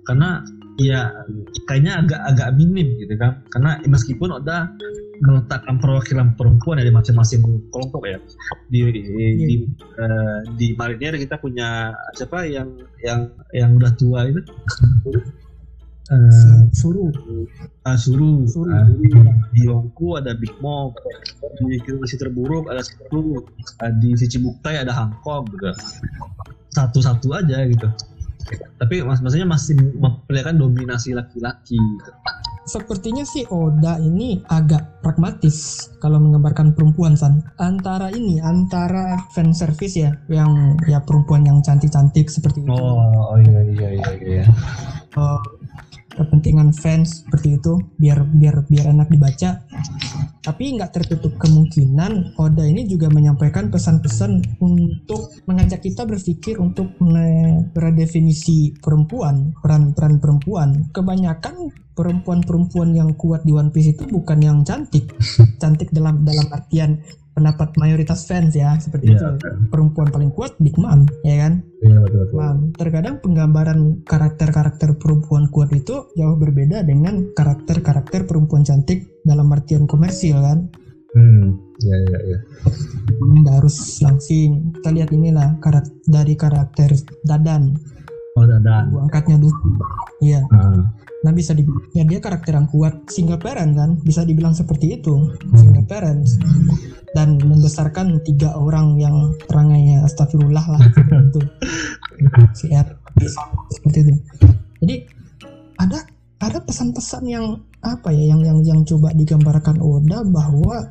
Karena 0.06 0.40
ya 0.78 1.10
kayaknya 1.66 2.04
agak 2.04 2.20
agak 2.30 2.48
minim 2.54 2.94
gitu 3.02 3.14
kan. 3.18 3.42
Karena 3.50 3.82
meskipun 3.84 4.38
Oda 4.38 4.70
meletakkan 5.22 5.80
perwakilan 5.80 6.36
perempuan 6.36 6.80
dari 6.80 6.92
masing-masing 6.92 7.40
kelompok 7.72 8.02
ya 8.04 8.18
di 8.68 8.80
di, 8.90 9.24
di, 9.38 9.54
eh, 9.96 10.38
di 10.56 10.66
marinir 10.76 11.16
kita 11.16 11.40
punya 11.40 11.94
siapa 12.12 12.44
yang 12.48 12.68
yang 13.00 13.30
yang 13.52 13.76
udah 13.76 13.92
tua 13.96 14.28
itu 14.28 14.42
Eh, 16.06 16.70
suruh 16.70 17.10
Ah, 17.82 17.98
Suru, 17.98 18.46
Suru. 18.46 18.70
Ah, 18.70 18.86
di 19.54 19.66
Yongku 19.66 20.18
ada 20.18 20.34
Big 20.34 20.54
Mom, 20.58 20.94
di 21.66 21.78
Generasi 21.82 22.18
Terburuk 22.18 22.70
ada 22.70 22.82
Suru, 22.82 23.42
Ah, 23.82 23.90
di 23.90 24.14
Shichibukai 24.14 24.78
ada 24.82 24.94
Hancock 24.94 25.50
gitu. 25.54 25.70
Satu-satu 26.74 27.30
aja 27.34 27.62
gitu. 27.66 27.86
Tapi 28.78 29.02
mas 29.02 29.18
maksudnya 29.18 29.50
masih 29.50 29.74
memperlihatkan 29.78 30.58
dominasi 30.58 31.14
laki-laki 31.14 31.74
gitu. 31.74 32.10
Sepertinya 32.66 33.22
sih 33.22 33.46
Oda 33.46 34.02
ini 34.02 34.42
agak 34.50 34.98
pragmatis 34.98 35.86
kalau 36.02 36.18
menggambarkan 36.18 36.74
perempuan 36.74 37.14
San. 37.14 37.38
Antara 37.62 38.10
ini, 38.10 38.42
antara 38.42 39.14
fan 39.30 39.54
service 39.54 39.94
ya, 39.94 40.10
yang 40.26 40.74
ya 40.90 40.98
perempuan 40.98 41.46
yang 41.46 41.62
cantik-cantik 41.62 42.26
seperti 42.26 42.66
itu. 42.66 42.74
Oh, 42.74 42.98
oh 43.32 43.38
iya 43.38 43.60
iya 43.70 43.88
iya 43.94 44.10
iya. 44.18 44.44
Eh, 45.16 45.40
kepentingan 46.16 46.72
fans 46.72 47.22
seperti 47.22 47.60
itu 47.60 47.78
biar 48.00 48.24
biar 48.24 48.64
biar 48.66 48.90
enak 48.90 49.08
dibaca. 49.12 49.62
Tapi 50.46 50.78
nggak 50.78 50.94
tertutup 50.94 51.34
kemungkinan 51.42 52.38
Oda 52.38 52.62
ini 52.62 52.86
juga 52.86 53.10
menyampaikan 53.10 53.66
pesan-pesan 53.66 54.62
untuk 54.62 55.34
mengajak 55.50 55.82
kita 55.82 56.06
berpikir 56.06 56.62
untuk 56.62 56.94
meredefinisi 57.02 58.78
perempuan, 58.78 59.58
peran-peran 59.58 60.22
perempuan. 60.22 60.86
Kebanyakan 60.94 61.74
perempuan-perempuan 61.98 62.94
yang 62.94 63.10
kuat 63.18 63.42
di 63.42 63.50
One 63.50 63.74
Piece 63.74 63.98
itu 63.98 64.06
bukan 64.06 64.38
yang 64.38 64.62
cantik, 64.62 65.10
cantik 65.60 65.90
dalam 65.90 66.22
dalam 66.22 66.46
artian 66.54 67.02
pendapat 67.36 67.76
mayoritas 67.76 68.24
fans 68.24 68.56
ya 68.56 68.72
seperti 68.80 69.12
Iya, 69.12 69.36
itu. 69.36 69.68
Perempuan 69.68 70.08
paling 70.08 70.32
kuat 70.32 70.56
Big 70.56 70.80
Mom, 70.80 71.04
ya 71.20 71.36
kan? 71.44 71.60
Iya 71.84 72.00
betul 72.00 72.24
betul. 72.24 72.40
Terkadang 72.80 73.20
penggambaran 73.20 74.00
karakter-karakter 74.08 74.96
perempuan 74.96 75.52
kuat 75.52 75.68
itu 75.76 76.08
jauh 76.16 76.36
berbeda 76.40 76.80
dengan 76.88 77.28
karakter-karakter 77.36 78.24
perempuan 78.24 78.64
cantik 78.64 79.04
dalam 79.28 79.52
artian 79.52 79.84
komersil 79.84 80.40
kan. 80.40 80.72
Hmm, 81.12 81.60
iya 81.84 81.96
iya 82.08 82.18
iya. 82.24 82.38
Nggak 83.20 83.54
harus 83.60 83.76
langsing. 84.00 84.72
Kita 84.80 84.88
lihat 84.96 85.12
inilah 85.12 85.60
karak 85.60 85.84
dari 86.08 86.32
karakter 86.40 86.96
Dadan. 87.20 87.76
Oh 88.36 88.44
dadan. 88.44 88.92
Gua 88.92 89.08
angkatnya 89.08 89.40
dulu. 89.40 89.56
Iya. 90.20 90.44
Ah. 90.52 90.84
Nah 91.24 91.32
bisa 91.32 91.56
dibilang 91.56 91.88
ya 91.96 92.04
dia 92.04 92.20
karakter 92.20 92.52
yang 92.52 92.68
kuat 92.68 93.08
single 93.08 93.40
parent 93.40 93.72
kan. 93.72 93.90
Bisa 94.04 94.22
dibilang 94.22 94.52
seperti 94.52 95.00
itu. 95.00 95.32
Single 95.56 95.88
parents. 95.88 96.36
Dan 97.16 97.40
membesarkan 97.40 98.20
tiga 98.28 98.52
orang 98.52 99.00
yang 99.00 99.32
perangainya 99.48 100.04
astagfirullah 100.04 100.66
lah. 100.68 100.82
itu. 101.32 101.40
Si 102.56 102.72
R. 102.72 102.96
Seperti 103.72 103.98
itu. 104.04 104.12
Jadi 104.84 104.96
ada 105.80 106.04
ada 106.40 106.58
pesan-pesan 106.60 107.24
yang 107.28 107.60
apa 107.80 108.12
ya 108.12 108.36
yang 108.36 108.40
yang 108.44 108.58
yang 108.64 108.80
coba 108.84 109.12
digambarkan 109.12 109.80
Oda 109.80 110.24
bahwa 110.24 110.84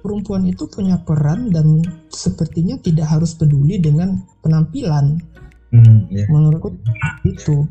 perempuan 0.00 0.48
itu 0.48 0.64
punya 0.68 0.96
peran 1.04 1.52
dan 1.52 1.84
sepertinya 2.08 2.80
tidak 2.80 3.08
harus 3.08 3.36
peduli 3.36 3.76
dengan 3.76 4.20
penampilan 4.40 5.20
Hmm, 5.70 6.10
iya. 6.10 6.26
menurutku 6.26 6.74
itu 7.22 7.62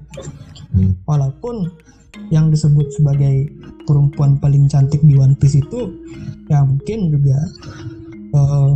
Hmm. 0.70 0.94
walaupun 1.04 1.66
yang 2.30 2.48
disebut 2.48 2.94
sebagai 2.94 3.50
perempuan 3.84 4.38
paling 4.38 4.70
cantik 4.70 5.02
di 5.02 5.18
One 5.18 5.34
Piece 5.34 5.58
itu 5.58 5.90
ya 6.46 6.62
mungkin 6.62 7.10
juga 7.10 7.38
eh, 8.30 8.72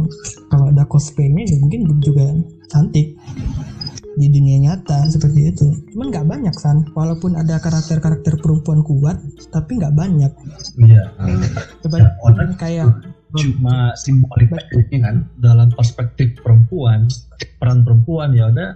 kalau 0.49 0.65
ada 0.67 0.83
cosplaynya 0.83 1.45
ya 1.45 1.57
mungkin 1.61 1.85
juga 2.01 2.33
cantik 2.67 3.13
di 4.13 4.27
dunia 4.29 4.57
nyata 4.61 5.09
seperti 5.09 5.49
itu 5.49 5.67
cuman 5.93 6.09
nggak 6.09 6.27
banyak 6.29 6.55
san 6.57 6.85
walaupun 6.93 7.33
ada 7.33 7.57
karakter-karakter 7.57 8.37
perempuan 8.41 8.81
kuat 8.81 9.17
tapi 9.49 9.77
nggak 9.77 9.93
banyak 9.93 10.29
Iya. 10.77 11.13
ah. 11.17 11.29
kebanyakan 11.81 12.17
orang 12.21 12.51
kayak 12.57 12.89
cuma 13.33 13.93
simbolik 13.97 14.53
aja 14.53 14.97
kan? 15.01 15.25
dalam 15.41 15.73
perspektif 15.73 16.37
perempuan 16.41 17.09
peran 17.57 17.81
perempuan 17.81 18.35
ya 18.37 18.53
udah 18.53 18.69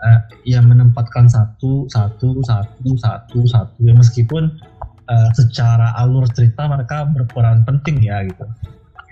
eh, 0.00 0.20
ya 0.48 0.60
menempatkan 0.64 1.28
satu 1.28 1.84
satu 1.90 2.40
satu 2.46 2.90
satu 2.96 3.38
satu. 3.44 3.78
Ya 3.84 3.92
meskipun 3.92 4.48
eh, 5.10 5.30
secara 5.36 5.92
alur 6.00 6.24
cerita 6.32 6.64
mereka 6.70 7.04
berperan 7.10 7.66
penting 7.68 8.00
ya 8.00 8.24
gitu. 8.24 8.46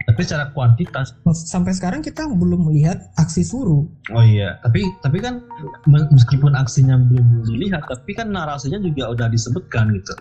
Tapi 0.08 0.24
secara 0.24 0.48
kuantitas 0.56 1.12
sampai 1.36 1.76
sekarang 1.76 2.00
kita 2.00 2.24
belum 2.24 2.72
melihat 2.72 3.12
aksi 3.20 3.44
suruh 3.44 3.84
oh 4.16 4.24
iya 4.24 4.56
tapi 4.64 4.80
tapi 5.04 5.20
kan 5.20 5.44
meskipun 5.84 6.56
aksinya 6.56 6.96
belum 6.96 7.44
dilihat 7.44 7.84
tapi 7.84 8.16
kan 8.16 8.32
narasinya 8.32 8.80
juga 8.80 9.12
udah 9.12 9.28
disebutkan 9.28 9.92
gitu 9.92 10.16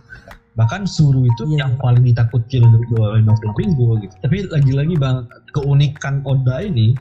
bahkan 0.58 0.90
suruh 0.90 1.22
itu 1.22 1.44
yeah. 1.54 1.64
yang 1.64 1.78
paling 1.78 2.02
ditakuti 2.02 2.58
oleh 2.60 3.22
Novel 3.22 3.54
Pingu 3.54 4.02
gitu. 4.02 4.16
Tapi 4.26 4.50
lagi-lagi 4.50 4.98
bang 4.98 5.30
keunikan 5.54 6.26
Oda 6.26 6.66
ini 6.66 6.98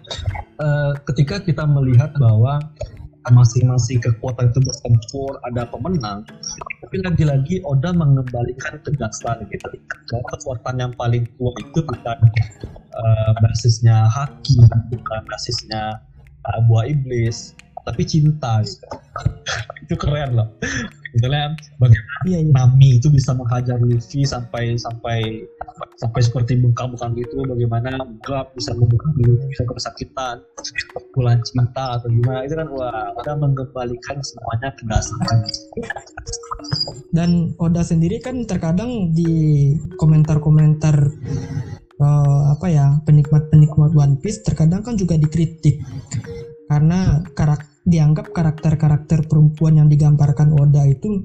uh, 0.60 0.92
ketika 1.08 1.40
kita 1.40 1.64
melihat 1.64 2.12
bahwa 2.20 2.60
masing-masing 3.34 3.98
kekuatan 3.98 4.54
itu 4.54 4.60
bertempur 4.62 5.34
ada 5.50 5.66
pemenang 5.66 6.22
tapi 6.86 7.02
lagi-lagi 7.02 7.58
Oda 7.66 7.90
mengembalikan 7.90 8.78
kejaksaan 8.86 9.50
gitu 9.50 9.66
bahwa 10.14 10.22
kekuatan 10.30 10.74
yang 10.78 10.92
paling 10.94 11.26
kuat 11.34 11.54
itu 11.58 11.82
bukan 11.82 12.18
uh, 12.94 13.30
basisnya 13.42 14.06
haki 14.06 14.62
bukan 14.94 15.20
basisnya 15.26 15.98
uh, 16.46 16.60
buah 16.70 16.86
iblis 16.86 17.58
tapi 17.86 18.02
cinta 18.02 18.60
gitu. 18.66 18.82
itu 19.86 19.94
keren 19.94 20.34
loh. 20.34 20.50
Misalnya 21.14 21.54
bagaimana 21.80 22.20
iya, 22.28 22.38
iya. 22.42 22.52
Nami 22.52 22.98
itu 22.98 23.08
bisa 23.08 23.32
menghajar 23.32 23.78
Luffy 23.80 24.26
sampai 24.26 24.76
sampai 24.76 25.46
sampai 25.96 26.20
seperti 26.20 26.58
bengkak-bengkak 26.60 27.14
gitu. 27.22 27.46
Bagaimana 27.46 27.96
Gap 28.26 28.52
bisa 28.58 28.74
membuka 28.74 29.08
Luffy 29.16 29.46
bisa 29.48 29.62
kesakitan 29.64 30.42
pukulan 30.92 31.38
cinta 31.46 31.96
atau 31.96 32.10
gimana. 32.10 32.44
Itu 32.44 32.58
kan 32.58 32.68
wah 32.74 33.14
udah 33.16 33.34
mengembalikan 33.38 34.18
semuanya 34.20 34.68
ke 34.74 34.82
dasar. 34.90 35.16
Dan 37.14 37.54
Oda 37.62 37.86
sendiri 37.86 38.18
kan 38.20 38.42
terkadang 38.44 39.14
di 39.14 39.72
komentar-komentar 39.96 40.96
uh, 42.02 42.42
apa 42.52 42.66
ya 42.68 42.98
penikmat-penikmat 43.06 43.94
One 43.94 44.18
Piece 44.20 44.42
terkadang 44.42 44.82
kan 44.82 44.98
juga 44.98 45.14
dikritik. 45.16 45.80
Karena 46.66 47.22
karakter 47.32 47.75
dianggap 47.86 48.34
karakter-karakter 48.34 49.30
perempuan 49.30 49.78
yang 49.78 49.88
digambarkan 49.88 50.52
Oda 50.58 50.82
itu 50.90 51.22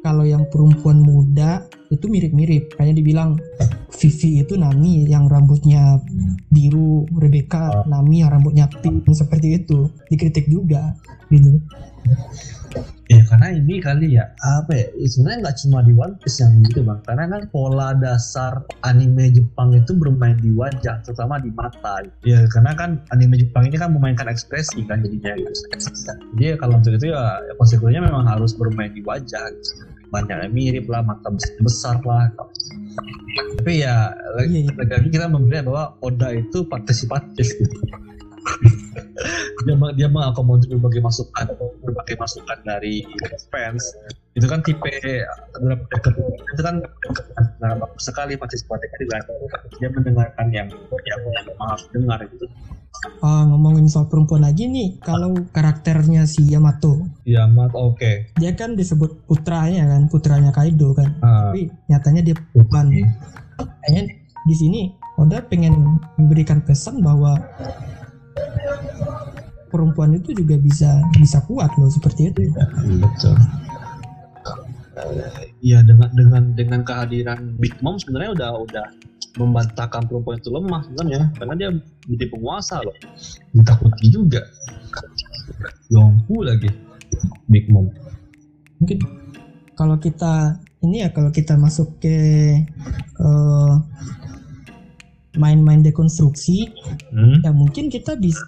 kalau 0.00 0.24
yang 0.24 0.48
perempuan 0.48 1.04
muda 1.04 1.68
itu 1.92 2.08
mirip-mirip. 2.08 2.72
Kayaknya 2.72 2.96
dibilang 2.96 3.30
Vivi 3.92 4.40
itu 4.40 4.56
Nami 4.56 5.04
yang 5.04 5.28
rambutnya 5.28 6.00
biru 6.48 7.04
Rebecca 7.12 7.84
Nami 7.84 8.24
yang 8.24 8.32
rambutnya 8.32 8.64
pink 8.80 9.04
seperti 9.12 9.60
itu. 9.60 9.92
Dikritik 10.08 10.48
juga 10.48 10.96
gitu 11.28 11.60
ya 13.10 13.20
karena 13.26 13.48
ini 13.50 13.82
kali 13.82 14.14
ya 14.14 14.30
apa 14.40 14.70
ya 14.70 14.86
sebenarnya 15.06 15.38
nggak 15.48 15.56
cuma 15.66 15.78
di 15.82 15.92
One 15.98 16.14
Piece 16.22 16.38
yang 16.38 16.52
gitu 16.62 16.86
bang. 16.86 17.00
Karena 17.02 17.24
kan 17.26 17.42
pola 17.50 17.88
dasar 17.98 18.62
anime 18.86 19.34
Jepang 19.34 19.74
itu 19.74 19.92
bermain 19.98 20.38
di 20.38 20.54
wajah 20.54 21.02
terutama 21.02 21.42
di 21.42 21.50
mata. 21.50 22.06
Ya 22.22 22.46
karena 22.46 22.72
kan 22.78 23.02
anime 23.10 23.42
Jepang 23.42 23.66
ini 23.66 23.76
kan 23.76 23.90
memainkan 23.90 24.30
ekspresi 24.30 24.86
kan 24.86 25.02
jadinya 25.02 25.34
gitu. 25.34 25.52
Jadi 26.38 26.44
ya, 26.44 26.54
kalau 26.56 26.78
untuk 26.78 26.94
itu 26.94 27.10
ya, 27.10 27.42
ya 27.44 27.52
konsekuensinya 27.58 28.02
memang 28.06 28.24
harus 28.30 28.54
bermain 28.54 28.94
di 28.94 29.02
wajah 29.02 29.44
gitu. 29.50 29.90
banyak 30.10 30.42
yang 30.42 30.50
mirip 30.50 30.90
lah 30.90 31.06
mata 31.06 31.30
besar 31.62 32.02
lah 32.02 32.26
tapi 33.60 33.84
ya 33.84 34.10
lagi, 34.34 34.66
iya, 34.66 34.72
iya. 34.74 34.96
lagi 34.98 35.08
kita 35.12 35.26
melihat 35.30 35.64
bahwa 35.70 35.94
Oda 36.02 36.34
itu 36.34 36.66
partisipatif 36.66 37.46
gitu 37.46 37.76
dia 39.64 39.74
dia 39.96 40.08
mengakomodir 40.08 40.72
berbagai 40.76 41.02
masukan 41.04 41.46
berbagai 41.84 42.16
masukan 42.16 42.58
dari 42.64 43.04
fans. 43.52 43.84
Itu 44.32 44.46
kan 44.46 44.64
tipe 44.64 44.90
itu 44.90 46.62
kan 46.62 46.82
nah, 47.60 47.74
bagus 47.76 48.02
sekali 48.04 48.34
partisipatif 48.38 48.88
juga 49.00 49.20
dia 49.76 49.88
mendengarkan 49.92 50.46
yang 50.52 50.68
yang, 51.04 51.20
harus 51.60 51.84
dengar 51.92 52.20
gitu 52.24 52.46
uh, 53.20 53.44
ngomongin 53.48 53.86
soal 53.88 54.06
perempuan 54.06 54.44
lagi 54.44 54.68
nih 54.68 55.00
kalau 55.00 55.32
karakternya 55.52 56.28
si 56.28 56.44
Yamato. 56.48 57.06
Yamato 57.24 57.76
oke. 57.76 57.96
Okay. 57.96 58.14
dia 58.36 58.52
kan 58.52 58.76
disebut 58.76 59.24
putranya 59.24 59.88
kan 59.88 60.06
putranya 60.10 60.50
Kaido 60.52 60.92
kan. 60.92 61.16
Uh, 61.20 61.50
tapi 61.50 61.60
nyatanya 61.88 62.22
dia 62.32 62.36
bukan. 62.52 62.86
Kayaknya 63.60 64.02
di 64.48 64.54
sini 64.56 64.80
Oda 65.20 65.44
pengen 65.44 66.00
memberikan 66.16 66.64
pesan 66.64 67.04
bahwa 67.04 67.36
perempuan 69.70 70.18
itu 70.18 70.34
juga 70.34 70.58
bisa 70.58 71.00
bisa 71.16 71.38
kuat 71.46 71.70
loh 71.78 71.88
seperti 71.88 72.34
itu. 72.34 72.50
Betul. 72.98 73.36
Iya 75.64 75.80
dengan 75.86 76.10
dengan 76.12 76.42
dengan 76.52 76.80
kehadiran 76.84 77.56
Big 77.56 77.78
Mom 77.80 77.96
sebenarnya 77.96 78.36
udah 78.36 78.50
udah 78.68 78.86
membantahkan 79.38 80.10
perempuan 80.10 80.42
itu 80.42 80.50
lemah 80.50 80.82
sebenarnya 80.84 81.30
karena 81.38 81.54
dia 81.54 81.68
menjadi 82.08 82.26
penguasa 82.34 82.82
loh 82.82 82.96
ditakuti 83.54 84.06
juga 84.10 84.42
Yongku 85.94 86.42
lagi 86.42 86.70
Big 87.46 87.70
Mom 87.70 87.86
mungkin 88.82 88.98
kalau 89.78 89.96
kita 90.02 90.58
ini 90.82 91.06
ya 91.06 91.08
kalau 91.12 91.30
kita 91.30 91.54
masuk 91.54 92.00
ke 92.02 92.16
uh, 93.20 93.78
main-main 95.38 95.84
dekonstruksi 95.84 96.66
hmm? 97.14 97.46
ya 97.46 97.54
mungkin 97.54 97.86
kita 97.86 98.18
bisa 98.18 98.42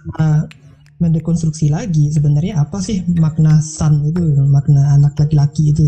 mendekonstruksi 1.02 1.74
lagi. 1.74 2.14
Sebenarnya 2.14 2.62
apa 2.62 2.78
sih 2.78 3.02
makna 3.18 3.58
sun 3.58 4.06
itu 4.06 4.22
makna 4.46 4.94
anak 4.94 5.18
laki-laki 5.18 5.74
itu? 5.74 5.82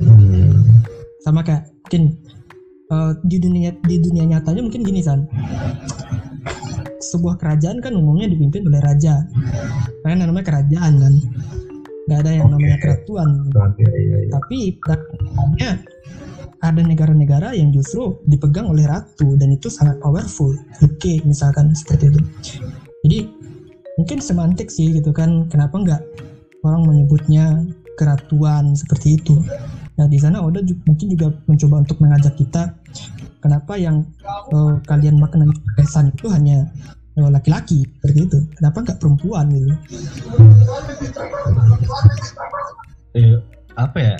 Hmm. 0.00 0.80
sama 1.20 1.44
kayak 1.44 1.68
mungkin 1.84 2.16
uh, 2.88 3.12
di 3.20 3.36
dunia 3.36 3.76
di 3.84 4.00
dunia 4.00 4.24
nyatanya 4.24 4.64
mungkin 4.64 4.80
gini 4.82 5.04
san. 5.04 5.28
Sebuah 7.00 7.36
kerajaan 7.36 7.84
kan 7.84 7.92
umumnya 7.92 8.32
dipimpin 8.32 8.64
oleh 8.64 8.80
raja. 8.80 9.28
Karena 10.00 10.24
namanya 10.24 10.56
kerajaan 10.56 10.92
kan? 10.96 11.14
Nggak 12.08 12.18
ada 12.24 12.30
yang 12.32 12.48
namanya 12.48 12.78
keratuan. 12.80 13.28
Iya, 13.76 13.92
iya. 13.92 14.16
tapi 14.32 14.80
praktiknya 14.80 15.70
ada 16.60 16.84
negara-negara 16.84 17.56
yang 17.56 17.72
justru 17.72 18.20
dipegang 18.28 18.68
oleh 18.68 18.84
ratu 18.84 19.36
dan 19.40 19.48
itu 19.52 19.72
sangat 19.72 19.96
powerful. 20.04 20.52
UK 20.84 21.24
misalkan 21.24 21.72
seperti 21.72 22.12
itu. 22.12 22.20
Jadi 23.04 23.18
mungkin 23.96 24.18
semantik 24.20 24.68
sih 24.68 24.92
gitu 24.92 25.10
kan. 25.10 25.48
Kenapa 25.48 25.80
nggak 25.80 26.02
orang 26.60 26.84
menyebutnya 26.84 27.64
keratuan 27.96 28.76
seperti 28.76 29.16
itu? 29.16 29.40
Nah 29.96 30.04
di 30.08 30.20
sana 30.20 30.44
Oda 30.44 30.60
juga, 30.60 30.80
mungkin 30.84 31.06
juga 31.08 31.26
mencoba 31.48 31.76
untuk 31.84 31.98
mengajak 32.00 32.34
kita 32.36 32.76
kenapa 33.40 33.76
yang 33.80 34.04
uh, 34.52 34.76
kalian 34.84 35.16
maknai 35.16 35.48
kesan 35.80 36.12
itu 36.12 36.28
hanya 36.28 36.68
eh, 37.16 37.30
laki-laki? 37.32 37.88
Seperti 37.98 38.18
itu. 38.28 38.38
Kenapa 38.60 38.84
nggak 38.84 38.98
perempuan 39.00 39.48
gitu? 39.48 39.72
Eh, 43.16 43.36
apa 43.74 43.98
ya? 43.98 44.14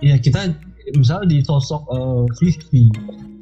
Ya 0.00 0.16
kita 0.16 0.52
misalnya 0.94 1.26
di 1.26 1.38
sosok 1.42 1.82
uh, 1.90 2.24
Vivi 2.38 2.86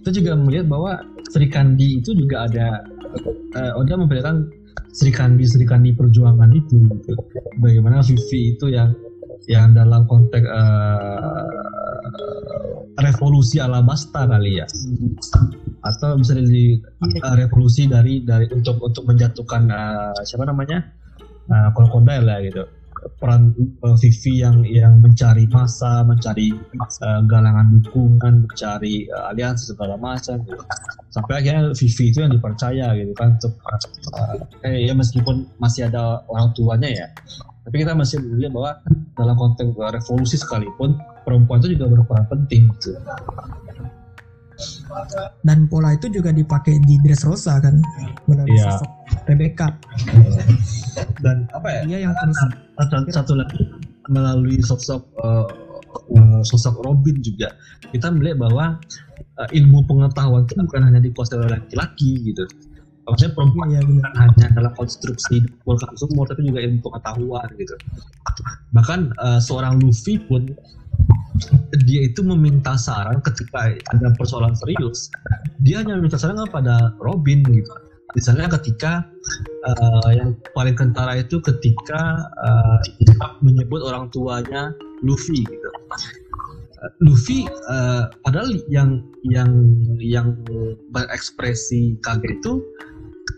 kita 0.01 0.21
juga 0.21 0.33
melihat 0.37 0.69
bahwa 0.69 1.01
Sri 1.33 1.49
Kandi 1.49 2.01
itu 2.01 2.13
juga 2.17 2.49
ada 2.49 2.85
uh, 3.57 3.81
Oda 3.81 4.01
memperlihatkan 4.01 4.49
Sri 4.93 5.13
Kandi 5.13 5.45
Sri 5.45 5.65
Kandi 5.69 5.93
perjuangan 5.93 6.53
itu 6.53 6.81
gitu. 6.89 7.13
bagaimana 7.61 8.01
Vivi 8.01 8.57
itu 8.57 8.73
yang 8.73 8.97
yang 9.45 9.77
dalam 9.77 10.09
konteks 10.09 10.49
uh, 10.49 11.49
revolusi 13.01 13.61
Alabasta 13.61 14.25
kali 14.25 14.61
ya. 14.61 14.67
Atau 15.85 16.17
bisa 16.17 16.33
di 16.33 16.81
uh, 16.81 17.35
revolusi 17.37 17.85
dari 17.85 18.25
dari 18.25 18.49
untuk 18.53 18.81
untuk 18.81 19.05
menjatuhkan 19.05 19.69
uh, 19.69 20.17
siapa 20.25 20.49
namanya? 20.49 20.81
Uh, 21.45 21.69
krokodil 21.77 22.25
lah 22.25 22.41
gitu 22.41 22.65
peran 23.21 23.55
uh, 23.85 23.97
Vivi 23.97 24.41
yang 24.43 24.65
yang 24.67 25.01
mencari 25.01 25.49
masa, 25.51 26.05
mencari 26.05 26.53
uh, 27.03 27.21
galangan 27.25 27.81
dukungan, 27.81 28.49
mencari 28.49 29.09
uh, 29.11 29.31
aliansi 29.33 29.73
segala 29.73 29.97
macam. 29.97 30.41
Gitu. 30.45 30.65
Sampai 31.13 31.43
akhirnya 31.43 31.73
Vivi 31.73 32.05
itu 32.11 32.19
yang 32.21 32.33
dipercaya 32.33 32.87
gitu 32.99 33.13
kan 33.17 33.39
untuk 33.41 33.55
uh, 34.15 34.37
eh, 34.67 34.89
ya 34.89 34.93
meskipun 34.93 35.49
masih 35.59 35.89
ada 35.89 36.25
orang 36.29 36.53
tuanya 36.57 36.91
ya. 36.91 37.07
Tapi 37.65 37.81
kita 37.81 37.97
masih 37.97 38.21
melihat 38.21 38.53
bahwa 38.53 38.73
dalam 39.17 39.37
konteks 39.41 39.73
revolusi 39.73 40.37
sekalipun 40.37 41.01
perempuan 41.25 41.65
itu 41.65 41.81
juga 41.81 41.89
berperan 41.97 42.29
penting 42.29 42.69
gitu 42.77 42.93
dan 45.43 45.66
pola 45.66 45.97
itu 45.97 46.11
juga 46.11 46.30
dipakai 46.30 46.78
di 46.85 47.01
Dressrosa 47.03 47.59
kan? 47.61 47.80
Melalui 48.28 48.57
yeah. 48.57 48.74
sosok 48.76 48.91
Rebecca. 49.28 49.68
Dan 51.20 51.49
apa 51.53 51.68
ya? 51.68 51.80
Dia 51.89 51.99
yang 52.09 52.14
terus 52.16 52.39
satu, 52.78 53.11
satu 53.11 53.32
lagi 53.39 53.61
melalui 54.09 54.61
sosok 54.61 55.03
uh, 55.20 55.49
sosok 56.45 56.85
Robin 56.85 57.22
juga 57.24 57.55
kita 57.95 58.11
melihat 58.11 58.43
bahwa 58.43 58.76
uh, 59.39 59.49
ilmu 59.55 59.87
pengetahuan 59.87 60.45
itu 60.45 60.55
bukan 60.59 60.82
hanya 60.91 61.01
dikuasai 61.01 61.39
oleh 61.39 61.51
laki-laki 61.55 62.35
gitu. 62.35 62.45
Maksudnya 63.05 63.37
perempuan 63.37 63.68
ya, 63.68 63.80
bukan 63.85 64.12
hanya 64.16 64.47
dalam 64.57 64.72
konstruksi 64.80 65.45
kulkas 65.62 65.93
sumur 66.01 66.24
tapi 66.24 66.49
juga 66.49 66.64
ilmu 66.64 66.80
pengetahuan 66.80 67.49
gitu. 67.61 67.76
Bahkan 68.72 69.01
uh, 69.20 69.41
seorang 69.45 69.76
Luffy 69.76 70.16
pun 70.16 70.49
dia 71.85 72.07
itu 72.07 72.22
meminta 72.22 72.78
saran 72.78 73.18
ketika 73.22 73.74
ada 73.91 74.09
persoalan 74.14 74.55
serius 74.55 75.11
dia 75.66 75.82
hanya 75.82 75.99
meminta 75.99 76.18
saran 76.18 76.39
kepada 76.47 76.95
Robin 77.03 77.43
gitu 77.43 77.72
misalnya 78.14 78.47
ketika 78.55 79.03
uh, 79.66 80.11
yang 80.14 80.39
paling 80.55 80.78
kentara 80.78 81.18
itu 81.18 81.43
ketika 81.43 82.22
uh, 82.47 82.78
menyebut 83.43 83.82
orang 83.82 84.07
tuanya 84.14 84.70
Luffy 85.03 85.43
gitu 85.43 85.68
Luffy 87.03 87.49
uh, 87.66 88.07
padahal 88.22 88.55
yang 88.70 89.03
yang 89.26 89.51
yang 89.99 90.37
berekspresi 90.93 91.97
kaget 92.05 92.39
itu 92.39 92.61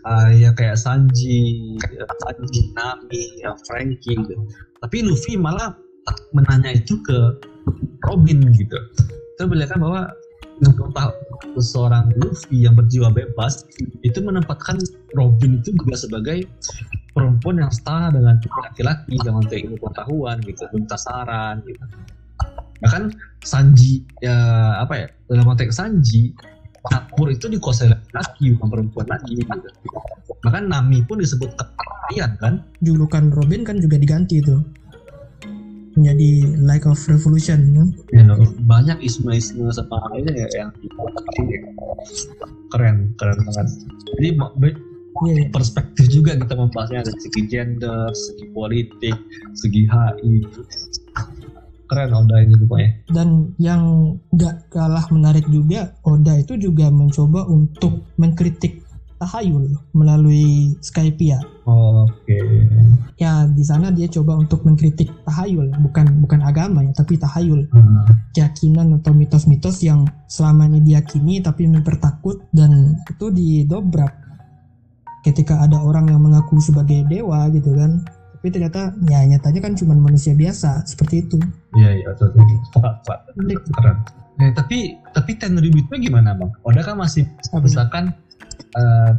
uh, 0.07 0.29
ya 0.35 0.51
kayak 0.55 0.75
Sanji, 0.79 1.75
Sanji, 2.23 2.61
Nami, 2.75 3.23
ya 3.39 3.55
Frankie 3.67 4.19
gitu. 4.19 4.35
Tapi 4.83 4.97
Luffy 5.03 5.39
malah 5.39 5.75
menanya 6.31 6.75
itu 6.75 6.99
ke 7.03 7.35
Robin 8.07 8.39
gitu. 8.55 8.77
Kita 9.35 9.45
melihatkan 9.45 9.79
bahwa 9.81 10.09
seorang 11.61 12.09
Luffy 12.17 12.65
yang 12.65 12.73
berjiwa 12.73 13.13
bebas 13.13 13.61
itu 14.01 14.17
menempatkan 14.21 14.81
Robin 15.13 15.61
itu 15.61 15.69
juga 15.77 15.93
sebagai 15.93 16.49
perempuan 17.13 17.61
yang 17.61 17.69
setara 17.69 18.09
dengan 18.13 18.41
laki-laki 18.41 19.17
yang 19.21 19.37
untuk 19.37 19.57
ilmu 19.57 19.77
pengetahuan 19.81 20.37
gitu, 20.45 20.65
minta 20.73 20.97
saran 20.97 21.61
gitu. 21.65 21.85
Bahkan 22.81 23.13
Sanji 23.41 24.05
ya 24.21 24.37
apa 24.81 24.93
ya 25.05 25.07
dalam 25.29 25.45
konteks 25.49 25.81
Sanji 25.81 26.33
Nakpur 26.87 27.33
itu 27.33 27.49
dikuasai 27.49 27.89
laki 27.89 28.53
bukan 28.57 28.69
perempuan 28.69 29.07
lagi 29.09 29.41
gitu. 29.41 29.57
Bahkan 30.45 30.69
Nami 30.69 31.01
pun 31.03 31.19
disebut 31.19 31.57
kalian 31.57 32.37
kan. 32.37 32.63
Julukan 32.85 33.33
Robin 33.33 33.65
kan 33.65 33.81
juga 33.81 33.97
diganti 33.97 34.39
itu 34.39 34.61
menjadi 35.97 36.29
like 36.61 36.85
of 36.85 37.01
revolution 37.09 37.59
kan? 37.73 37.87
ya 38.13 38.23
banyak 38.63 38.97
isme-isme 39.01 39.65
sama 39.73 39.97
ini 40.13 40.45
ya 40.45 40.47
yang 40.63 40.69
keren 42.69 43.11
keren 43.17 43.37
banget 43.43 43.67
jadi 44.15 44.29
yeah. 44.37 45.49
perspektif 45.49 46.05
juga 46.13 46.37
kita 46.37 46.53
membahasnya 46.53 47.01
dari 47.01 47.19
segi 47.19 47.41
gender 47.49 48.13
segi 48.13 48.45
politik 48.53 49.17
segi 49.57 49.89
HI 49.89 50.33
keren 51.87 52.11
Oda 52.13 52.37
ini 52.43 52.53
pokoknya 52.61 52.91
dan 53.11 53.51
yang 53.57 54.13
gak 54.35 54.69
kalah 54.69 55.07
menarik 55.09 55.47
juga 55.49 55.97
Oda 56.05 56.37
itu 56.37 56.59
juga 56.59 56.93
mencoba 56.93 57.47
untuk 57.49 58.05
mengkritik 58.21 58.86
tahayul 59.17 59.73
melalui 59.97 60.77
Skypia. 60.81 61.41
Oh, 61.65 62.05
Oke. 62.05 62.37
Okay. 62.37 62.41
Ya 63.17 63.49
di 63.49 63.65
sana 63.65 63.89
dia 63.89 64.05
coba 64.07 64.37
untuk 64.37 64.63
mengkritik 64.63 65.09
tahayul, 65.25 65.73
bukan 65.81 66.21
bukan 66.21 66.39
agama 66.45 66.85
ya, 66.85 66.93
tapi 66.93 67.17
tahayul. 67.17 67.65
Hmm. 67.73 68.05
Keyakinan 68.37 69.01
atau 69.01 69.11
mitos-mitos 69.17 69.81
yang 69.81 70.05
selama 70.29 70.69
ini 70.69 70.93
diyakini 70.93 71.41
tapi 71.41 71.65
mempertakut 71.65 72.45
dan 72.53 73.01
itu 73.09 73.33
didobrak 73.33 74.13
ketika 75.25 75.65
ada 75.65 75.81
orang 75.81 76.07
yang 76.07 76.21
mengaku 76.21 76.61
sebagai 76.61 77.03
dewa 77.09 77.49
gitu 77.51 77.73
kan. 77.73 78.05
Tapi 78.37 78.53
ternyata 78.53 78.93
ya 79.09 79.25
nyatanya 79.25 79.59
kan 79.65 79.73
cuma 79.73 79.97
manusia 79.97 80.37
biasa 80.37 80.85
seperti 80.85 81.25
itu. 81.25 81.41
Iya 81.73 82.05
iya 82.05 82.07
betul. 82.13 82.37
Keren. 83.73 83.97
Eh, 84.37 84.53
tapi 84.53 85.01
tapi 85.17 85.33
Tenryubito 85.33 85.97
gimana 85.97 86.37
bang? 86.37 86.53
Oda 86.61 86.85
kan 86.85 87.01
masih 87.01 87.25
misalkan 87.57 88.13
uh, 88.77 89.11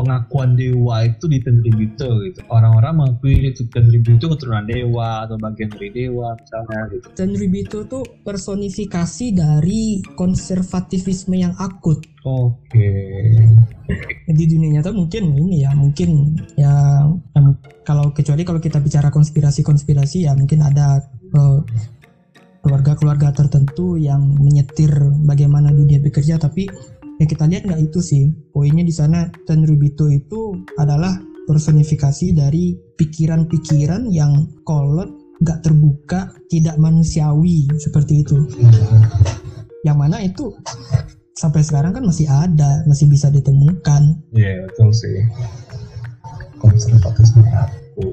pengakuan 0.00 0.56
dewa 0.56 1.04
itu 1.04 1.28
di 1.28 1.38
Tenryubito 1.44 2.08
gitu. 2.24 2.40
Orang-orang 2.48 3.04
mengakui 3.04 3.52
itu 3.52 3.68
Tenryubito 3.68 4.32
keturunan 4.32 4.64
dewa 4.64 5.28
atau 5.28 5.36
bagian 5.36 5.68
dari 5.72 5.88
dewa 5.92 6.32
misalnya 6.38 6.80
gitu. 6.94 7.06
Tenryubito 7.12 7.78
tuh 7.84 8.04
personifikasi 8.24 9.26
dari 9.36 10.00
konservatifisme 10.16 11.36
yang 11.36 11.52
akut. 11.60 12.00
Oke. 12.24 12.56
Okay. 12.68 14.30
Di 14.30 14.44
dunia 14.46 14.80
nyata 14.80 14.94
mungkin 14.94 15.34
ini 15.34 15.66
ya, 15.66 15.72
mungkin 15.74 16.36
ya, 16.54 17.04
ya 17.34 17.40
kalau 17.82 18.12
kecuali 18.14 18.46
kalau 18.46 18.60
kita 18.62 18.78
bicara 18.78 19.10
konspirasi-konspirasi 19.10 20.28
ya 20.28 20.32
mungkin 20.36 20.62
ada 20.62 21.02
uh, 21.34 21.60
keluarga-keluarga 22.60 23.32
tertentu 23.32 23.96
yang 23.96 24.20
menyetir 24.36 24.92
bagaimana 25.24 25.72
dunia 25.72 25.96
bekerja 25.98 26.36
tapi 26.36 26.68
yang 27.20 27.28
kita 27.28 27.44
lihat 27.44 27.62
nggak 27.68 27.82
itu 27.92 28.00
sih. 28.00 28.24
Poinnya 28.50 28.80
di 28.80 28.94
sana 28.96 29.28
Tenrubito 29.44 30.08
itu 30.08 30.56
adalah 30.80 31.20
personifikasi 31.44 32.32
dari 32.32 32.72
pikiran-pikiran 32.96 34.08
yang 34.08 34.48
kolot 34.64 35.12
nggak 35.40 35.60
terbuka 35.60 36.32
tidak 36.48 36.80
manusiawi 36.80 37.68
seperti 37.76 38.24
itu. 38.24 38.48
Yang 39.84 39.96
mana 40.00 40.16
itu 40.24 40.56
sampai 41.36 41.60
sekarang 41.60 41.92
kan 41.92 42.04
masih 42.08 42.24
ada 42.24 42.84
masih 42.88 43.04
bisa 43.12 43.28
ditemukan. 43.28 44.16
Iya 44.32 44.64
yeah, 44.64 44.64
betul 44.64 44.88
sih. 44.96 45.20
Konservatisme 46.60 47.44
aku 47.44 48.04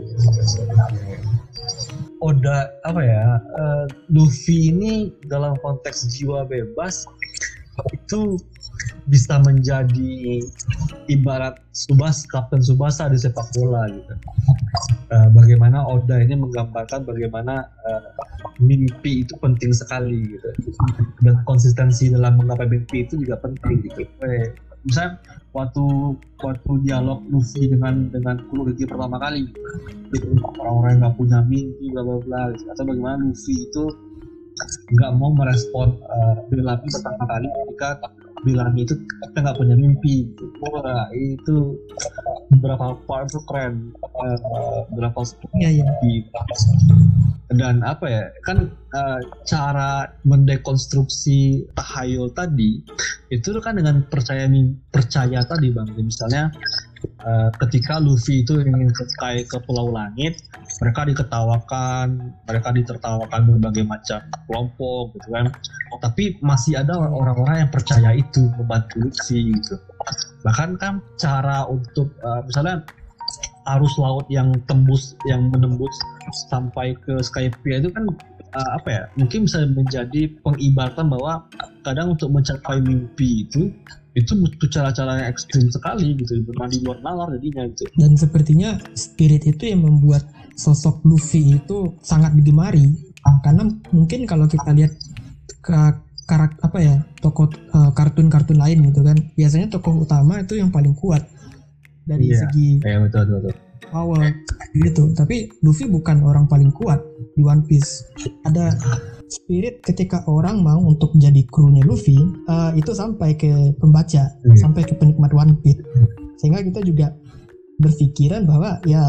Oda 2.17 2.65
apa 2.81 3.01
ya 3.05 3.39
uh, 3.39 3.85
Luffy 4.09 4.73
ini 4.73 5.13
dalam 5.29 5.53
konteks 5.61 6.11
jiwa 6.17 6.49
bebas 6.49 7.05
itu 7.93 8.41
bisa 9.07 9.39
menjadi 9.41 10.41
ibarat 11.07 11.59
Subas 11.71 12.25
Kapten 12.27 12.59
Subasa 12.59 13.07
di 13.07 13.17
sepak 13.19 13.47
bola 13.55 13.87
gitu. 13.91 14.13
Uh, 15.07 15.29
bagaimana 15.31 15.85
Oda 15.87 16.19
ini 16.19 16.35
menggambarkan 16.35 17.07
bagaimana 17.07 17.69
uh, 17.87 18.11
mimpi 18.59 19.23
itu 19.23 19.33
penting 19.39 19.71
sekali 19.71 20.35
gitu. 20.35 20.49
Dan 21.23 21.41
konsistensi 21.47 22.11
dalam 22.11 22.41
menggapai 22.41 22.67
mimpi 22.67 23.05
itu 23.07 23.21
juga 23.21 23.39
penting 23.39 23.87
gitu. 23.87 24.03
Eh, 24.25 24.51
misalnya 24.83 25.19
waktu 25.51 25.85
waktu 26.43 26.71
dialog 26.85 27.23
Luffy 27.31 27.67
dengan 27.71 28.11
dengan 28.13 28.39
Kurohige 28.49 28.85
pertama 28.87 29.17
kali 29.17 29.49
gitu, 30.13 30.37
orang-orang 30.61 30.89
yang 30.91 30.99
nggak 31.03 31.15
punya 31.17 31.39
mimpi 31.43 31.85
bla 31.91 32.01
bla 32.05 32.17
bla 32.23 32.41
gitu. 32.53 32.65
atau 32.71 32.83
bagaimana 32.85 33.17
Luffy 33.25 33.55
itu 33.67 33.85
nggak 34.97 35.11
mau 35.21 35.31
merespon 35.35 35.97
uh, 36.01 36.35
pertama 36.49 37.23
kali 37.29 37.47
ketika 37.51 37.89
bilang 38.45 38.77
itu 38.77 38.93
kita 38.97 39.37
nggak 39.41 39.57
punya 39.57 39.75
mimpi 39.77 40.29
wah 40.61 41.09
itu 41.13 41.77
beberapa 42.51 42.95
part 43.07 43.27
itu 43.27 43.41
keren. 43.47 43.91
Uh, 44.01 44.87
beberapa 44.91 45.21
ya, 45.61 45.69
ya. 45.69 45.85
dan 47.53 47.79
apa 47.85 48.05
ya 48.09 48.23
kan 48.43 48.73
uh, 48.97 49.21
cara 49.45 50.09
mendekonstruksi 50.25 51.69
tahayul 51.77 52.33
tadi 52.33 52.81
itu 53.29 53.47
kan 53.61 53.77
dengan 53.77 54.03
percaya 54.09 54.49
percaya 54.89 55.43
tadi 55.45 55.69
bang. 55.69 55.87
Misalnya 55.99 56.49
uh, 57.23 57.49
ketika 57.65 57.97
Luffy 58.01 58.45
itu 58.45 58.61
ingin 58.61 58.89
sampai 58.93 59.43
ke 59.45 59.57
Pulau 59.65 59.89
Langit, 59.89 60.41
mereka 60.81 61.07
diketawakan, 61.07 62.33
mereka 62.45 62.69
ditertawakan 62.73 63.41
berbagai 63.47 63.83
macam 63.85 64.19
kelompok 64.45 65.17
gitu 65.17 65.27
kan. 65.33 65.49
Tapi 65.97 66.37
masih 66.43 66.77
ada 66.79 66.99
orang-orang 66.99 67.67
yang 67.67 67.71
percaya 67.71 68.13
itu 68.13 68.49
membantu 68.59 69.07
Luffy 69.07 69.53
gitu. 69.53 69.75
Bahkan 70.45 70.77
kan 70.77 71.01
cara 71.17 71.65
untuk 71.67 72.13
uh, 72.21 72.41
misalnya 72.45 72.85
arus 73.75 73.99
laut 73.99 74.23
yang 74.31 74.55
tembus 74.65 75.19
yang 75.27 75.51
menembus 75.51 75.91
sampai 76.47 76.95
ke 77.03 77.19
Skypiea 77.19 77.83
itu 77.83 77.91
kan 77.91 78.07
uh, 78.57 78.69
apa 78.81 78.89
ya 78.89 79.03
mungkin 79.13 79.45
bisa 79.45 79.61
menjadi 79.69 80.33
pengibaratan 80.41 81.05
bahwa 81.13 81.45
kadang 81.85 82.17
untuk 82.17 82.33
mencapai 82.33 82.81
mimpi 82.81 83.45
itu 83.45 83.69
itu 84.17 84.33
butuh 84.33 84.69
cara-cara 84.73 85.21
yang 85.21 85.29
ekstrim 85.29 85.69
sekali 85.69 86.17
gitu 86.17 86.41
di 86.41 86.77
luar 86.81 86.97
nalar 87.05 87.37
jadinya 87.37 87.69
gitu 87.69 87.85
dan 88.01 88.17
sepertinya 88.17 88.81
spirit 88.97 89.45
itu 89.45 89.69
yang 89.69 89.85
membuat 89.85 90.25
sosok 90.57 91.05
Luffy 91.05 91.53
itu 91.53 91.93
sangat 92.01 92.33
digemari 92.33 92.97
karena 93.45 93.69
mungkin 93.93 94.25
kalau 94.25 94.49
kita 94.49 94.73
lihat 94.73 94.97
ke 95.61 95.77
karakter 96.27 96.59
apa 96.63 96.79
ya 96.81 96.95
tokoh 97.23 97.47
uh, 97.71 97.91
kartun-kartun 97.95 98.59
lain 98.59 98.89
gitu 98.89 99.05
kan 99.05 99.15
biasanya 99.37 99.71
tokoh 99.71 100.03
utama 100.03 100.43
itu 100.43 100.59
yang 100.59 100.73
paling 100.73 100.91
kuat 100.97 101.23
dari 102.03 102.31
iya, 102.31 102.47
segi 102.47 102.83
iya, 102.83 102.99
betul, 102.99 103.27
betul, 103.27 103.39
betul. 103.47 103.66
Power 103.89 104.23
gitu 104.77 105.15
tapi 105.15 105.51
Luffy 105.63 105.87
bukan 105.89 106.21
orang 106.23 106.45
paling 106.45 106.69
kuat 106.75 106.99
di 107.37 107.41
One 107.45 107.63
Piece 107.65 108.03
ada 108.45 108.73
spirit 109.27 109.83
ketika 109.83 110.23
orang 110.25 110.63
mau 110.63 110.79
untuk 110.79 111.11
jadi 111.19 111.43
krunya 111.51 111.83
Luffy 111.83 112.15
uh, 112.47 112.71
itu 112.73 112.95
sampai 112.95 113.35
ke 113.35 113.75
pembaca, 113.77 114.31
hmm. 114.43 114.55
sampai 114.55 114.87
ke 114.87 114.95
penikmat 114.95 115.35
One 115.35 115.59
Piece. 115.59 115.83
Sehingga 116.39 116.63
kita 116.63 116.81
juga 116.83 117.11
berpikiran 117.77 118.49
bahwa 118.49 118.81
ya 118.89 119.03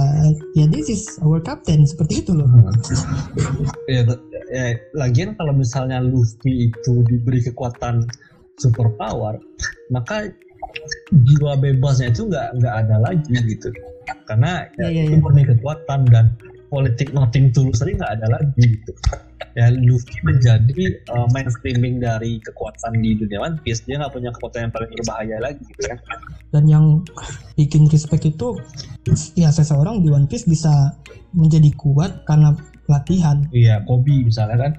ya 0.52 0.68
this 0.68 0.92
is 0.92 1.02
our 1.24 1.40
captain 1.40 1.88
seperti 1.88 2.20
itu 2.26 2.36
loh. 2.36 2.50
ya, 3.92 4.04
ya 4.52 4.64
lagian 4.92 5.38
kalau 5.38 5.54
misalnya 5.56 6.02
Luffy 6.02 6.68
itu 6.68 6.92
diberi 7.06 7.40
kekuatan 7.40 8.04
super 8.58 8.90
power, 8.98 9.38
maka 9.94 10.28
jiwa 11.14 11.56
bebasnya 11.56 12.12
itu 12.12 12.28
nggak 12.28 12.60
nggak 12.60 12.74
ada 12.84 12.96
lagi 13.00 13.34
gitu. 13.46 13.70
Karena 14.28 14.68
ya, 14.76 14.92
ya, 14.92 14.92
ya, 14.92 15.02
itu 15.08 15.16
murni 15.24 15.42
kekuatan 15.48 16.04
dan 16.12 16.36
politik 16.68 17.16
nothing 17.16 17.48
tulus 17.50 17.80
tadi 17.80 17.96
nggak 17.96 18.12
ada 18.20 18.26
lagi 18.28 18.60
gitu. 18.60 18.92
Ya 19.56 19.72
Luffy 19.72 20.20
menjadi 20.22 21.02
uh, 21.10 21.26
mainstreaming 21.32 21.98
dari 21.98 22.38
kekuatan 22.44 23.00
di 23.00 23.16
dunia 23.16 23.42
One 23.42 23.56
Piece 23.64 23.82
dia 23.88 23.98
nggak 23.98 24.12
punya 24.12 24.30
kekuatan 24.36 24.68
yang 24.68 24.72
paling 24.76 24.90
berbahaya 24.92 25.36
lagi 25.40 25.62
gitu 25.64 25.82
kan. 25.88 25.98
Dan 26.52 26.64
yang 26.68 26.84
bikin 27.56 27.88
respect 27.88 28.28
itu 28.28 28.60
ya 29.34 29.48
seseorang 29.48 30.04
di 30.04 30.12
One 30.12 30.28
Piece 30.28 30.44
bisa 30.44 30.92
menjadi 31.32 31.72
kuat 31.74 32.28
karena 32.28 32.54
latihan 32.88 33.44
iya 33.50 33.80
Kobe 33.88 34.28
misalnya 34.28 34.68
kan. 34.68 34.72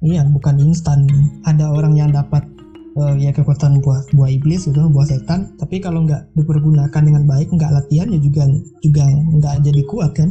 Iya 0.00 0.24
bukan 0.30 0.56
instan. 0.62 1.04
Ada 1.44 1.68
orang 1.68 1.98
yang 1.98 2.14
dapat 2.14 2.46
uh, 2.96 3.14
ya 3.14 3.30
kekuatan 3.30 3.82
buah 3.84 4.00
buah 4.14 4.30
iblis 4.30 4.66
gitu 4.66 4.90
buah 4.90 5.06
setan. 5.06 5.54
Tapi 5.60 5.78
kalau 5.78 6.06
nggak 6.06 6.34
dipergunakan 6.34 7.02
dengan 7.02 7.24
baik 7.28 7.52
nggak 7.54 7.70
latihan 7.70 8.08
ya 8.10 8.18
juga 8.18 8.48
juga 8.82 9.04
nggak 9.10 9.54
jadi 9.66 9.82
kuat 9.86 10.10
kan? 10.16 10.30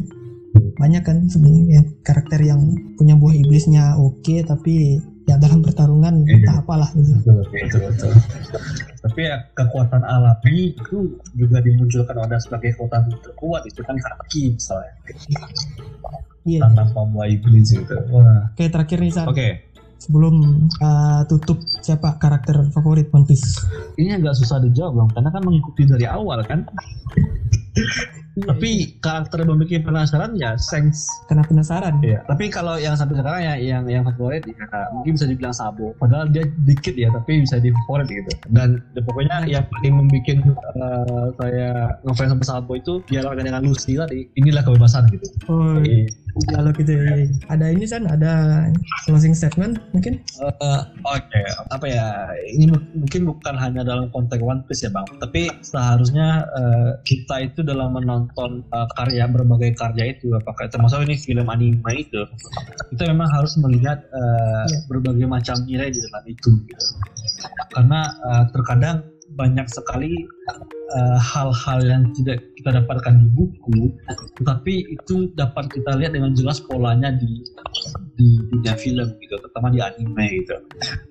Banyak 0.79 1.03
kan 1.05 1.17
sebenarnya 1.29 1.85
karakter 2.01 2.41
yang 2.41 2.73
punya 2.97 3.13
buah 3.13 3.35
iblisnya 3.37 3.95
oke 4.01 4.25
okay, 4.25 4.41
tapi 4.41 4.97
ya 5.29 5.37
dalam 5.37 5.61
pertarungan 5.61 6.25
Iya. 6.25 6.41
entah 6.41 6.55
apalah 6.65 6.89
gitu. 6.97 7.13
Betul 7.21 7.45
betul 7.45 7.81
betul. 7.85 8.11
Tapi 8.99 9.19
ya 9.29 9.35
kekuatan 9.53 10.01
alami 10.01 10.73
itu 10.73 10.97
juga 11.37 11.61
dimunculkan 11.61 12.17
oleh 12.17 12.41
sebagai 12.41 12.73
kekuatan 12.73 13.13
terkuat 13.21 13.61
itu 13.69 13.81
kan 13.85 13.95
kaki 14.01 14.57
misalnya. 14.57 14.93
Iya. 16.49 16.65
Tanpa 16.73 17.05
buah 17.05 17.29
iblis 17.29 17.77
gitu. 17.77 17.93
Wah. 18.09 18.49
Kayak 18.57 18.71
terakhir 18.73 18.97
nih 19.05 19.11
San, 19.13 19.27
oke 19.29 19.47
sebelum 19.99 20.65
uh, 20.79 21.21
tutup 21.27 21.59
siapa 21.83 22.15
karakter 22.17 22.55
favorit 22.71 23.11
One 23.11 23.27
Piece? 23.27 23.67
Ini 23.99 24.17
agak 24.17 24.39
susah 24.39 24.63
dijawab 24.63 24.95
bang 24.95 25.09
karena 25.19 25.29
kan 25.35 25.43
mengikuti 25.43 25.83
dari 25.85 26.07
awal 26.07 26.39
kan 26.47 26.63
tapi 28.39 28.69
karakter 28.97 29.41
yang 29.41 29.49
membuat 29.51 29.83
penasaran 29.83 30.31
ya 30.33 30.55
Sengs 30.55 31.03
karena 31.25 31.43
penasaran 31.43 31.97
Iya. 31.99 32.23
Tapi 32.23 32.47
kalau 32.47 32.75
yang 32.75 32.93
sampai 32.93 33.17
sekarang 33.17 33.41
ya 33.41 33.55
yang 33.55 33.83
yang 33.85 34.03
favorit 34.05 34.45
ya 34.45 34.55
mungkin 34.91 35.17
bisa 35.17 35.25
dibilang 35.25 35.51
Sabo. 35.51 35.91
Padahal 35.95 36.29
dia 36.29 36.45
dikit 36.63 36.93
ya 36.93 37.09
tapi 37.09 37.43
bisa 37.43 37.57
di 37.57 37.73
favorit 37.73 38.07
gitu. 38.07 38.31
Dan, 38.47 38.79
dan 38.93 39.01
pokoknya 39.03 39.43
yang 39.45 39.65
paling 39.67 39.93
membuat 39.97 40.39
eh, 40.55 41.25
saya 41.35 41.69
ngefans 42.01 42.29
sama 42.31 42.45
Sabo 42.45 42.71
itu 42.73 43.03
dialognya 43.05 43.43
dengan 43.45 43.61
Lucy 43.63 43.93
tadi. 43.93 44.29
Inilah 44.35 44.63
kebebasan 44.63 45.09
gitu. 45.09 45.27
oh 45.47 45.79
Iya. 45.79 46.07
dialog 46.45 46.71
gitu 46.73 46.93
ya 46.93 47.25
ada 47.49 47.65
ini 47.67 47.83
San 47.83 48.05
ada 48.05 48.63
closing 49.03 49.33
statement 49.33 49.81
mungkin 49.91 50.21
Eh, 50.39 50.81
Oke, 51.03 51.41
apa 51.67 51.83
ya? 51.83 52.31
Ini 52.47 52.69
mu- 52.69 52.87
mungkin 52.95 53.27
bukan 53.27 53.55
hanya 53.55 53.83
dalam 53.83 54.07
konteks 54.09 54.39
One 54.39 54.63
Piece 54.63 54.83
ya 54.83 54.89
bang, 54.89 55.03
tapi 55.19 55.51
seharusnya 55.61 56.47
eh, 56.47 56.89
kita 57.03 57.43
itu 57.43 57.59
dalam 57.59 57.91
menonton 57.91 58.28
eh, 58.37 58.87
karya 58.97 59.25
berbagai 59.29 59.73
karya 59.77 60.13
itu, 60.17 60.31
apakah 60.35 60.69
termasuk 60.69 61.03
ini 61.05 61.15
film 61.17 61.47
anime 61.49 61.91
itu, 61.97 62.21
kita 62.95 63.09
memang 63.11 63.29
harus 63.33 63.57
melihat 63.61 64.01
Iya. 64.09 64.85
berbagai 64.89 65.27
macam 65.27 65.55
nilai 65.65 65.89
di 65.93 65.99
dalam 65.99 66.23
itu, 66.27 66.49
gitu. 66.65 66.85
karena 67.75 67.99
eh, 68.29 68.43
terkadang 68.51 68.97
banyak 69.37 69.67
sekali 69.69 70.25
hal-hal 71.21 71.85
yang 71.85 72.03
tidak 72.17 72.41
kita 72.57 72.81
dapatkan 72.81 73.21
di 73.21 73.27
buku, 73.37 73.93
tetapi 74.41 74.89
itu 74.89 75.29
dapat 75.37 75.69
kita 75.69 75.93
lihat 76.01 76.17
dengan 76.17 76.33
jelas 76.33 76.57
polanya 76.65 77.13
di 77.13 77.45
di 78.17 78.41
dunia 78.49 78.73
film 78.75 79.05
gitu, 79.21 79.37
terutama 79.37 79.69
di 79.69 79.79
anime 79.79 80.43
gitu. 80.43 80.57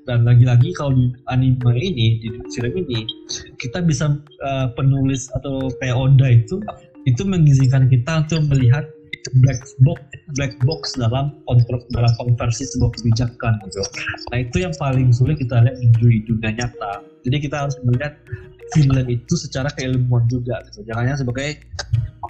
Dan 0.05 0.27
lagi-lagi 0.27 0.75
kalau 0.75 0.93
di 0.99 1.15
anime 1.31 1.73
ini, 1.79 2.19
di 2.21 2.29
film 2.53 2.75
ini, 2.75 3.07
kita 3.63 3.79
bisa 3.87 4.19
eh, 4.19 4.67
penulis 4.75 5.31
atau 5.39 5.71
kayak 5.79 5.97
Oda 5.97 6.27
itu 6.27 6.59
itu 7.09 7.23
mengizinkan 7.25 7.89
kita 7.89 8.29
untuk 8.29 8.45
melihat 8.53 8.85
black 9.41 9.61
box 9.85 10.01
black 10.37 10.53
box 10.65 10.97
dalam 10.97 11.37
kontrol 11.45 11.81
dalam 11.93 12.13
konversi 12.17 12.65
sebuah 12.69 12.93
kebijakan 13.01 13.53
gitu. 13.69 13.83
Nah 14.33 14.39
itu 14.45 14.57
yang 14.65 14.75
paling 14.77 15.13
sulit 15.13 15.41
kita 15.41 15.65
lihat 15.65 15.77
di 15.81 15.89
du- 15.97 16.25
dunia 16.29 16.51
nyata. 16.55 17.05
Jadi 17.25 17.37
kita 17.45 17.67
harus 17.67 17.77
melihat 17.85 18.13
film 18.77 19.05
itu 19.09 19.35
secara 19.37 19.69
keilmuan 19.77 20.25
juga 20.29 20.61
gitu. 20.69 20.85
Jangan 20.89 21.03
hanya 21.09 21.17
sebagai 21.17 21.61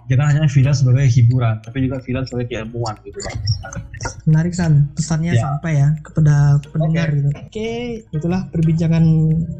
jangan 0.08 0.26
hanya 0.32 0.48
film 0.48 0.72
sebagai 0.72 1.06
hiburan, 1.08 1.60
tapi 1.64 1.84
juga 1.84 2.00
film 2.00 2.22
sebagai 2.24 2.46
keilmuan 2.52 2.96
gitu. 3.04 3.18
Bang. 3.20 3.38
menarik 4.28 4.52
San 4.54 4.92
pesannya 4.94 5.34
Ya. 5.34 5.42
sampai 5.42 5.72
ya 5.80 5.88
kepada 6.04 6.60
pendengar 6.70 7.08
gitu 7.16 7.28
oke 7.34 7.70
itulah 8.14 8.40
perbincangan 8.52 9.04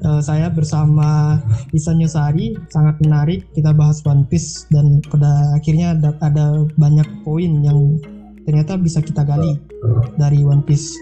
eh, 0.05 0.21
saya 0.23 0.53
bersama 0.53 1.41
Isan 1.73 1.99
Yosari 1.99 2.55
sangat 2.69 3.01
menarik 3.03 3.49
kita 3.57 3.73
bahas 3.73 4.05
One 4.05 4.29
Piece 4.29 4.69
dan 4.71 5.01
pada 5.09 5.57
akhirnya 5.59 5.97
ada, 5.97 6.15
ada 6.21 6.69
banyak 6.77 7.09
poin 7.27 7.51
yang 7.65 7.97
ternyata 8.45 8.77
bisa 8.79 9.01
kita 9.01 9.25
gali 9.25 9.57
dari 10.21 10.45
One 10.45 10.63
Piece 10.63 10.95